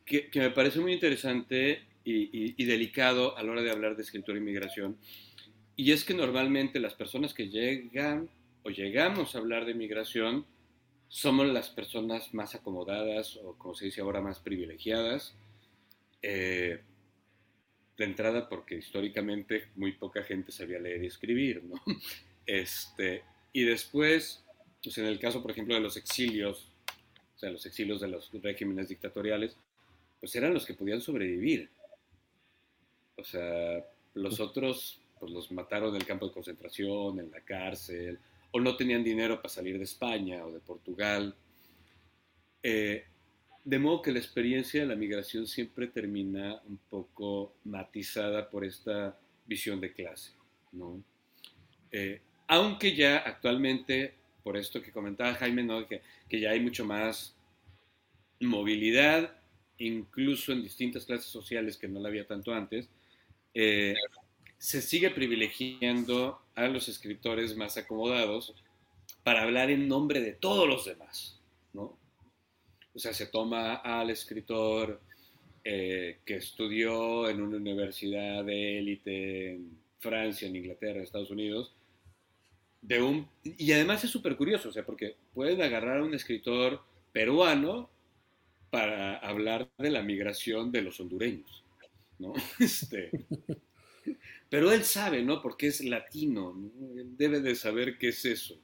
que, 0.05 0.29
que 0.29 0.39
me 0.39 0.49
parece 0.49 0.79
muy 0.79 0.93
interesante 0.93 1.90
y, 2.03 2.63
delicado 2.63 3.37
a 3.37 3.43
la 3.43 3.51
hora 3.51 3.61
de 3.61 3.71
hablar 3.71 3.95
de 3.95 4.03
escritura 4.03 4.37
e 4.37 4.41
inmigración. 4.41 4.97
Y 5.75 5.91
es 5.91 6.03
que 6.03 6.13
normalmente 6.13 6.79
las 6.79 6.93
personas 6.93 7.33
que 7.33 7.49
llegan 7.49 8.29
o 8.63 8.69
llegamos 8.69 9.35
a 9.35 9.39
hablar 9.39 9.65
de 9.65 9.73
migración 9.73 10.45
somos 11.07 11.47
las 11.47 11.69
personas 11.69 12.33
más 12.33 12.55
acomodadas 12.55 13.35
o, 13.37 13.55
como 13.57 13.75
se 13.75 13.85
dice 13.85 14.01
ahora, 14.01 14.21
más 14.21 14.39
privilegiadas. 14.39 15.35
Eh, 16.21 16.81
de 17.97 18.05
entrada 18.05 18.49
porque 18.49 18.75
históricamente 18.75 19.67
muy 19.75 19.91
poca 19.93 20.23
gente 20.23 20.51
sabía 20.51 20.79
leer 20.79 21.03
y 21.03 21.07
escribir, 21.07 21.63
¿no? 21.63 21.75
Este, 22.43 23.23
y 23.53 23.63
después, 23.63 24.43
pues 24.83 24.97
en 24.97 25.05
el 25.05 25.19
caso, 25.19 25.41
por 25.41 25.51
ejemplo, 25.51 25.75
de 25.75 25.79
los 25.79 25.95
exilios, 25.95 26.67
o 27.35 27.39
sea, 27.39 27.51
los 27.51 27.65
exilios 27.65 28.01
de 28.01 28.07
los 28.07 28.31
regímenes 28.41 28.89
dictatoriales, 28.89 29.55
pues 30.19 30.35
eran 30.35 30.53
los 30.53 30.65
que 30.65 30.73
podían 30.73 31.01
sobrevivir. 31.01 31.69
O 33.17 33.23
sea, 33.23 33.85
los 34.13 34.39
otros 34.39 34.99
pues 35.19 35.31
los 35.31 35.51
mataron 35.51 35.89
en 35.89 35.97
el 35.97 36.07
campo 36.07 36.27
de 36.27 36.33
concentración, 36.33 37.19
en 37.19 37.29
la 37.29 37.41
cárcel, 37.41 38.17
o 38.49 38.59
no 38.59 38.75
tenían 38.75 39.03
dinero 39.03 39.37
para 39.37 39.49
salir 39.49 39.77
de 39.77 39.83
España 39.83 40.43
o 40.43 40.51
de 40.51 40.59
Portugal. 40.59 41.35
Eh, 42.63 43.05
de 43.63 43.79
modo 43.79 44.01
que 44.01 44.11
la 44.11 44.17
experiencia 44.17 44.81
de 44.81 44.87
la 44.87 44.95
migración 44.95 45.45
siempre 45.45 45.87
termina 45.87 46.59
un 46.67 46.79
poco 46.89 47.53
matizada 47.65 48.49
por 48.49 48.65
esta 48.65 49.15
visión 49.45 49.79
de 49.79 49.93
clase, 49.93 50.31
¿no? 50.71 51.03
Eh, 51.91 52.21
aunque 52.47 52.95
ya 52.95 53.17
actualmente, 53.17 54.15
por 54.43 54.57
esto 54.57 54.81
que 54.81 54.91
comentaba 54.91 55.35
Jaime, 55.35 55.63
¿no? 55.63 55.87
que, 55.87 56.01
que 56.27 56.39
ya 56.39 56.49
hay 56.49 56.59
mucho 56.59 56.83
más 56.83 57.35
movilidad, 58.39 59.37
incluso 59.77 60.51
en 60.51 60.63
distintas 60.63 61.05
clases 61.05 61.27
sociales 61.27 61.77
que 61.77 61.87
no 61.87 61.99
la 61.99 62.09
había 62.09 62.25
tanto 62.25 62.53
antes, 62.53 62.89
eh, 63.53 63.95
se 64.57 64.81
sigue 64.81 65.09
privilegiando 65.09 66.41
a 66.55 66.67
los 66.67 66.87
escritores 66.87 67.55
más 67.55 67.77
acomodados 67.77 68.53
para 69.23 69.43
hablar 69.43 69.69
en 69.69 69.87
nombre 69.87 70.21
de 70.21 70.33
todos 70.33 70.67
los 70.67 70.85
demás, 70.85 71.39
¿no? 71.73 71.97
O 72.93 72.99
sea, 72.99 73.13
se 73.13 73.27
toma 73.27 73.75
al 73.75 74.09
escritor 74.09 75.01
eh, 75.63 76.19
que 76.25 76.35
estudió 76.35 77.29
en 77.29 77.41
una 77.41 77.57
universidad 77.57 78.43
de 78.43 78.79
élite 78.79 79.51
en 79.51 79.77
Francia, 79.99 80.47
en 80.47 80.55
Inglaterra, 80.55 80.97
en 80.97 81.03
Estados 81.03 81.31
Unidos, 81.31 81.73
de 82.81 83.01
un, 83.01 83.27
y 83.43 83.71
además 83.71 84.03
es 84.03 84.09
súper 84.09 84.35
curioso, 84.35 84.69
o 84.69 84.71
sea, 84.71 84.85
porque 84.85 85.15
pueden 85.33 85.61
agarrar 85.61 85.99
a 85.99 86.03
un 86.03 86.13
escritor 86.13 86.81
peruano 87.11 87.89
para 88.71 89.17
hablar 89.17 89.69
de 89.77 89.91
la 89.91 90.01
migración 90.01 90.71
de 90.71 90.81
los 90.81 90.99
hondureños. 90.99 91.63
¿No? 92.21 92.33
Este, 92.59 93.11
pero 94.49 94.71
él 94.71 94.83
sabe, 94.83 95.23
¿no? 95.23 95.41
Porque 95.41 95.67
es 95.67 95.83
latino, 95.83 96.53
debe 97.17 97.39
de 97.41 97.55
saber 97.55 97.97
qué 97.97 98.09
es 98.09 98.25
eso. 98.25 98.59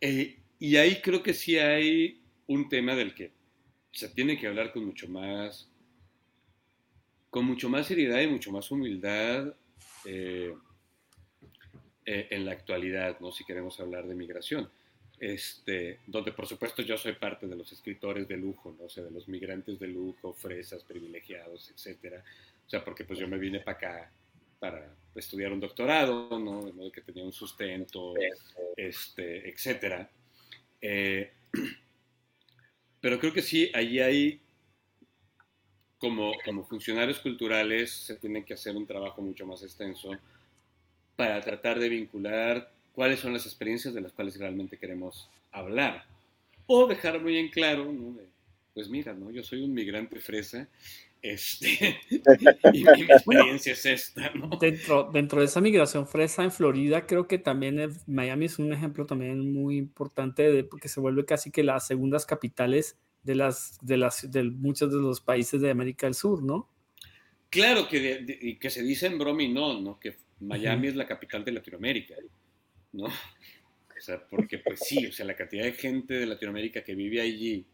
Eh, 0.00 0.40
y 0.58 0.76
ahí 0.76 1.00
creo 1.00 1.22
que 1.22 1.34
sí 1.34 1.58
hay 1.58 2.22
un 2.46 2.68
tema 2.68 2.94
del 2.94 3.14
que 3.14 3.32
se 3.92 4.08
tiene 4.08 4.38
que 4.38 4.46
hablar 4.46 4.72
con 4.72 4.84
mucho 4.84 5.08
más, 5.08 5.70
con 7.30 7.44
mucho 7.44 7.68
más 7.68 7.86
seriedad 7.86 8.20
y 8.20 8.26
mucho 8.26 8.50
más 8.52 8.70
humildad 8.70 9.54
eh, 10.04 10.54
eh, 12.04 12.28
en 12.30 12.44
la 12.44 12.52
actualidad, 12.52 13.20
¿no? 13.20 13.32
Si 13.32 13.44
queremos 13.44 13.78
hablar 13.80 14.06
de 14.06 14.14
migración. 14.14 14.70
Este, 15.18 16.00
donde 16.08 16.32
por 16.32 16.48
supuesto 16.48 16.82
yo 16.82 16.98
soy 16.98 17.12
parte 17.12 17.46
de 17.46 17.54
los 17.54 17.70
escritores 17.70 18.26
de 18.26 18.36
lujo, 18.36 18.76
¿no? 18.76 18.88
Sea, 18.88 19.04
de 19.04 19.12
los 19.12 19.28
migrantes 19.28 19.78
de 19.78 19.86
lujo, 19.86 20.32
fresas, 20.32 20.82
privilegiados, 20.82 21.70
etcétera. 21.70 22.24
O 22.72 22.74
sea, 22.74 22.82
porque 22.82 23.04
pues 23.04 23.18
yo 23.18 23.28
me 23.28 23.36
vine 23.36 23.60
para 23.60 23.76
acá 23.76 24.12
para 24.58 24.96
estudiar 25.14 25.52
un 25.52 25.60
doctorado, 25.60 26.38
¿no? 26.38 26.64
De 26.64 26.72
modo 26.72 26.90
que 26.90 27.02
tenía 27.02 27.22
un 27.22 27.30
sustento, 27.30 28.14
este, 28.74 29.50
etcétera. 29.50 30.08
Eh, 30.80 31.30
pero 33.02 33.18
creo 33.20 33.34
que 33.34 33.42
sí, 33.42 33.70
allí 33.74 34.00
hay, 34.00 34.40
como, 35.98 36.32
como 36.46 36.64
funcionarios 36.64 37.18
culturales, 37.18 37.90
se 37.90 38.16
tiene 38.16 38.42
que 38.42 38.54
hacer 38.54 38.74
un 38.74 38.86
trabajo 38.86 39.20
mucho 39.20 39.44
más 39.44 39.62
extenso 39.62 40.12
para 41.14 41.42
tratar 41.42 41.78
de 41.78 41.90
vincular 41.90 42.72
cuáles 42.94 43.20
son 43.20 43.34
las 43.34 43.44
experiencias 43.44 43.92
de 43.92 44.00
las 44.00 44.12
cuales 44.12 44.38
realmente 44.38 44.78
queremos 44.78 45.28
hablar. 45.50 46.06
O 46.66 46.86
dejar 46.86 47.20
muy 47.20 47.36
en 47.36 47.50
claro, 47.50 47.92
¿no? 47.92 48.16
pues 48.72 48.88
mira, 48.88 49.12
¿no? 49.12 49.30
yo 49.30 49.44
soy 49.44 49.62
un 49.62 49.74
migrante 49.74 50.18
fresa 50.20 50.66
este, 51.22 52.00
y 52.72 52.84
mi 52.84 53.02
experiencia 53.02 53.72
es 53.72 53.86
esta, 53.86 54.30
¿no? 54.30 54.50
Dentro, 54.60 55.08
dentro 55.12 55.38
de 55.38 55.46
esa 55.46 55.60
migración 55.60 56.08
fresa 56.08 56.42
en 56.42 56.50
Florida, 56.50 57.06
creo 57.06 57.28
que 57.28 57.38
también 57.38 57.92
Miami 58.06 58.46
es 58.46 58.58
un 58.58 58.72
ejemplo 58.72 59.06
también 59.06 59.52
muy 59.52 59.76
importante 59.76 60.50
de, 60.50 60.64
porque 60.64 60.88
se 60.88 61.00
vuelve 61.00 61.24
casi 61.24 61.52
que 61.52 61.62
las 61.62 61.86
segundas 61.86 62.26
capitales 62.26 62.98
de, 63.22 63.36
las, 63.36 63.78
de, 63.82 63.96
las, 63.96 64.30
de 64.30 64.42
muchos 64.42 64.92
de 64.92 64.98
los 64.98 65.20
países 65.20 65.60
de 65.60 65.70
América 65.70 66.06
del 66.06 66.14
Sur, 66.14 66.42
¿no? 66.42 66.68
Claro 67.50 67.86
que, 67.86 68.58
que 68.58 68.70
se 68.70 68.82
dice 68.82 69.06
en 69.06 69.18
broma 69.18 69.42
y 69.44 69.52
no, 69.52 69.80
¿no? 69.80 70.00
Que 70.00 70.16
Miami 70.40 70.88
es 70.88 70.96
la 70.96 71.06
capital 71.06 71.44
de 71.44 71.52
Latinoamérica, 71.52 72.14
¿no? 72.92 73.04
O 73.04 74.04
sea, 74.04 74.26
porque 74.28 74.58
pues 74.58 74.80
sí, 74.80 75.06
o 75.06 75.12
sea, 75.12 75.24
la 75.24 75.36
cantidad 75.36 75.62
de 75.62 75.74
gente 75.74 76.14
de 76.14 76.26
Latinoamérica 76.26 76.82
que 76.82 76.96
vive 76.96 77.20
allí 77.20 77.64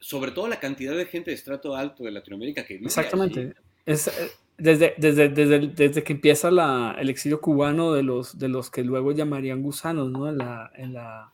sobre 0.00 0.30
todo 0.30 0.48
la 0.48 0.60
cantidad 0.60 0.96
de 0.96 1.06
gente 1.06 1.30
de 1.30 1.36
estrato 1.36 1.74
alto 1.74 2.04
de 2.04 2.12
Latinoamérica 2.12 2.64
que 2.64 2.74
vive 2.74 2.86
Exactamente. 2.86 3.54
Es, 3.84 4.08
eh, 4.08 4.30
desde, 4.58 4.94
desde, 4.98 5.28
desde, 5.28 5.68
desde, 5.68 6.02
que 6.02 6.12
empieza 6.12 6.50
la, 6.50 6.96
el 6.98 7.08
exilio 7.08 7.40
cubano 7.40 7.92
de 7.92 8.02
los, 8.02 8.38
de 8.38 8.48
los 8.48 8.70
que 8.70 8.82
luego 8.82 9.12
llamarían 9.12 9.62
gusanos, 9.62 10.10
¿no? 10.10 10.28
En 10.28 10.38
la, 10.38 10.70
en 10.74 10.92
la, 10.92 11.32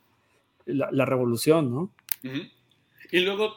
la, 0.66 1.04
revolución, 1.04 1.70
¿no? 1.70 1.94
Y 3.10 3.20
luego, 3.20 3.54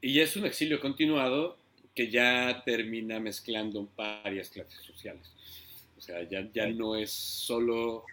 y 0.00 0.20
es 0.20 0.36
un 0.36 0.46
exilio 0.46 0.80
continuado 0.80 1.56
que 1.94 2.10
ya 2.10 2.62
termina 2.64 3.20
mezclando 3.20 3.88
varias 3.96 4.50
clases 4.50 4.84
sociales. 4.84 5.32
O 5.96 6.00
sea, 6.00 6.28
ya, 6.28 6.48
ya 6.52 6.66
no 6.68 6.96
es 6.96 7.12
solo 7.12 8.04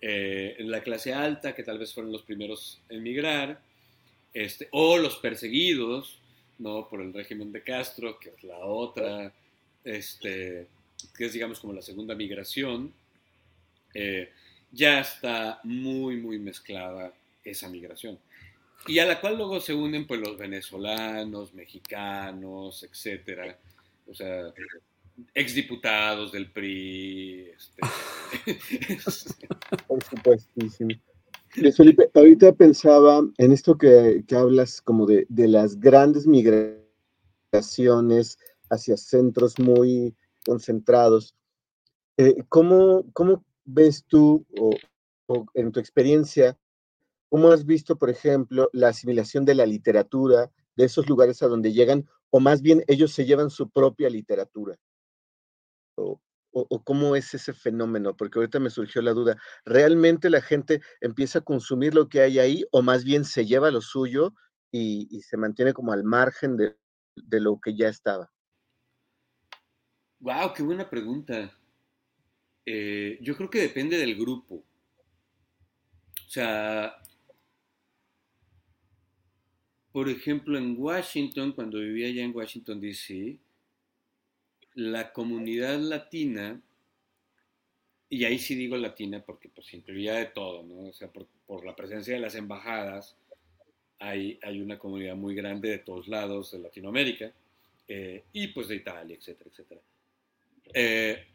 eh, 0.00 0.56
la 0.60 0.82
clase 0.82 1.12
alta, 1.12 1.54
que 1.54 1.62
tal 1.64 1.78
vez 1.78 1.92
fueron 1.92 2.12
los 2.12 2.22
primeros 2.22 2.80
en 2.88 3.02
migrar, 3.02 3.60
este, 4.34 4.68
o 4.72 4.98
los 4.98 5.16
perseguidos, 5.16 6.18
¿no? 6.58 6.88
Por 6.88 7.00
el 7.00 7.12
régimen 7.12 7.52
de 7.52 7.62
Castro, 7.62 8.18
que 8.18 8.30
es 8.30 8.44
la 8.44 8.58
otra, 8.58 9.32
este, 9.84 10.66
que 11.16 11.26
es 11.26 11.32
digamos 11.32 11.60
como 11.60 11.72
la 11.72 11.82
segunda 11.82 12.14
migración, 12.14 12.92
eh, 13.94 14.30
ya 14.72 15.00
está 15.00 15.60
muy, 15.64 16.16
muy 16.16 16.38
mezclada 16.38 17.12
esa 17.44 17.68
migración. 17.68 18.18
Y 18.86 18.98
a 18.98 19.06
la 19.06 19.20
cual 19.20 19.36
luego 19.36 19.60
se 19.60 19.74
unen 19.74 20.06
pues 20.06 20.20
los 20.20 20.38
venezolanos, 20.38 21.52
mexicanos, 21.52 22.82
etcétera, 22.82 23.58
o 24.06 24.14
sea, 24.14 24.52
exdiputados 25.34 26.32
del 26.32 26.50
PRI. 26.50 27.50
Este, 27.56 27.82
Por 29.86 30.02
supuestísimo. 30.04 30.94
Felipe, 31.50 32.10
ahorita 32.14 32.52
pensaba 32.52 33.22
en 33.38 33.52
esto 33.52 33.76
que, 33.76 34.24
hablas 34.30 34.80
como 34.80 35.04
de, 35.06 35.26
las 35.28 35.80
grandes 35.80 36.24
migraciones 36.26 38.38
hacia 38.70 38.96
centros 38.96 39.58
muy 39.58 40.14
concentrados. 40.46 41.34
Eh, 42.16 42.44
¿cómo, 42.48 43.04
ves 43.64 44.04
tú, 44.06 44.46
o, 44.60 44.70
en 45.54 45.72
tu 45.72 45.80
experiencia, 45.80 46.56
cómo 47.28 47.50
has 47.50 47.66
visto, 47.66 47.96
por 47.96 48.10
ejemplo, 48.10 48.70
la 48.72 48.86
asimilación 48.88 49.44
de 49.44 49.56
la 49.56 49.66
literatura 49.66 50.52
de 50.76 50.84
esos 50.84 51.08
lugares 51.08 51.42
a 51.42 51.48
donde 51.48 51.72
llegan, 51.72 52.08
o 52.30 52.38
más 52.38 52.62
bien 52.62 52.84
ellos 52.86 53.12
se 53.12 53.24
llevan 53.24 53.50
su 53.50 53.68
propia 53.68 54.08
literatura? 54.08 54.78
Cómo 56.84 57.16
es 57.16 57.34
ese 57.34 57.52
fenómeno? 57.52 58.16
Porque 58.16 58.38
ahorita 58.38 58.58
me 58.58 58.70
surgió 58.70 59.02
la 59.02 59.12
duda. 59.12 59.36
¿Realmente 59.64 60.30
la 60.30 60.40
gente 60.40 60.80
empieza 61.00 61.40
a 61.40 61.44
consumir 61.44 61.94
lo 61.94 62.08
que 62.08 62.20
hay 62.20 62.38
ahí 62.38 62.64
o 62.72 62.82
más 62.82 63.04
bien 63.04 63.24
se 63.24 63.46
lleva 63.46 63.70
lo 63.70 63.80
suyo 63.80 64.34
y, 64.72 65.20
se 65.22 65.36
mantiene 65.36 65.72
como 65.72 65.92
al 65.92 66.04
margen 66.04 66.56
de, 66.56 66.76
lo 67.40 67.60
que 67.60 67.76
ya 67.76 67.88
estaba? 67.88 68.30
Wow, 70.20 70.52
qué 70.54 70.62
buena 70.62 70.88
pregunta. 70.88 71.52
Eh, 72.66 73.18
yo 73.20 73.36
creo 73.36 73.50
que 73.50 73.62
depende 73.62 73.96
del 73.96 74.16
grupo. 74.16 74.56
O 76.26 76.32
sea, 76.32 76.94
por 79.92 80.08
ejemplo, 80.08 80.56
en 80.56 80.76
Washington, 80.78 81.52
cuando 81.52 81.78
vivía 81.78 82.08
allá 82.08 82.22
en 82.22 82.34
Washington, 82.34 82.80
D.C., 82.80 83.40
la 84.80 85.12
comunidad 85.12 85.78
latina, 85.78 86.58
y 88.08 88.24
ahí 88.24 88.38
sí 88.38 88.54
digo 88.54 88.76
latina 88.76 89.22
porque 89.24 89.50
pues 89.50 89.72
incluía 89.74 90.14
de 90.14 90.26
todo, 90.26 90.62
¿no? 90.62 90.88
O 90.88 90.92
sea, 90.92 91.08
por, 91.08 91.64
la 91.64 91.76
presencia 91.76 92.14
de 92.14 92.20
las 92.20 92.34
embajadas, 92.34 93.16
hay, 93.98 94.38
hay, 94.42 94.60
una 94.60 94.78
comunidad 94.78 95.16
muy 95.16 95.34
grande 95.34 95.68
de 95.68 95.78
todos 95.78 96.08
lados 96.08 96.52
de 96.52 96.60
Latinoamérica, 96.60 97.30
eh, 97.86 98.24
y 98.32 98.48
pues 98.48 98.68
de 98.68 98.76
Italia, 98.76 99.16
etcétera, 99.16 99.50
etcétera. 99.50 99.80
Eh, 100.72 101.26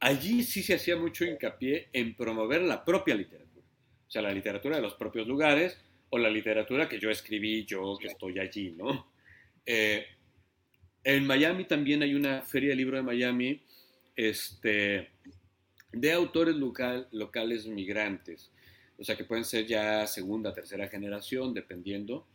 allí 0.00 0.42
sí 0.42 0.62
se 0.62 0.74
hacía 0.74 0.96
mucho 0.96 1.24
hincapié 1.24 1.90
en 1.92 2.14
promover 2.14 2.62
la 2.62 2.82
propia 2.82 3.14
literatura, 3.14 3.66
o 4.08 4.10
sea, 4.10 4.22
la 4.22 4.32
literatura 4.32 4.76
de 4.76 4.82
los 4.82 4.94
propios 4.94 5.26
lugares, 5.26 5.78
o 6.08 6.18
la 6.18 6.30
literatura 6.30 6.88
que 6.88 6.98
yo 6.98 7.10
escribí, 7.10 7.66
yo 7.66 7.98
que 8.00 8.08
estoy 8.08 8.38
allí, 8.38 8.70
¿no? 8.70 9.12
Eh, 9.66 10.06
en 11.04 11.26
Miami 11.26 11.64
también 11.64 12.02
hay 12.02 12.14
una 12.14 12.42
feria 12.42 12.70
de 12.70 12.76
libro 12.76 12.96
de 12.96 13.02
Miami 13.02 13.62
este, 14.16 15.10
de 15.92 16.12
autores 16.12 16.54
local, 16.56 17.08
locales 17.12 17.66
migrantes. 17.66 18.50
O 18.98 19.04
sea, 19.04 19.16
que 19.16 19.24
pueden 19.24 19.44
ser 19.44 19.66
ya 19.66 20.06
segunda, 20.06 20.52
tercera 20.52 20.88
generación, 20.88 21.54
dependiendo, 21.54 22.26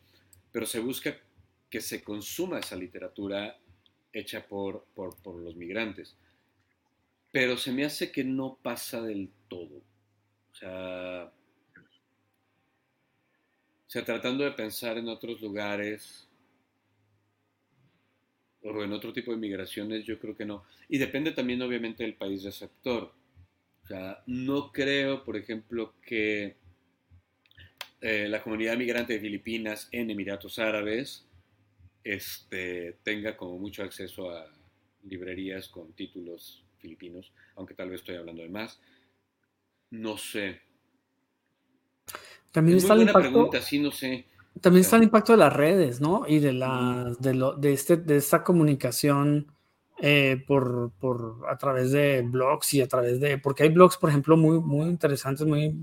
pero 0.51 0.65
se 0.65 0.79
busca 0.79 1.15
que 1.69 1.79
se 1.79 2.03
consuma 2.03 2.59
esa 2.59 2.75
literatura 2.75 3.59
hecha 4.11 4.47
por, 4.47 4.85
por, 4.95 5.15
por 5.21 5.35
los 5.35 5.55
migrantes. 5.55 6.15
Pero 7.31 7.57
se 7.57 7.71
me 7.71 7.85
hace 7.85 8.11
que 8.11 8.23
no 8.23 8.57
pasa 8.61 9.01
del 9.01 9.29
todo. 9.47 9.81
O 10.51 10.55
sea, 10.55 11.31
o 13.85 13.89
sea, 13.89 14.03
tratando 14.03 14.43
de 14.43 14.51
pensar 14.51 14.97
en 14.97 15.07
otros 15.07 15.41
lugares, 15.41 16.27
o 18.73 18.83
en 18.83 18.93
otro 18.93 19.13
tipo 19.13 19.31
de 19.31 19.37
migraciones, 19.37 20.05
yo 20.05 20.17
creo 20.19 20.35
que 20.35 20.45
no. 20.45 20.63
Y 20.89 20.97
depende 20.97 21.31
también, 21.31 21.61
obviamente, 21.61 22.03
del 22.03 22.15
país 22.15 22.43
receptor. 22.43 23.13
O 23.83 23.87
sea, 23.87 24.23
no 24.25 24.71
creo, 24.71 25.23
por 25.23 25.37
ejemplo, 25.37 25.93
que 26.01 26.55
eh, 28.01 28.27
la 28.27 28.41
comunidad 28.41 28.75
migrante 28.77 29.13
de 29.13 29.19
Filipinas 29.19 29.87
en 29.91 30.09
Emiratos 30.09 30.57
Árabes 30.57 31.27
este, 32.03 32.97
tenga 33.03 33.37
como 33.37 33.59
mucho 33.59 33.83
acceso 33.83 34.31
a 34.31 34.51
librerías 35.03 35.67
con 35.69 35.93
títulos 35.93 36.63
filipinos, 36.79 37.31
aunque 37.55 37.75
tal 37.75 37.89
vez 37.89 38.01
estoy 38.01 38.15
hablando 38.15 38.41
de 38.41 38.49
más. 38.49 38.79
No 39.91 40.17
sé. 40.17 40.61
También 42.51 42.77
está 42.77 42.95
muy 42.95 43.05
buena 43.05 43.19
pregunta, 43.19 43.61
sí, 43.61 43.79
no 43.79 43.91
sé. 43.91 44.25
También 44.61 44.81
está 44.81 44.95
el 44.95 45.03
impacto 45.03 45.33
de 45.33 45.37
las 45.39 45.53
redes, 45.53 46.01
¿no? 46.01 46.23
Y 46.27 46.39
de, 46.39 46.53
la, 46.53 47.13
de, 47.19 47.33
lo, 47.33 47.53
de, 47.55 47.73
este, 47.73 47.97
de 47.97 48.17
esta 48.17 48.43
comunicación 48.43 49.51
eh, 49.99 50.43
por, 50.47 50.91
por, 50.99 51.45
a 51.49 51.57
través 51.57 51.91
de 51.91 52.21
blogs 52.21 52.73
y 52.73 52.81
a 52.81 52.87
través 52.87 53.19
de, 53.19 53.37
porque 53.37 53.63
hay 53.63 53.69
blogs, 53.69 53.97
por 53.97 54.09
ejemplo, 54.09 54.35
muy, 54.37 54.59
muy 54.59 54.87
interesantes, 54.87 55.45
muy, 55.45 55.75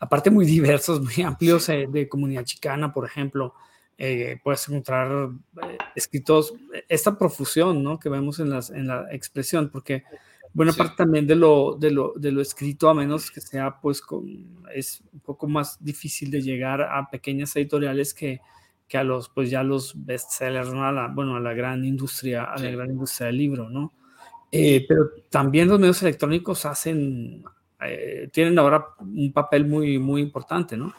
aparte 0.00 0.30
muy 0.30 0.46
diversos, 0.46 1.00
muy 1.00 1.22
amplios 1.24 1.68
eh, 1.68 1.86
de 1.88 2.08
comunidad 2.08 2.44
chicana, 2.44 2.92
por 2.92 3.04
ejemplo. 3.06 3.54
Eh, 3.96 4.40
puedes 4.42 4.68
encontrar 4.68 5.30
escritos, 5.94 6.52
esta 6.88 7.16
profusión, 7.16 7.82
¿no? 7.82 7.98
Que 7.98 8.08
vemos 8.08 8.40
en, 8.40 8.50
las, 8.50 8.70
en 8.70 8.88
la 8.88 9.06
expresión, 9.12 9.70
porque 9.70 10.02
buena 10.54 10.72
parte 10.72 10.94
también 10.96 11.26
de 11.26 11.34
lo, 11.34 11.76
de, 11.78 11.90
lo, 11.90 12.14
de 12.16 12.32
lo 12.32 12.40
escrito, 12.40 12.88
a 12.88 12.94
menos 12.94 13.30
que 13.30 13.40
sea, 13.40 13.78
pues, 13.80 14.00
con, 14.00 14.64
es 14.72 15.02
un 15.12 15.20
poco 15.20 15.48
más 15.48 15.84
difícil 15.84 16.30
de 16.30 16.40
llegar 16.40 16.80
a 16.80 17.10
pequeñas 17.10 17.54
editoriales 17.56 18.14
que, 18.14 18.40
que 18.88 18.96
a 18.96 19.04
los, 19.04 19.28
pues 19.28 19.50
ya 19.50 19.62
los 19.62 19.92
bestsellers, 20.06 20.72
¿no? 20.72 20.86
a 20.86 20.92
la, 20.92 21.08
bueno, 21.08 21.36
a 21.36 21.40
la 21.40 21.52
gran 21.52 21.84
industria, 21.84 22.44
a 22.44 22.58
la 22.58 22.70
gran 22.70 22.90
industria 22.90 23.26
del 23.26 23.36
libro, 23.36 23.68
¿no? 23.68 23.92
Eh, 24.52 24.84
pero 24.86 25.10
también 25.28 25.68
los 25.68 25.80
medios 25.80 26.00
electrónicos 26.02 26.64
hacen, 26.64 27.44
eh, 27.84 28.28
tienen 28.32 28.56
ahora 28.56 28.86
un 29.00 29.32
papel 29.32 29.66
muy, 29.66 29.98
muy 29.98 30.22
importante, 30.22 30.76
¿no? 30.76 30.94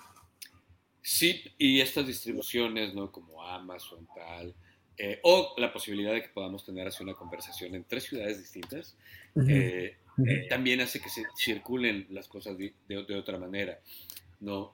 Sí, 1.01 1.41
y 1.57 1.79
estas 1.79 2.05
distribuciones, 2.05 2.93
¿no? 2.93 3.11
Como 3.11 3.41
Amazon, 3.41 4.05
tal, 4.13 4.53
eh, 4.97 5.19
o 5.23 5.55
la 5.57 5.73
posibilidad 5.73 6.13
de 6.13 6.21
que 6.21 6.29
podamos 6.29 6.65
tener 6.65 6.87
así 6.87 7.03
una 7.03 7.13
conversación 7.13 7.75
en 7.75 7.83
tres 7.83 8.03
ciudades 8.03 8.39
distintas, 8.39 8.95
también 10.49 10.79
hace 10.81 11.01
que 11.01 11.09
se 11.09 11.23
circulen 11.37 12.07
las 12.09 12.27
cosas 12.27 12.57
de, 12.57 12.73
de, 12.87 13.15
otra 13.15 13.37
manera, 13.37 13.79
¿no? 14.39 14.73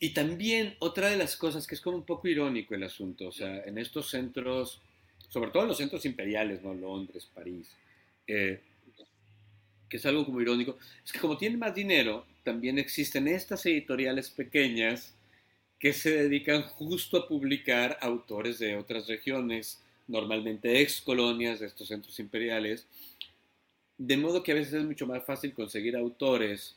y 0.00 0.14
también 0.14 0.76
otra 0.78 1.10
de 1.10 1.16
las 1.16 1.36
cosas 1.36 1.66
que 1.66 1.74
es 1.74 1.80
como 1.80 1.96
un 1.96 2.04
poco 2.04 2.28
irónico 2.28 2.74
el 2.74 2.84
asunto, 2.84 3.28
o 3.28 3.32
sea, 3.32 3.62
en 3.64 3.78
estos 3.78 4.08
centros 4.08 4.80
sobre 5.28 5.50
todo 5.50 5.62
en 5.62 5.68
los 5.68 5.76
centros 5.76 6.04
imperiales, 6.06 6.62
¿no? 6.62 6.74
Londres, 6.74 7.28
París, 7.34 7.68
eh, 8.26 8.60
que 9.88 9.96
es 9.96 10.06
algo 10.06 10.24
como 10.24 10.40
irónico, 10.40 10.78
es 11.04 11.12
que 11.12 11.18
como 11.18 11.36
tienen 11.36 11.58
más 11.58 11.74
dinero, 11.74 12.26
también 12.44 12.78
existen 12.78 13.28
estas 13.28 13.64
editoriales 13.66 14.30
pequeñas 14.30 15.14
que 15.78 15.92
se 15.92 16.10
dedican 16.10 16.62
justo 16.62 17.16
a 17.16 17.28
publicar 17.28 17.98
autores 18.00 18.58
de 18.58 18.76
otras 18.76 19.06
regiones, 19.06 19.82
normalmente 20.08 20.80
ex 20.80 21.00
colonias 21.00 21.60
de 21.60 21.66
estos 21.66 21.88
centros 21.88 22.18
imperiales, 22.18 22.86
de 23.96 24.16
modo 24.16 24.42
que 24.42 24.52
a 24.52 24.56
veces 24.56 24.74
es 24.74 24.84
mucho 24.84 25.06
más 25.06 25.24
fácil 25.24 25.52
conseguir 25.52 25.96
autores 25.96 26.76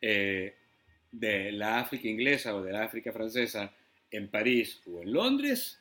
eh, 0.00 0.54
de 1.12 1.52
la 1.52 1.80
África 1.80 2.08
inglesa 2.08 2.54
o 2.54 2.62
de 2.62 2.72
la 2.72 2.84
África 2.84 3.12
francesa 3.12 3.72
en 4.10 4.28
París 4.28 4.80
o 4.86 5.02
en 5.02 5.12
Londres 5.12 5.78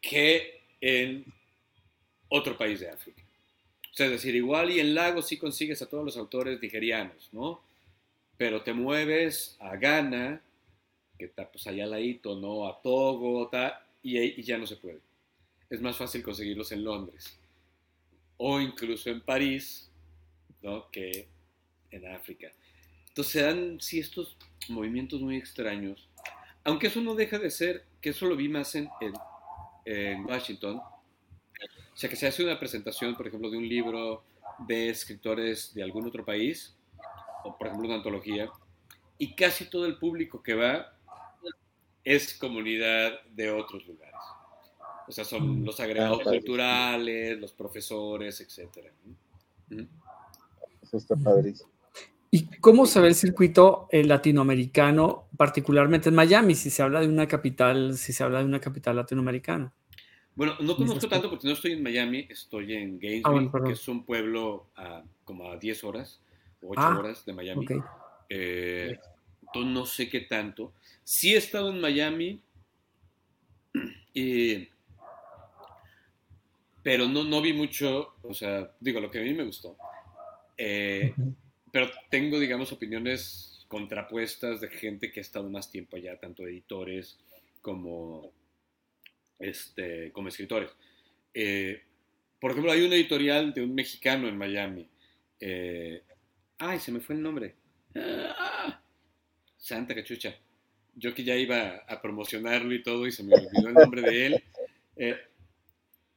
que 0.00 0.60
en 0.80 1.24
otro 2.28 2.56
país 2.56 2.80
de 2.80 2.90
África. 2.90 3.22
O 3.90 3.94
sea, 3.94 4.06
es 4.06 4.12
decir, 4.12 4.34
igual 4.34 4.70
y 4.70 4.80
en 4.80 4.94
Lagos 4.94 5.28
sí 5.28 5.36
consigues 5.36 5.82
a 5.82 5.88
todos 5.88 6.04
los 6.04 6.16
autores 6.16 6.60
nigerianos, 6.60 7.28
¿no? 7.32 7.60
Pero 8.36 8.62
te 8.62 8.72
mueves 8.72 9.56
a 9.58 9.76
Ghana, 9.76 10.40
que 11.20 11.26
está 11.26 11.50
pues 11.50 11.66
allá 11.66 11.84
al 11.84 11.90
ladito, 11.90 12.34
¿no? 12.40 12.66
A 12.66 12.80
Togo, 12.80 13.48
tal, 13.48 13.74
y, 14.02 14.18
y 14.18 14.42
ya 14.42 14.58
no 14.58 14.66
se 14.66 14.76
puede. 14.76 15.00
Es 15.68 15.80
más 15.80 15.96
fácil 15.96 16.22
conseguirlos 16.22 16.72
en 16.72 16.82
Londres. 16.82 17.38
O 18.38 18.60
incluso 18.60 19.10
en 19.10 19.20
París, 19.20 19.90
¿no? 20.62 20.90
Que 20.90 21.28
en 21.90 22.06
África. 22.06 22.50
Entonces 23.08 23.32
se 23.32 23.42
dan, 23.42 23.80
sí, 23.80 24.00
estos 24.00 24.36
movimientos 24.68 25.20
muy 25.20 25.36
extraños. 25.36 26.08
Aunque 26.64 26.88
eso 26.88 27.00
no 27.00 27.14
deja 27.14 27.38
de 27.38 27.50
ser, 27.50 27.84
que 28.00 28.10
eso 28.10 28.26
lo 28.26 28.36
vi 28.36 28.48
más 28.48 28.74
en, 28.74 28.88
en 29.00 29.12
en 29.84 30.24
Washington. 30.24 30.76
O 30.76 31.96
sea, 31.96 32.08
que 32.08 32.16
se 32.16 32.26
hace 32.26 32.44
una 32.44 32.58
presentación, 32.58 33.14
por 33.14 33.26
ejemplo, 33.26 33.50
de 33.50 33.58
un 33.58 33.68
libro 33.68 34.24
de 34.66 34.90
escritores 34.90 35.74
de 35.74 35.82
algún 35.82 36.06
otro 36.06 36.24
país, 36.24 36.76
o 37.44 37.56
por 37.56 37.66
ejemplo 37.66 37.88
una 37.88 37.96
antología, 37.96 38.50
y 39.18 39.34
casi 39.34 39.66
todo 39.66 39.86
el 39.86 39.98
público 39.98 40.42
que 40.42 40.54
va 40.54 40.96
es 42.04 42.34
comunidad 42.34 43.20
de 43.30 43.50
otros 43.50 43.86
lugares. 43.86 44.14
O 45.08 45.12
sea, 45.12 45.24
son 45.24 45.62
mm. 45.62 45.64
los 45.64 45.80
agregados 45.80 46.20
ah, 46.20 46.30
culturales, 46.30 47.38
los 47.38 47.52
profesores, 47.52 48.40
etc. 48.40 48.86
Eso 50.82 50.96
está 50.96 51.16
padrísimo. 51.16 51.70
¿Y 52.32 52.46
cómo 52.60 52.86
se 52.86 53.00
ve 53.00 53.08
el 53.08 53.16
circuito 53.16 53.88
eh, 53.90 54.04
latinoamericano, 54.04 55.26
particularmente 55.36 56.10
en 56.10 56.14
Miami, 56.14 56.54
si 56.54 56.70
se 56.70 56.82
habla 56.82 57.00
de 57.00 57.08
una 57.08 57.26
capital, 57.26 57.96
si 57.96 58.12
se 58.12 58.22
habla 58.22 58.38
de 58.38 58.44
una 58.44 58.60
capital 58.60 58.96
latinoamericana? 58.96 59.72
Bueno, 60.36 60.54
no 60.60 60.76
conozco 60.76 61.08
tanto 61.08 61.28
porque 61.28 61.48
no 61.48 61.54
estoy 61.54 61.72
en 61.72 61.82
Miami, 61.82 62.26
estoy 62.30 62.74
en 62.74 63.00
Gainesville, 63.00 63.50
ah, 63.52 63.64
que 63.66 63.72
es 63.72 63.88
un 63.88 64.04
pueblo 64.04 64.68
a, 64.76 65.02
como 65.24 65.50
a 65.50 65.56
10 65.56 65.84
horas, 65.84 66.20
o 66.62 66.70
8 66.70 66.80
ah, 66.80 66.98
horas 66.98 67.24
de 67.24 67.32
Miami. 67.32 67.66
Eh, 68.28 68.96
no 69.54 69.86
sé 69.86 70.08
qué 70.08 70.20
tanto. 70.20 70.72
Sí 71.04 71.34
he 71.34 71.38
estado 71.38 71.70
en 71.70 71.80
Miami, 71.80 72.40
pero 76.82 77.08
no, 77.08 77.24
no 77.24 77.42
vi 77.42 77.52
mucho, 77.52 78.14
o 78.22 78.34
sea, 78.34 78.70
digo, 78.80 79.00
lo 79.00 79.10
que 79.10 79.18
a 79.18 79.22
mí 79.22 79.34
me 79.34 79.44
gustó. 79.44 79.76
Eh, 80.56 81.14
pero 81.72 81.90
tengo, 82.10 82.38
digamos, 82.38 82.72
opiniones 82.72 83.64
contrapuestas 83.68 84.60
de 84.60 84.68
gente 84.68 85.12
que 85.12 85.20
ha 85.20 85.22
estado 85.22 85.48
más 85.48 85.70
tiempo 85.70 85.96
allá, 85.96 86.18
tanto 86.18 86.46
editores 86.46 87.18
como, 87.62 88.32
este, 89.38 90.10
como 90.12 90.28
escritores. 90.28 90.70
Eh, 91.34 91.82
por 92.40 92.50
ejemplo, 92.50 92.72
hay 92.72 92.82
una 92.82 92.96
editorial 92.96 93.52
de 93.52 93.62
un 93.62 93.74
mexicano 93.74 94.28
en 94.28 94.38
Miami. 94.38 94.88
Eh, 95.38 96.02
ay, 96.58 96.80
se 96.80 96.90
me 96.90 97.00
fue 97.00 97.14
el 97.14 97.22
nombre. 97.22 97.54
Ah, 97.94 98.79
Santa 99.60 99.94
cachucha. 99.94 100.34
Yo 100.96 101.14
que 101.14 101.22
ya 101.22 101.36
iba 101.36 101.84
a 101.86 102.02
promocionarlo 102.02 102.74
y 102.74 102.82
todo 102.82 103.06
y 103.06 103.12
se 103.12 103.22
me 103.22 103.34
olvidó 103.34 103.68
el 103.68 103.74
nombre 103.74 104.02
de 104.02 104.26
él. 104.26 104.44
Eh, 105.02 105.16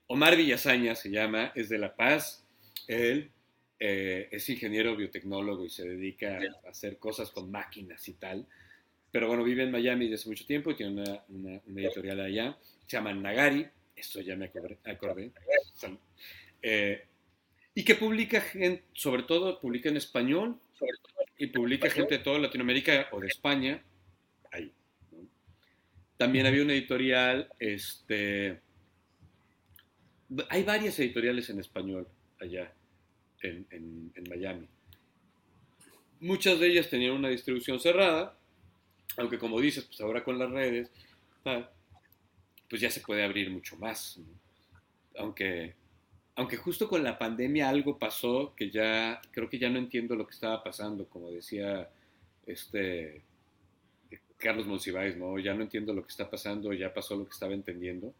Omar 0.07 0.35
Villasaña 0.35 0.93
se 0.93 1.09
llama, 1.09 1.53
es 1.55 1.69
de 1.69 1.77
La 1.77 1.95
Paz. 1.95 2.45
Él 2.85 3.31
eh, 3.79 4.27
es 4.29 4.49
ingeniero 4.49 4.93
biotecnólogo 4.97 5.65
y 5.65 5.69
se 5.69 5.87
dedica 5.87 6.37
a 6.65 6.69
hacer 6.69 6.97
cosas 6.97 7.31
con 7.31 7.49
máquinas 7.49 8.05
y 8.09 8.13
tal. 8.15 8.45
Pero 9.09 9.27
bueno, 9.27 9.43
vive 9.45 9.63
en 9.63 9.71
Miami 9.71 10.09
desde 10.09 10.15
hace 10.15 10.29
mucho 10.29 10.45
tiempo 10.45 10.71
y 10.71 10.75
tiene 10.75 11.21
una, 11.29 11.61
editorial 11.77 12.19
allá. 12.19 12.57
Se 12.85 12.97
llama 12.97 13.13
Nagari, 13.13 13.65
esto 13.95 14.19
ya 14.19 14.35
me 14.35 14.45
acordé. 14.45 15.31
Eh, 16.61 17.05
y 17.75 17.83
que 17.85 17.95
publica 17.95 18.43
sobre 18.93 19.23
todo 19.23 19.61
publica 19.61 19.87
en 19.87 19.97
español 19.97 20.59
y 21.37 21.47
publica 21.47 21.89
gente 21.89 22.17
de 22.17 22.23
toda 22.23 22.39
Latinoamérica 22.39 23.07
o 23.11 23.19
de 23.19 23.27
España. 23.27 23.83
Ahí. 24.51 24.71
También 26.17 26.45
había 26.45 26.63
una 26.63 26.73
editorial, 26.73 27.49
este, 27.59 28.61
hay 30.49 30.63
varias 30.63 30.97
editoriales 30.99 31.49
en 31.49 31.59
español 31.59 32.07
allá 32.39 32.73
en, 33.41 34.11
Miami. 34.29 34.67
Muchas 36.19 36.59
de 36.59 36.67
ellas 36.67 36.89
tenían 36.89 37.13
una 37.13 37.29
distribución 37.29 37.79
cerrada, 37.79 38.37
aunque 39.17 39.37
como 39.37 39.59
dices, 39.59 39.83
pues 39.83 39.99
ahora 40.01 40.23
con 40.23 40.39
las 40.39 40.49
redes, 40.49 40.89
pues 42.69 42.81
ya 42.81 42.89
se 42.89 43.01
puede 43.01 43.23
abrir 43.23 43.49
mucho 43.49 43.75
más. 43.77 44.19
Aunque, 45.17 45.75
aunque 46.35 46.57
justo 46.57 46.87
con 46.87 47.03
la 47.03 47.17
pandemia 47.17 47.69
algo 47.69 47.97
pasó 47.97 48.53
que 48.55 48.69
ya, 48.71 49.21
creo 49.31 49.49
que 49.49 49.59
ya 49.59 49.69
no 49.69 49.77
entiendo 49.77 50.15
lo 50.15 50.25
que 50.25 50.33
estaba 50.33 50.63
pasando, 50.63 51.05
como 51.07 51.31
decía 51.31 51.89
este 52.45 53.21
Carlos 54.37 54.67
Monsiváis, 54.67 55.15
¿no? 55.15 55.39
Ya 55.39 55.53
no 55.53 55.63
entiendo 55.63 55.93
lo 55.93 56.03
que 56.03 56.11
está 56.11 56.29
pasando, 56.29 56.73
ya 56.73 56.93
pasó 56.93 57.15
lo 57.15 57.25
que 57.25 57.31
estaba 57.31 57.53
entendiendo. 57.53 58.13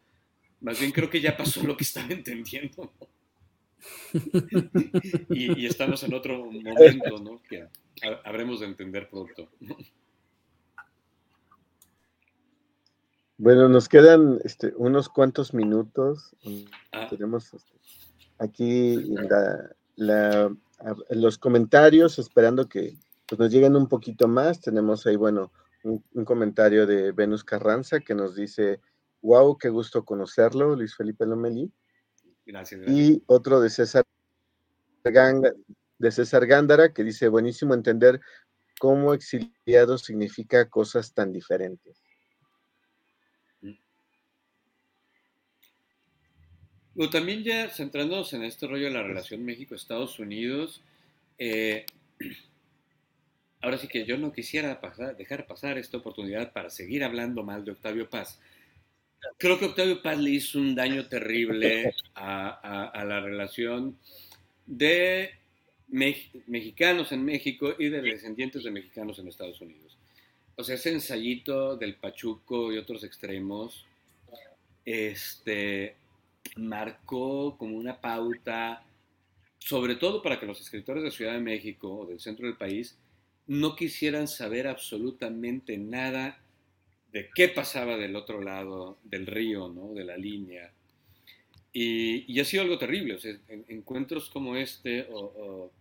Más 0.60 0.80
bien 0.80 0.90
creo 0.92 1.10
que 1.10 1.20
ya 1.20 1.36
pasó 1.36 1.62
lo 1.62 1.76
que 1.76 1.84
estaba 1.84 2.08
entendiendo, 2.08 2.90
y, 5.30 5.66
estamos 5.66 6.02
en 6.04 6.14
otro 6.14 6.50
momento, 6.50 7.18
¿no? 7.18 7.42
Que 7.42 7.66
habremos 8.24 8.60
de 8.60 8.66
entender 8.66 9.08
pronto. 9.08 9.48
Bueno, 13.36 13.68
nos 13.68 13.88
quedan 13.88 14.40
este, 14.44 14.72
unos 14.76 15.08
cuantos 15.08 15.52
minutos. 15.54 16.34
Ah. 16.92 17.08
Tenemos 17.10 17.52
aquí 18.38 19.14
los 21.10 21.38
comentarios, 21.38 22.18
esperando 22.18 22.68
que 22.68 22.96
pues, 23.26 23.38
nos 23.38 23.50
lleguen 23.50 23.76
un 23.76 23.88
poquito 23.88 24.28
más. 24.28 24.60
Tenemos 24.60 25.06
ahí, 25.06 25.16
bueno, 25.16 25.52
un, 25.82 26.24
comentario 26.24 26.86
de 26.86 27.12
Venus 27.12 27.44
Carranza 27.44 28.00
que 28.00 28.14
nos 28.14 28.34
dice, 28.34 28.80
wow, 29.22 29.56
qué 29.58 29.68
gusto 29.68 30.04
conocerlo, 30.04 30.76
Luis 30.76 30.96
Felipe 30.96 31.26
Lomeli. 31.26 31.70
Y 32.86 33.22
otro 33.26 33.60
de 33.60 33.70
César, 33.70 34.04
de 35.02 36.10
César 36.10 36.46
Gándara, 36.46 36.92
que 36.92 37.04
dice, 37.04 37.28
buenísimo 37.28 37.74
entender 37.74 38.20
cómo 38.78 39.14
exiliado 39.14 39.98
significa 39.98 40.68
cosas 40.68 41.14
tan 41.14 41.32
diferentes. 41.32 42.03
Bueno, 46.94 47.10
también 47.10 47.42
ya 47.42 47.68
centrándonos 47.70 48.32
en 48.34 48.44
este 48.44 48.66
rollo 48.66 48.84
de 48.84 48.92
la 48.92 49.02
relación 49.02 49.44
México-Estados 49.44 50.18
Unidos, 50.20 50.80
eh, 51.38 51.86
ahora 53.60 53.78
sí 53.78 53.88
que 53.88 54.04
yo 54.04 54.16
no 54.16 54.32
quisiera 54.32 54.80
pasar, 54.80 55.16
dejar 55.16 55.46
pasar 55.46 55.76
esta 55.76 55.96
oportunidad 55.96 56.52
para 56.52 56.70
seguir 56.70 57.02
hablando 57.02 57.42
mal 57.42 57.64
de 57.64 57.72
Octavio 57.72 58.08
Paz, 58.08 58.38
creo 59.38 59.58
que 59.58 59.66
Octavio 59.66 60.02
Paz 60.02 60.18
le 60.18 60.30
hizo 60.30 60.58
un 60.58 60.74
daño 60.74 61.08
terrible 61.08 61.94
a, 62.14 63.04
la 63.06 63.20
relación 63.20 63.98
de 64.66 65.30
mexicanos 65.88 67.12
en 67.12 67.24
México 67.24 67.74
y 67.78 67.88
de 67.88 68.02
descendientes 68.02 68.64
de 68.64 68.70
mexicanos 68.70 69.18
en 69.18 69.28
Estados 69.28 69.60
Unidos. 69.60 69.96
O 70.56 70.64
sea, 70.64 70.76
ese 70.76 70.92
ensayito 70.92 71.76
del 71.76 71.96
Pachuco 71.96 72.72
y 72.72 72.78
otros 72.78 73.02
extremos, 73.04 73.84
este, 74.84 75.96
marcó 76.56 77.56
como 77.58 77.76
una 77.76 78.00
pauta, 78.00 78.84
sobre 79.58 79.96
todo 79.96 80.22
para 80.22 80.38
que 80.38 80.46
los 80.46 80.60
escritores 80.60 81.02
de 81.02 81.10
Ciudad 81.10 81.32
de 81.32 81.40
México 81.40 81.92
o 81.92 82.06
del 82.06 82.20
centro 82.20 82.46
del 82.46 82.56
país 82.56 82.98
no 83.46 83.76
quisieran 83.76 84.28
saber 84.28 84.66
absolutamente 84.66 85.76
nada 85.76 86.40
de 87.12 87.30
qué 87.34 87.48
pasaba 87.48 87.96
del 87.96 88.16
otro 88.16 88.40
lado 88.40 88.98
del 89.04 89.26
río, 89.26 89.68
¿no? 89.68 89.94
de 89.94 90.04
la 90.04 90.16
línea. 90.16 90.72
Y, 91.72 92.38
ha 92.38 92.44
sido 92.44 92.62
algo 92.62 92.78
terrible, 92.78 93.14
o 93.14 93.18
sea, 93.18 93.36
encuentros 93.68 94.30
como 94.30 94.54
este 94.54 95.08
o, 95.10 95.72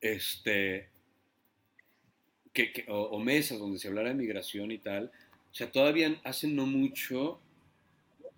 este, 0.00 0.88
o, 2.88 3.18
mesas 3.18 3.58
donde 3.58 3.78
se 3.78 3.88
hablara 3.88 4.10
de 4.10 4.14
migración 4.14 4.70
y 4.70 4.78
tal, 4.78 5.10
o 5.50 5.54
sea, 5.54 5.72
todavía 5.72 6.20
hace 6.24 6.46
no 6.46 6.66
mucho, 6.66 7.40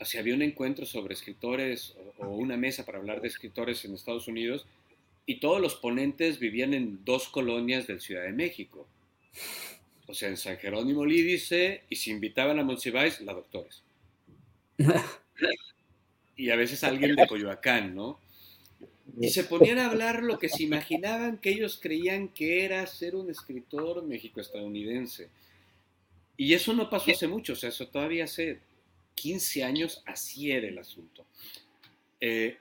sea, 0.04 0.20
había 0.20 0.34
un 0.34 0.42
encuentro 0.42 0.86
sobre 0.86 1.14
escritores 1.14 1.94
o, 2.18 2.28
una 2.28 2.56
mesa 2.56 2.84
para 2.84 2.98
hablar 2.98 3.20
de 3.20 3.28
escritores 3.28 3.84
en 3.84 3.94
Estados 3.94 4.28
Unidos 4.28 4.66
y 5.26 5.40
todos 5.40 5.60
los 5.60 5.74
ponentes 5.74 6.38
vivían 6.38 6.72
en 6.72 7.04
dos 7.04 7.28
colonias 7.28 7.86
del 7.86 8.00
Ciudad 8.00 8.22
de 8.22 8.32
México. 8.32 8.86
O 10.06 10.14
sea, 10.14 10.28
en 10.28 10.36
San 10.36 10.56
Jerónimo 10.56 11.04
Lídice 11.04 11.82
y 11.90 11.96
se 11.96 12.10
invitaban 12.10 12.58
a 12.58 12.64
Monsiváis, 12.64 13.20
la 13.20 13.34
doctores. 13.34 13.82
y 16.36 16.50
a 16.50 16.56
veces 16.56 16.82
alguien 16.84 17.14
de 17.14 17.26
Coyoacán, 17.26 17.94
¿no? 17.94 18.18
Y 19.20 19.28
se 19.30 19.44
ponían 19.44 19.78
a 19.78 19.86
hablar 19.86 20.22
lo 20.22 20.38
que 20.38 20.48
se 20.48 20.62
imaginaban 20.62 21.38
que 21.38 21.50
ellos 21.50 21.78
creían 21.82 22.28
que 22.28 22.64
era 22.64 22.86
ser 22.86 23.16
un 23.16 23.30
escritor 23.30 24.04
mexico-estadounidense. 24.04 25.28
Y 26.36 26.54
eso 26.54 26.72
no 26.72 26.88
pasó 26.88 27.10
hace 27.10 27.26
mucho, 27.26 27.54
o 27.54 27.56
sea, 27.56 27.70
eso 27.70 27.88
todavía 27.88 28.24
hace 28.24 28.60
15 29.20 29.64
años 29.64 30.02
así 30.06 30.50
era 30.50 30.68
el 30.68 30.78
asunto. 30.78 31.26
Eh, 32.20 32.56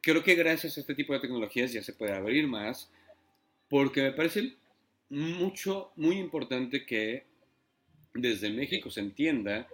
creo 0.00 0.22
que 0.22 0.34
gracias 0.34 0.76
a 0.76 0.80
este 0.80 0.94
tipo 0.94 1.12
de 1.12 1.20
tecnologías 1.20 1.72
ya 1.72 1.82
se 1.82 1.92
puede 1.92 2.12
abrir 2.12 2.46
más, 2.46 2.90
porque 3.68 4.02
me 4.02 4.12
parece 4.12 4.54
mucho, 5.08 5.92
muy 5.96 6.18
importante 6.18 6.84
que 6.84 7.24
desde 8.14 8.50
México 8.50 8.90
se 8.90 9.00
entienda 9.00 9.68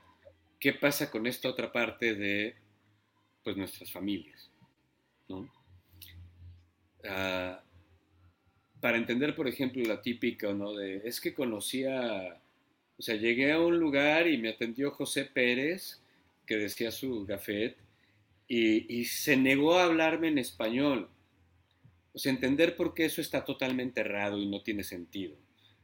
qué 0.59 0.73
pasa 0.73 1.11
con 1.11 1.27
esta 1.27 1.49
otra 1.49 1.73
parte 1.73 2.15
de 2.15 2.55
pues, 3.43 3.57
nuestras 3.57 3.91
familias. 3.91 4.51
Ah, 7.05 7.63
para 8.81 8.97
entender, 8.97 9.35
por 9.35 9.49
ejemplo, 9.49 9.83
la 9.85 10.03
típica, 10.03 10.53
¿no? 10.53 10.75
De, 10.75 11.03
es 11.05 11.21
que 11.21 11.35
conocía, 11.35 12.41
o 12.99 13.03
sea, 13.03 13.15
llegué 13.15 13.53
a 13.53 13.61
un 13.61 13.79
lugar 13.79 14.29
y 14.29 14.39
me 14.39 14.51
atendió 14.51 14.91
José 14.91 15.25
Pérez, 15.25 16.02
que 16.53 16.59
decía 16.59 16.91
su 16.91 17.25
gafet, 17.25 17.79
y, 18.47 19.07
se 19.07 19.39
negó 19.39 19.79
a 19.79 19.85
hablarme 19.85 20.29
en 20.29 20.37
español. 20.37 21.09
O 22.13 22.19
sea, 22.19 22.31
entender 22.31 22.77
por 22.77 22.93
qué 22.93 23.07
eso 23.07 23.23
está 23.23 23.47
totalmente 23.47 24.03
errado 24.03 24.39
y 24.39 24.47
no 24.47 24.63
tiene 24.63 24.85
sentido. 24.85 25.35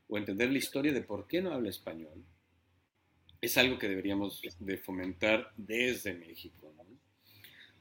O 0.08 0.18
entender 0.18 0.50
la 0.50 0.58
historia 0.58 0.92
de 0.92 1.00
por 1.00 1.26
qué 1.26 1.40
no 1.40 1.52
habla 1.52 1.70
español. 1.70 2.22
Es 3.40 3.56
algo 3.56 3.78
que 3.78 3.88
deberíamos 3.88 4.42
de 4.58 4.76
fomentar 4.76 5.52
desde 5.56 6.12
México. 6.12 6.74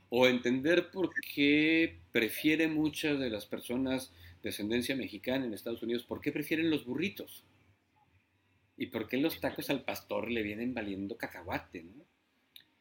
O 0.07 0.25
entender 0.25 0.89
por 0.89 1.09
qué 1.33 1.99
prefiere 2.13 2.69
muchas 2.69 3.19
de 3.19 3.29
las 3.29 3.45
personas 3.45 4.13
de 4.41 4.49
ascendencia 4.49 4.95
mexicana 4.95 5.45
en 5.45 5.53
Estados 5.53 5.83
Unidos, 5.83 6.03
por 6.03 6.21
qué 6.21 6.31
prefieren 6.31 6.69
los 6.69 6.85
burritos. 6.85 7.43
Y 8.77 8.85
por 8.85 9.09
qué 9.09 9.17
los 9.17 9.41
tacos 9.41 9.69
al 9.69 9.83
pastor 9.83 10.31
le 10.31 10.43
vienen 10.43 10.73
valiendo 10.73 11.17
cacahuate, 11.17 11.83
¿no? 11.83 12.05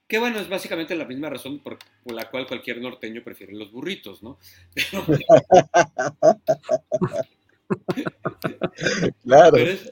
Que 0.09 0.19
bueno, 0.19 0.39
es 0.39 0.49
básicamente 0.49 0.95
la 0.95 1.05
misma 1.05 1.29
razón 1.29 1.59
por, 1.59 1.79
la 2.05 2.31
cual 2.31 2.47
cualquier 2.47 2.81
norteño 2.81 3.25
prefiere 3.25 3.53
los 3.55 3.73
burritos, 3.73 4.23
¿no? 4.23 4.39
claro. 9.25 9.57
Pero 9.57 9.73
es, 9.73 9.91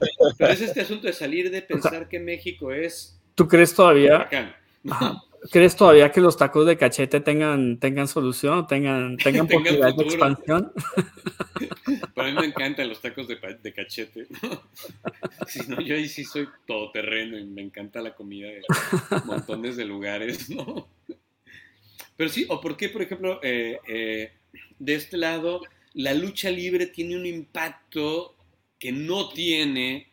este 0.61 0.79
asunto 0.81 1.07
de 1.07 1.13
salir 1.13 1.51
de 1.51 1.61
pensar 1.61 2.07
que 2.07 2.19
México 2.19 2.71
es. 2.71 3.21
¿Tú 3.35 3.47
crees 3.47 3.75
todavía? 3.75 4.29
¿Crees 5.51 5.75
todavía 5.75 6.11
que 6.11 6.21
los 6.21 6.37
tacos 6.37 6.65
de 6.65 6.77
cachete 6.77 7.19
tengan, 7.19 7.79
tengan 7.79 8.07
solución, 8.07 8.67
tengan, 8.67 9.17
tengan, 9.17 9.47
posibilidad 9.47 9.95
de 9.95 10.03
expansión? 10.03 10.71
Para 12.15 12.31
mí 12.31 12.39
me 12.39 12.47
encantan 12.47 12.89
los 12.89 13.01
tacos 13.01 13.27
de, 13.27 13.37
de 13.61 13.73
cachete. 13.73 14.27
Si 15.47 15.59
no, 15.67 15.79
yo 15.79 15.95
ahí 15.95 16.07
sí 16.07 16.23
soy 16.23 16.47
todoterreno 16.65 17.37
y 17.37 17.43
me 17.43 17.61
encanta 17.61 18.01
la 18.01 18.15
comida 18.15 18.47
de 18.47 18.63
montones 19.25 19.75
de 19.77 19.85
lugares, 19.85 20.49
¿no? 20.49 20.87
Pero 22.17 22.29
sí, 22.29 22.45
o 22.49 22.59
por 22.59 22.75
qué, 22.77 22.89
por 22.89 23.03
ejemplo, 23.03 23.39
eh, 23.43 23.79
eh, 23.87 24.31
de 24.79 24.95
este 24.95 25.17
lado, 25.17 25.61
la 25.93 26.15
lucha 26.15 26.49
libre 26.49 26.87
tiene 26.87 27.15
un 27.15 27.27
impacto 27.27 28.35
que 28.79 28.91
no 28.91 29.29
tiene 29.29 30.07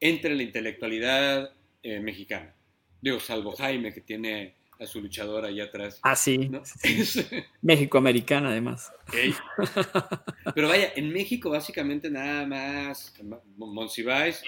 entre 0.00 0.34
la 0.34 0.44
intelectualidad 0.44 1.52
eh, 1.82 2.00
mexicana. 2.00 2.54
Digo, 3.02 3.20
salvo 3.20 3.52
Jaime, 3.52 3.92
que 3.92 4.00
tiene 4.00 4.54
a 4.80 4.86
su 4.86 5.00
luchador 5.02 5.44
allá 5.44 5.64
atrás. 5.64 6.00
Ah, 6.02 6.16
sí. 6.16 6.50
México-americana, 7.62 8.48
además. 8.48 8.90
Pero 10.54 10.68
vaya, 10.68 10.92
en 10.96 11.12
México 11.12 11.50
básicamente 11.50 12.10
nada 12.10 12.46
más 12.46 13.14
Monsiváis 13.56 14.42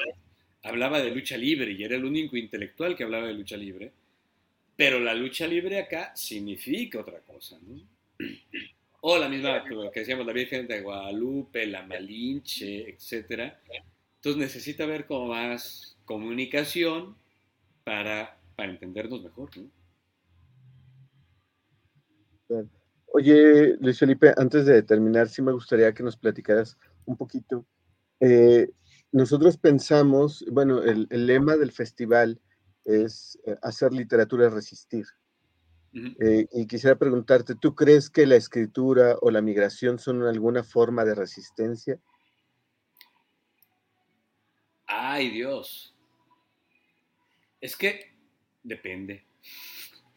hablaba 0.63 1.01
de 1.01 1.11
lucha 1.11 1.37
libre 1.37 1.73
y 1.73 1.85
era 1.85 1.97
el 1.97 2.05
único 2.05 2.37
intelectual 2.37 2.97
que 2.97 3.05
hablaba 3.05 3.27
de 3.27 3.35
lucha 3.35 3.57
libre. 3.57 3.93
Pero 4.75 4.99
la 4.99 5.13
lucha 5.13 5.47
libre 5.47 5.79
acá 5.79 6.17
significa 6.17 7.01
otra 7.01 7.21
cosa, 7.21 7.59
¿no? 7.61 7.83
O 9.03 9.19
la 9.19 9.29
misma 9.29 9.65
que 9.65 10.01
decíamos, 10.01 10.25
la 10.25 10.33
Virgen 10.33 10.67
de 10.67 10.81
Guadalupe, 10.81 11.67
la 11.67 11.83
Malinche, 11.83 12.89
etc. 12.89 13.53
Entonces 14.17 14.37
necesita 14.41 14.85
haber 14.85 15.07
como 15.07 15.27
más 15.27 15.99
comunicación 16.07 17.17
para, 17.85 18.39
para 18.57 18.71
entendernos 18.71 19.23
mejor, 19.23 19.55
¿no? 19.59 19.82
Oye, 23.15 23.77
Luis 23.79 23.99
Felipe, 23.99 24.33
antes 24.37 24.65
de 24.65 24.83
terminar, 24.83 25.29
sí 25.29 25.43
me 25.43 25.53
gustaría 25.53 25.93
que 25.93 26.03
nos 26.03 26.17
platicaras 26.17 26.79
un 27.05 27.17
poquito. 27.17 27.67
Eh, 28.21 28.71
nosotros 29.11 29.59
pensamos, 29.59 30.45
bueno, 30.51 30.83
el, 30.83 31.07
lema 31.11 31.57
del 31.57 31.73
festival 31.73 32.41
es 32.85 33.39
eh, 33.47 33.57
hacer 33.63 33.93
literatura 33.93 34.49
resistir. 34.49 35.05
Eh, 35.95 36.47
y 36.53 36.67
quisiera 36.67 36.97
preguntarte, 36.97 37.55
¿tú 37.55 37.75
crees 37.75 38.09
que 38.09 38.25
la 38.25 38.37
escritura 38.37 39.17
o 39.21 39.31
la 39.31 39.43
migración 39.43 39.99
son 39.99 40.23
alguna 40.23 40.65
forma 40.65 41.05
de 41.05 41.15
resistencia? 41.15 42.01
Ay, 44.87 45.31
Dios. 45.31 45.95
Es 47.61 47.77
que 47.77 48.15
depende. 48.63 49.27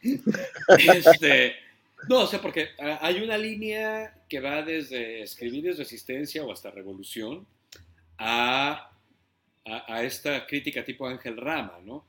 este, 0.00 1.56
no, 2.08 2.20
o 2.20 2.26
sea, 2.26 2.40
porque 2.40 2.70
ah, 2.78 2.98
hay 3.02 3.22
una 3.22 3.38
línea 3.38 4.14
que 4.28 4.40
va 4.40 4.62
desde 4.62 5.22
escribir 5.22 5.68
es 5.68 5.78
resistencia 5.78 6.44
o 6.44 6.52
hasta 6.52 6.70
revolución 6.70 7.46
a, 8.18 8.92
a, 9.64 10.02
esta 10.02 10.46
crítica 10.46 10.84
tipo 10.84 11.06
Ángel 11.06 11.36
Rama, 11.36 11.78
¿no? 11.82 12.06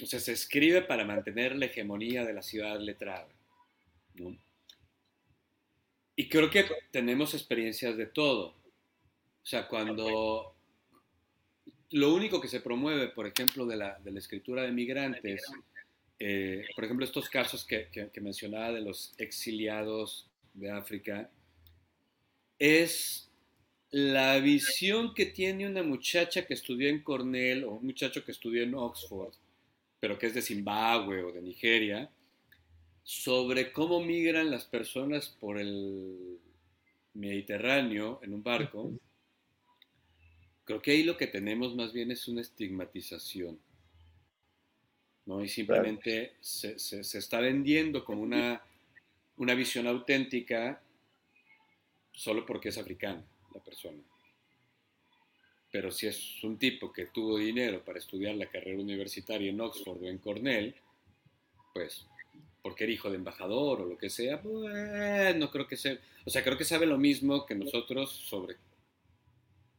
O 0.00 0.06
sea, 0.06 0.20
se 0.20 0.32
escribe 0.32 0.82
para 0.82 1.04
mantener 1.04 1.56
la 1.56 1.66
hegemonía 1.66 2.24
de 2.24 2.32
la 2.32 2.42
ciudad 2.42 2.78
letrada, 2.80 3.28
¿no? 4.14 4.36
Y 6.14 6.28
creo 6.28 6.50
que 6.50 6.66
tenemos 6.90 7.34
experiencias 7.34 7.96
de 7.96 8.06
todo. 8.06 8.48
O 8.48 9.46
sea, 9.46 9.68
cuando 9.68 10.54
lo 11.90 12.14
único 12.14 12.40
que 12.40 12.48
se 12.48 12.60
promueve, 12.60 13.08
por 13.08 13.26
ejemplo, 13.26 13.66
de 13.66 13.76
la, 13.76 13.98
de 13.98 14.10
la 14.10 14.18
escritura 14.18 14.62
de 14.62 14.72
migrantes 14.72 15.42
eh, 16.20 16.64
por 16.74 16.84
ejemplo, 16.84 17.04
estos 17.04 17.28
casos 17.28 17.64
que, 17.64 18.10
mencionaba 18.20 18.72
de 18.72 18.80
los 18.80 19.14
exiliados 19.18 20.28
de 20.54 20.70
África, 20.70 21.30
es 22.58 23.30
la 23.90 24.38
visión 24.40 25.14
que 25.14 25.26
tiene 25.26 25.66
una 25.66 25.82
muchacha 25.82 26.44
que 26.44 26.54
estudió 26.54 26.88
en 26.88 27.02
Cornell 27.02 27.64
o 27.64 27.72
un 27.72 27.86
muchacho 27.86 28.24
que 28.24 28.32
estudió 28.32 28.64
en 28.64 28.74
Oxford, 28.74 29.32
pero 30.00 30.18
que 30.18 30.26
es 30.26 30.34
de 30.34 30.42
Zimbabue 30.42 31.22
o 31.22 31.32
de 31.32 31.40
Nigeria, 31.40 32.10
sobre 33.04 33.72
cómo 33.72 34.02
migran 34.02 34.50
las 34.50 34.64
personas 34.64 35.28
por 35.40 35.58
el 35.58 36.38
Mediterráneo 37.14 38.20
en 38.22 38.34
un 38.34 38.42
barco. 38.42 38.92
Creo 40.64 40.82
que 40.82 40.90
ahí 40.90 41.02
lo 41.04 41.16
que 41.16 41.28
tenemos 41.28 41.74
más 41.74 41.92
bien 41.92 42.10
es 42.10 42.28
una 42.28 42.42
estigmatización 42.42 43.58
¿no? 45.28 45.44
Y 45.44 45.48
simplemente 45.48 46.32
se, 46.40 46.74
está 47.00 47.38
vendiendo 47.38 48.02
como 48.02 48.22
una, 48.22 48.62
una 49.36 49.54
visión 49.54 49.86
auténtica 49.86 50.80
solo 52.12 52.46
porque 52.46 52.70
es 52.70 52.78
africana 52.78 53.22
la 53.54 53.60
persona. 53.60 53.98
Pero 55.70 55.90
si 55.92 56.06
es 56.06 56.42
un 56.42 56.58
tipo 56.58 56.90
que 56.90 57.06
tuvo 57.06 57.36
dinero 57.36 57.84
para 57.84 57.98
estudiar 57.98 58.36
la 58.36 58.46
carrera 58.46 58.80
universitaria 58.80 59.50
en 59.50 59.60
Oxford 59.60 60.02
o 60.02 60.06
en 60.06 60.16
Cornell, 60.16 60.74
pues 61.74 62.06
porque 62.62 62.84
era 62.84 62.92
hijo 62.94 63.10
de 63.10 63.16
embajador 63.16 63.82
o 63.82 63.86
lo 63.86 63.98
que 63.98 64.08
sea, 64.08 64.40
pues 64.40 65.36
no 65.36 65.50
creo 65.50 65.68
que 65.68 65.76
sea, 65.76 65.98
o 66.24 66.30
sea, 66.30 66.42
creo 66.42 66.56
que 66.56 66.64
sabe 66.64 66.86
lo 66.86 66.96
mismo 66.96 67.44
que 67.44 67.54
nosotros 67.54 68.10
sobre 68.10 68.56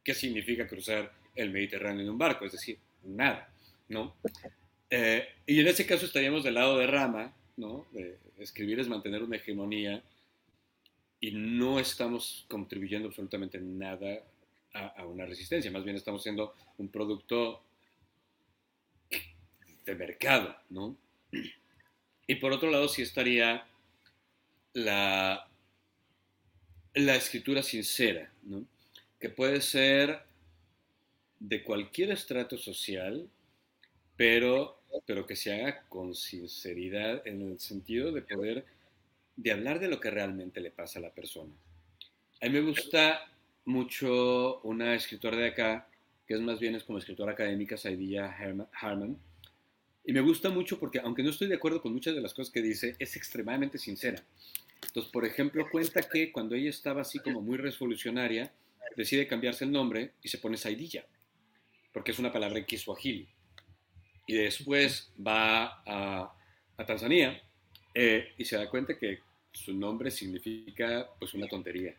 qué 0.04 0.14
significa 0.14 0.68
cruzar 0.68 1.12
el 1.36 1.50
Mediterráneo 1.50 2.04
en 2.04 2.10
un 2.12 2.20
barco, 2.20 2.46
es 2.46 2.52
decir, 2.52 2.78
nada, 3.04 3.52
¿no? 3.88 4.16
Eh, 4.90 5.28
y 5.46 5.60
en 5.60 5.68
ese 5.68 5.86
caso 5.86 6.06
estaríamos 6.06 6.44
del 6.44 6.56
lado 6.56 6.78
de 6.78 6.88
Rama, 6.88 7.34
¿no? 7.58 7.86
De 7.92 8.18
escribir 8.40 8.80
es 8.80 8.88
mantener 8.88 9.22
una 9.24 9.36
hegemonía 9.36 10.02
y 11.20 11.32
no 11.32 11.80
estamos 11.80 12.46
contribuyendo 12.48 13.10
absolutamente 13.10 13.60
nada 13.60 14.24
a, 14.74 15.06
una 15.06 15.26
resistencia, 15.26 15.72
más 15.72 15.84
bien 15.84 15.96
estamos 15.96 16.24
siendo 16.24 16.54
un 16.78 16.90
producto 16.90 17.62
de 19.86 19.96
mercado, 19.96 20.56
¿no? 20.70 20.96
Y 22.28 22.36
por 22.36 22.52
otro 22.52 22.70
lado 22.70 22.88
sí 22.88 23.02
estaría 23.02 23.66
la, 24.74 25.48
la 26.94 27.16
escritura 27.16 27.64
sincera, 27.64 28.32
¿no? 28.44 28.66
Que 29.20 29.30
puede 29.30 29.62
ser 29.62 30.22
de 31.40 31.64
cualquier 31.64 32.12
estrato 32.12 32.58
social, 32.58 33.28
pero, 34.16 34.79
pero 35.06 35.26
que 35.26 35.36
se 35.36 35.54
haga 35.54 35.84
con 35.90 36.16
sinceridad 36.16 37.26
en 37.28 37.42
el 37.42 37.60
sentido 37.60 38.12
de 38.12 38.22
poder, 38.22 38.66
de 39.36 39.52
hablar 39.52 39.80
de 39.80 39.88
lo 39.88 40.00
que 40.00 40.12
realmente 40.12 40.60
le 40.62 40.72
pasa 40.72 41.00
a 41.00 41.02
la 41.02 41.14
persona. 41.14 41.54
A 42.42 42.46
mí 42.46 42.52
me 42.52 42.62
gusta 42.62 43.32
mucho 43.66 44.62
una 44.62 44.96
escritora 44.96 45.38
de 45.38 45.48
acá, 45.48 45.88
que 46.28 46.36
es 46.36 46.42
más 46.42 46.60
bien 46.60 46.76
es 46.76 46.84
como 46.84 46.98
escritora 46.98 47.34
académica, 47.34 47.78
Saidilla 47.78 48.36
Harman, 48.74 49.18
y 50.06 50.14
me 50.14 50.22
gusta 50.22 50.50
mucho 50.50 50.80
porque, 50.80 51.00
aunque 51.00 51.22
no 51.22 51.30
estoy 51.30 51.48
de 51.48 51.56
acuerdo 51.56 51.82
con 51.82 51.94
muchas 51.94 52.16
de 52.16 52.22
las 52.22 52.34
cosas 52.34 52.52
que 52.52 52.62
dice, 52.62 52.96
es 52.98 53.16
extremadamente 53.16 53.78
sincera. 53.78 54.24
Entonces, 54.88 55.12
por 55.12 55.26
ejemplo, 55.26 55.68
cuenta 55.70 56.02
que 56.02 56.32
cuando 56.32 56.56
ella 56.56 56.70
estaba 56.70 57.02
así 57.02 57.20
como 57.20 57.42
muy 57.42 57.58
revolucionaria, 57.58 58.52
decide 58.96 59.28
cambiarse 59.28 59.66
el 59.66 59.72
nombre 59.72 60.14
y 60.24 60.30
se 60.30 60.40
pone 60.40 60.58
Saidilla 60.58 61.06
porque 61.92 62.12
es 62.12 62.20
una 62.20 62.32
palabra 62.32 62.60
en 62.60 62.66
Kiswahili. 62.66 63.28
Y 64.30 64.36
después 64.36 65.12
va 65.20 65.82
a, 65.88 66.36
Tanzania 66.86 67.42
eh, 67.96 68.36
y 68.38 68.46
se 68.46 68.58
da 68.58 68.70
cuenta 68.70 68.96
que 68.96 69.22
su 69.52 69.74
nombre 69.74 70.12
significa 70.12 71.10
pues 71.18 71.34
una 71.34 71.48
tontería. 71.48 71.96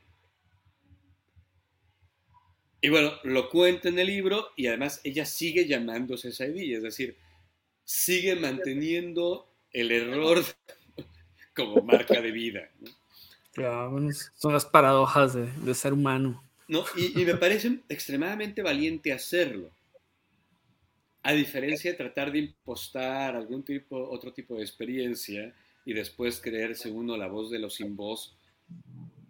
Y 2.81 2.89
bueno, 2.89 3.14
lo 3.24 3.51
cuenta 3.51 3.89
en 3.89 3.99
el 3.99 4.07
libro 4.07 4.53
y 4.55 4.68
además 4.68 5.01
ella 5.03 5.26
sigue 5.26 5.66
llamándose 5.66 6.31
Saidí, 6.31 6.72
es 6.72 6.85
decir, 6.85 7.16
sigue 7.83 8.37
manteniendo 8.37 9.53
el 9.72 9.91
error 9.91 10.45
como 11.57 11.83
marca 11.83 12.20
de 12.20 12.31
vida. 12.31 12.70
son 14.37 14.53
las 14.53 14.66
paradojas 14.66 15.35
de, 15.35 15.74
ser 15.74 15.95
humano. 15.95 16.45
No, 16.68 16.85
y, 16.97 17.20
y, 17.20 17.24
me 17.24 17.35
parece 17.35 17.81
extremadamente 17.89 18.62
valiente 18.62 19.12
hacerlo. 19.12 19.72
A 21.22 21.32
diferencia 21.32 21.90
de 21.90 21.96
tratar 21.96 22.32
de 22.32 22.38
impostar 22.38 23.36
algún 23.36 23.62
tipo, 23.62 23.96
otro 23.96 24.32
tipo 24.32 24.56
de 24.56 24.62
experiencia 24.62 25.54
y 25.84 25.92
después 25.92 26.40
creerse 26.40 26.90
uno 26.90 27.16
la 27.16 27.26
voz 27.26 27.50
de 27.50 27.58
los 27.58 27.74
sin 27.74 27.94
voz, 27.94 28.36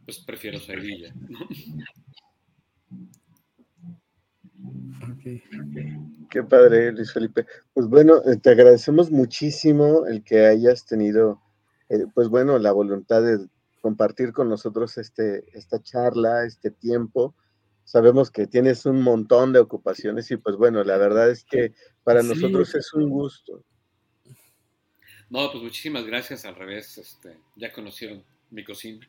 pues 0.04 0.18
prefiero 0.20 0.58
ser 0.58 0.80
Villa. 0.80 1.12
Qué 6.30 6.42
padre, 6.44 6.92
Luis 6.92 7.12
Felipe. 7.12 7.46
Pues 7.74 7.88
bueno, 7.88 8.22
eh, 8.24 8.36
te 8.36 8.50
agradecemos 8.50 9.10
muchísimo 9.10 10.06
el 10.06 10.22
que 10.22 10.46
hayas 10.46 10.86
tenido, 10.86 11.40
eh, 11.88 12.06
pues 12.14 12.28
bueno, 12.28 12.58
la 12.58 12.72
voluntad 12.72 13.22
de 13.22 13.48
compartir 13.80 14.32
con 14.32 14.48
nosotros 14.48 14.96
este, 14.98 15.44
esta 15.58 15.82
charla, 15.82 16.44
este 16.44 16.70
tiempo 16.70 17.34
sabemos 17.90 18.30
que 18.30 18.46
tienes 18.46 18.86
un 18.86 19.02
montón 19.02 19.52
de 19.52 19.58
ocupaciones 19.58 20.30
y 20.30 20.36
pues 20.36 20.54
bueno, 20.54 20.84
la 20.84 20.96
verdad 20.96 21.28
es 21.28 21.44
que 21.44 21.72
para 22.04 22.22
nosotros 22.22 22.72
es 22.76 22.94
un 22.94 23.10
gusto. 23.10 23.64
No, 25.28 25.50
pues 25.50 25.64
muchísimas 25.64 26.06
gracias, 26.06 26.44
al 26.44 26.54
revés, 26.54 26.98
este, 26.98 27.36
ya 27.56 27.72
conocieron 27.72 28.24
mi 28.50 28.62
cocina. 28.62 29.04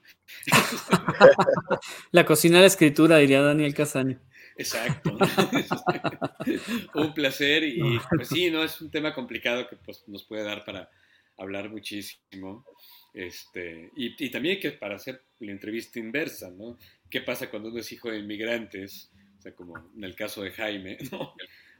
la 2.11 2.25
cocina 2.25 2.55
de 2.55 2.61
la 2.61 2.67
escritura, 2.67 3.17
diría 3.17 3.43
Daniel 3.43 3.75
Casaño. 3.75 4.19
Exacto. 4.57 5.15
un 6.95 7.13
placer 7.13 7.63
y 7.63 7.99
pues 8.09 8.29
sí, 8.29 8.49
no 8.49 8.63
es 8.63 8.81
un 8.81 8.89
tema 8.89 9.13
complicado 9.13 9.67
que 9.67 9.75
pues, 9.75 10.03
nos 10.07 10.23
puede 10.23 10.43
dar 10.43 10.65
para 10.65 10.89
hablar 11.37 11.69
muchísimo. 11.69 12.65
Este, 13.13 13.91
y, 13.95 14.25
y, 14.25 14.31
también 14.31 14.59
que 14.59 14.71
para 14.71 14.95
hacer 14.95 15.23
la 15.39 15.51
entrevista 15.51 15.99
inversa, 15.99 16.49
¿no? 16.49 16.77
¿Qué 17.11 17.21
pasa 17.21 17.49
cuando 17.49 17.69
uno 17.69 17.79
es 17.79 17.91
hijo 17.91 18.09
de 18.09 18.19
inmigrantes? 18.19 19.11
O 19.37 19.41
sea, 19.41 19.53
como 19.53 19.77
en 19.95 20.03
el 20.03 20.15
caso 20.15 20.41
de 20.41 20.51
Jaime, 20.51 20.97
¿no? 21.11 21.33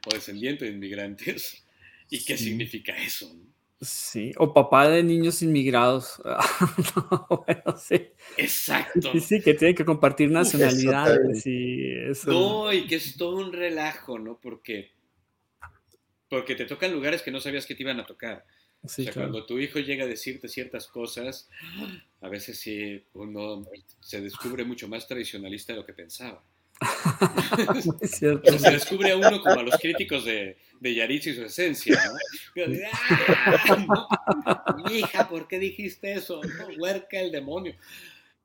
O 0.06 0.14
descendiente 0.14 0.66
de 0.66 0.72
inmigrantes. 0.72 1.66
¿Y 2.10 2.22
qué 2.24 2.36
significa 2.36 2.94
eso? 2.96 3.34
Sí, 3.80 4.32
o 4.36 4.52
papá 4.52 4.88
de 4.88 5.02
niños 5.02 5.42
inmigrados. 5.42 6.20
bueno, 7.46 7.78
sí. 7.78 8.10
Exacto. 8.36 9.10
Sí, 9.10 9.20
sí, 9.20 9.40
que 9.40 9.54
tiene 9.54 9.74
que 9.74 9.84
compartir 9.84 10.30
nacionalidades 10.30 11.46
y 11.46 11.90
eso. 12.10 12.30
No, 12.30 12.72
y 12.72 12.86
que 12.86 12.96
es 12.96 13.16
todo 13.16 13.36
un 13.36 13.52
relajo, 13.52 14.18
¿no? 14.18 14.38
Porque, 14.38 14.92
porque 16.28 16.54
te 16.54 16.66
tocan 16.66 16.92
lugares 16.92 17.22
que 17.22 17.30
no 17.30 17.40
sabías 17.40 17.66
que 17.66 17.74
te 17.74 17.82
iban 17.82 17.98
a 17.98 18.06
tocar 18.06 18.44
o 18.84 18.88
sea, 18.88 19.12
cuando 19.12 19.46
tu 19.46 19.58
hijo 19.58 19.78
llega 19.78 20.04
a 20.04 20.08
decirte 20.08 20.48
ciertas 20.48 20.88
cosas, 20.88 21.48
a 22.20 22.28
veces 22.28 22.58
sí 22.58 23.04
uno 23.14 23.64
se 24.00 24.20
descubre 24.20 24.64
mucho 24.64 24.88
más 24.88 25.06
tradicionalista 25.06 25.72
de 25.72 25.78
lo 25.78 25.86
que 25.86 25.92
pensaba. 25.92 26.42
se 28.02 28.38
descubre 28.70 29.12
a 29.12 29.16
uno 29.16 29.40
como 29.40 29.60
a 29.60 29.62
los 29.62 29.76
críticos 29.76 30.24
de, 30.24 30.56
de 30.80 30.94
Yaritz 30.94 31.28
y 31.28 31.34
su 31.34 31.44
esencia, 31.44 31.96
¿no? 32.56 32.64
¡Ah! 34.46 34.64
hija, 34.90 35.28
¿por 35.28 35.46
qué 35.46 35.60
dijiste 35.60 36.14
eso? 36.14 36.40
huerca 36.76 37.20
el 37.20 37.30
demonio. 37.30 37.76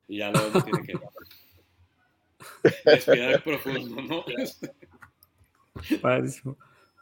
Y 0.08 0.20
ya 0.20 0.30
luego 0.30 0.64
tiene 0.64 0.84
que 0.86 0.94
respirar 2.86 3.44
profundo, 3.44 4.02
¿no? 4.04 4.24
Padrísimo. 6.02 6.58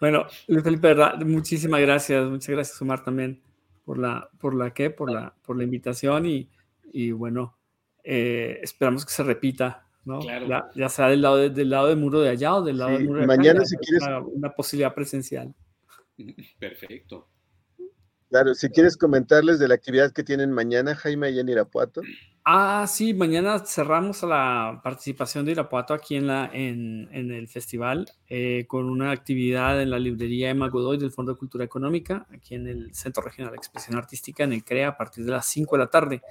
Bueno, 0.05 0.27
Luis 0.45 0.63
Felipe, 0.63 0.95
muchísimas 1.25 1.81
gracias, 1.81 2.29
muchas 2.29 2.49
gracias, 2.49 2.79
Omar, 2.79 3.03
también 3.03 3.41
por 3.83 3.97
la, 3.97 4.29
por 4.37 4.53
la 4.53 4.71
¿qué? 4.71 4.91
Por 4.91 5.11
la, 5.11 5.33
por 5.43 5.57
la 5.57 5.63
invitación 5.63 6.27
y, 6.27 6.47
y 6.93 7.09
bueno, 7.09 7.57
eh, 8.03 8.59
esperamos 8.61 9.03
que 9.03 9.11
se 9.11 9.23
repita, 9.23 9.87
¿no? 10.03 10.19
Ya, 10.75 10.89
sea 10.89 11.07
del 11.07 11.23
lado, 11.23 11.49
del 11.49 11.69
lado 11.71 11.87
del 11.87 11.97
muro 11.97 12.21
de 12.21 12.29
allá 12.29 12.53
o 12.53 12.61
del 12.61 12.77
lado 12.77 12.91
del 12.91 13.07
muro 13.07 13.21
de 13.21 13.25
mañana 13.25 13.65
si 13.65 13.77
quieres 13.77 14.07
una, 14.31 14.51
posibilidad 14.51 14.93
presencial. 14.93 15.55
Perfecto. 16.59 17.27
Claro, 18.35 18.53
si 18.53 18.67
quieres 18.67 18.97
comentarles 18.97 19.59
de 19.59 19.69
la 19.69 19.75
actividad 19.75 20.11
que 20.11 20.21
tienen 20.21 20.51
mañana, 20.51 20.93
Jaime, 20.93 21.27
allá 21.27 21.39
en 21.39 21.47
Irapuato. 21.47 22.01
Ah, 22.43 22.85
sí, 22.85 23.13
mañana 23.13 23.59
cerramos 23.59 24.23
la 24.23 24.81
participación 24.83 25.45
de 25.45 25.53
Irapuato 25.53 25.93
aquí 25.93 26.17
en, 26.17 26.27
la, 26.27 26.49
en, 26.51 27.07
el 27.13 27.47
festival 27.47 28.11
eh, 28.27 28.65
con 28.67 28.89
una 28.89 29.11
actividad 29.11 29.81
en 29.81 29.89
la 29.89 29.99
librería 29.99 30.49
Emma 30.49 30.67
Godoy 30.67 30.97
del 30.97 31.13
Fondo 31.13 31.31
de 31.31 31.37
Cultura 31.37 31.63
Económica, 31.63 32.27
aquí 32.29 32.55
en 32.55 32.67
el 32.67 32.93
Centro 32.93 33.23
Regional 33.23 33.53
de 33.53 33.57
Expresión 33.57 33.97
Artística, 33.97 34.43
en 34.43 34.51
el 34.51 34.65
CREA, 34.65 34.89
a 34.89 34.97
partir 34.97 35.23
de 35.23 35.31
las 35.31 35.45
5 35.45 35.77
de 35.77 35.79
la 35.85 35.89
tarde. 35.89 36.21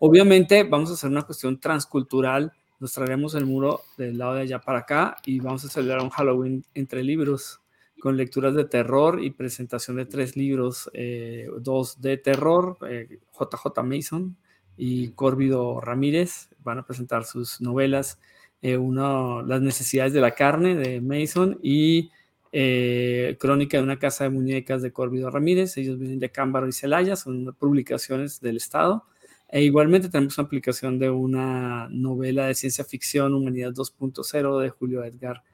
Obviamente 0.00 0.64
vamos 0.64 0.90
a 0.90 0.94
hacer 0.94 1.10
una 1.10 1.22
cuestión 1.22 1.60
transcultural, 1.60 2.52
nos 2.80 2.92
traeremos 2.92 3.36
el 3.36 3.46
muro 3.46 3.82
del 3.96 4.18
lado 4.18 4.34
de 4.34 4.40
allá 4.40 4.58
para 4.60 4.80
acá 4.80 5.16
y 5.24 5.38
vamos 5.38 5.64
a 5.64 5.68
celebrar 5.68 6.02
un 6.02 6.10
Halloween 6.10 6.64
entre 6.74 7.04
libros 7.04 7.61
con 8.02 8.16
lecturas 8.16 8.56
de 8.56 8.64
terror 8.64 9.22
y 9.22 9.30
presentación 9.30 9.96
de 9.96 10.06
tres 10.06 10.36
libros, 10.36 10.90
eh, 10.92 11.48
dos 11.60 12.00
de 12.00 12.16
terror, 12.16 12.76
JJ 12.80 13.78
eh, 13.78 13.82
Mason, 13.84 14.36
y 14.76 15.10
Córvido 15.10 15.80
Ramírez 15.80 16.48
van 16.64 16.80
a 16.80 16.84
presentar 16.84 17.22
sus 17.22 17.60
novelas, 17.60 18.18
eh, 18.60 18.76
uno, 18.76 19.42
Las 19.42 19.62
necesidades 19.62 20.12
de 20.12 20.20
la 20.20 20.32
carne 20.32 20.74
de 20.74 21.00
Mason 21.00 21.60
y 21.62 22.10
eh, 22.50 23.36
Crónica 23.38 23.76
de 23.76 23.84
una 23.84 24.00
casa 24.00 24.24
de 24.24 24.30
muñecas 24.30 24.82
de 24.82 24.92
Córvido 24.92 25.30
Ramírez. 25.30 25.76
Ellos 25.76 25.96
vienen 25.96 26.18
de 26.18 26.32
Cámbaro 26.32 26.66
y 26.66 26.72
Celaya, 26.72 27.14
son 27.14 27.54
publicaciones 27.56 28.40
del 28.40 28.56
Estado. 28.56 29.04
E 29.48 29.62
igualmente 29.62 30.08
tenemos 30.08 30.36
una 30.38 30.46
aplicación 30.46 30.98
de 30.98 31.08
una 31.08 31.86
novela 31.88 32.46
de 32.48 32.54
ciencia 32.56 32.84
ficción, 32.84 33.32
Humanidad 33.32 33.70
2.0 33.70 34.60
de 34.60 34.70
Julio 34.70 35.04
Edgar 35.04 35.44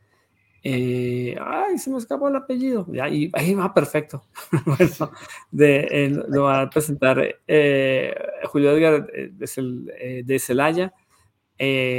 Eh, 0.70 1.36
ay, 1.40 1.78
se 1.78 1.90
me 1.90 1.98
escapó 1.98 2.28
el 2.28 2.36
apellido. 2.36 2.86
Ya, 2.92 3.08
y 3.08 3.30
ahí 3.34 3.54
va 3.54 3.72
perfecto. 3.72 4.24
bueno, 4.66 5.12
de, 5.50 6.24
lo 6.28 6.44
va 6.44 6.62
a 6.62 6.70
presentar 6.70 7.36
eh, 7.46 8.14
Julio 8.44 8.72
Edgar 8.72 9.06
de, 9.06 10.22
de 10.24 10.38
Celaya. 10.38 10.92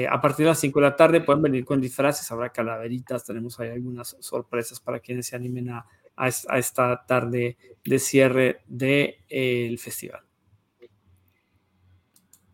a 0.09 0.21
partir 0.21 0.45
de 0.45 0.51
las 0.51 0.59
5 0.59 0.79
de 0.79 0.85
la 0.85 0.95
tarde 0.95 1.21
pueden 1.21 1.41
venir 1.41 1.65
con 1.65 1.81
disfraces, 1.81 2.31
habrá 2.31 2.49
calaveritas, 2.49 3.25
tenemos 3.25 3.59
ahí 3.59 3.69
algunas 3.69 4.15
sorpresas 4.19 4.79
para 4.79 4.99
quienes 4.99 5.27
se 5.27 5.35
animen 5.35 5.69
a, 5.69 5.85
a, 6.19 6.57
esta 6.57 7.05
tarde 7.05 7.57
de 7.83 7.99
cierre 7.99 8.61
del 8.67 9.17
de, 9.29 9.77
festival. 9.77 10.21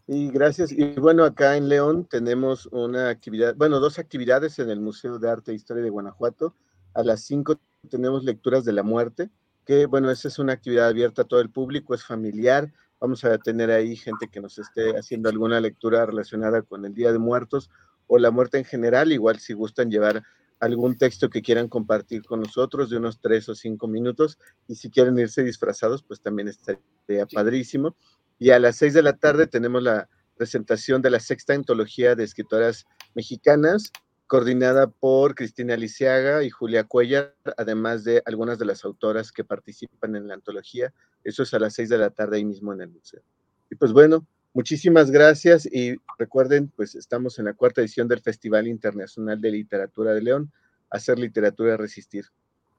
Y 0.08 0.30
gracias. 0.30 0.72
Y 0.72 0.94
bueno, 1.00 1.24
acá 1.24 1.58
en 1.58 1.68
León 1.68 2.06
tenemos 2.06 2.68
una 2.68 3.10
actividad, 3.10 3.56
bueno, 3.56 3.80
dos 3.80 3.98
actividades 3.98 4.60
en 4.60 4.70
el 4.70 4.80
Museo 4.80 5.18
de 5.18 5.30
Arte 5.30 5.52
e 5.52 5.56
Historia 5.56 5.84
de 5.84 5.90
Guanajuato. 5.90 6.56
A 6.94 7.04
las 7.04 7.22
5 7.24 7.60
tenemos 7.90 8.24
lecturas 8.24 8.66
de 8.66 8.72
la 8.72 8.84
muerte, 8.84 9.32
que 9.66 9.88
bueno, 9.88 10.12
esa 10.12 10.28
es 10.28 10.38
una 10.38 10.54
actividad 10.54 10.88
abierta 10.88 11.24
a 11.24 11.26
todo 11.26 11.42
el 11.42 11.50
público, 11.50 11.96
es 11.96 12.04
familiar. 12.04 12.72
Vamos 13.00 13.26
a 13.26 13.38
tener 13.40 13.72
ahí 13.72 13.96
gente 13.96 14.28
que 14.28 14.40
nos 14.40 14.60
esté 14.60 14.92
haciendo 14.92 15.28
alguna 15.28 15.60
lectura 15.60 16.06
relacionada 16.06 16.62
con 16.62 16.86
el 16.86 16.94
Día 16.94 17.12
de 17.12 17.20
Muertos 17.20 17.72
o 18.06 18.20
la 18.20 18.30
muerte 18.30 18.60
en 18.60 18.66
general. 18.66 19.12
Igual 19.12 19.40
si 19.40 19.54
gustan 19.54 19.90
llevar 19.90 20.24
algún 20.60 20.98
texto 20.98 21.30
que 21.30 21.42
quieran 21.42 21.68
compartir 21.68 22.24
con 22.24 22.42
nosotros 22.42 22.90
de 22.90 22.98
unos 22.98 23.20
tres 23.20 23.50
o 23.50 23.56
cinco 23.56 23.88
minutos 23.88 24.38
y 24.68 24.76
si 24.76 24.90
quieren 24.90 25.18
irse 25.18 25.44
disfrazados, 25.44 26.04
pues 26.04 26.22
también 26.22 26.48
estaría 26.48 27.26
padrísimo. 27.26 27.96
Y 28.40 28.50
a 28.52 28.60
las 28.60 28.78
seis 28.78 28.94
de 28.94 29.02
la 29.02 29.14
tarde 29.14 29.48
tenemos 29.48 29.82
la 29.82 30.10
presentación 30.36 31.02
de 31.02 31.10
la 31.10 31.20
sexta 31.20 31.54
antología 31.54 32.16
de 32.16 32.24
escritoras 32.24 32.86
mexicanas, 33.14 33.92
coordinada 34.28 34.88
por 34.88 35.36
Cristina 35.36 35.78
Lisiaga 35.78 36.44
y 36.44 36.50
Julia 36.50 36.84
Cuellar, 36.84 37.36
además 37.58 38.04
de 38.04 38.22
algunas 38.26 38.58
de 38.58 38.66
las 38.66 38.84
autoras 38.84 39.32
que 39.32 39.44
participan 39.44 40.16
en 40.16 40.28
la 40.28 40.34
antología. 40.34 40.94
Eso 41.24 41.44
es 41.44 41.54
a 41.54 41.60
las 41.60 41.74
seis 41.74 41.90
de 41.90 41.98
la 41.98 42.10
tarde 42.10 42.38
ahí 42.38 42.46
mismo 42.46 42.74
en 42.74 42.82
el 42.82 42.90
museo. 42.90 43.22
Y 43.70 43.76
pues 43.76 43.94
bueno, 43.94 44.26
muchísimas 44.54 45.12
gracias 45.12 45.66
y 45.66 45.96
recuerden, 46.18 46.72
pues 46.76 46.96
estamos 46.96 47.40
en 47.40 47.46
la 47.46 47.54
cuarta 47.54 47.82
edición 47.82 48.08
del 48.08 48.22
Festival 48.22 48.68
Internacional 48.68 49.40
de 49.40 49.52
Literatura 49.52 50.14
de 50.14 50.22
León, 50.22 50.52
Hacer 50.90 51.20
Literatura 51.20 51.78
Resistir. 51.78 52.26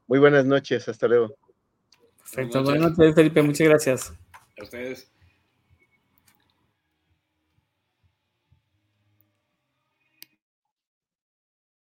Muy 0.07 0.19
buenas 0.19 0.45
noches, 0.45 0.89
hasta 0.89 1.09
luego. 1.09 1.37
Perfecto, 2.19 2.63
buenas 2.63 2.97
noches, 2.99 3.15
Felipe, 3.15 3.43
muchas 3.43 3.69
gracias. 3.69 4.13
A 4.59 4.63
ustedes. 4.63 5.16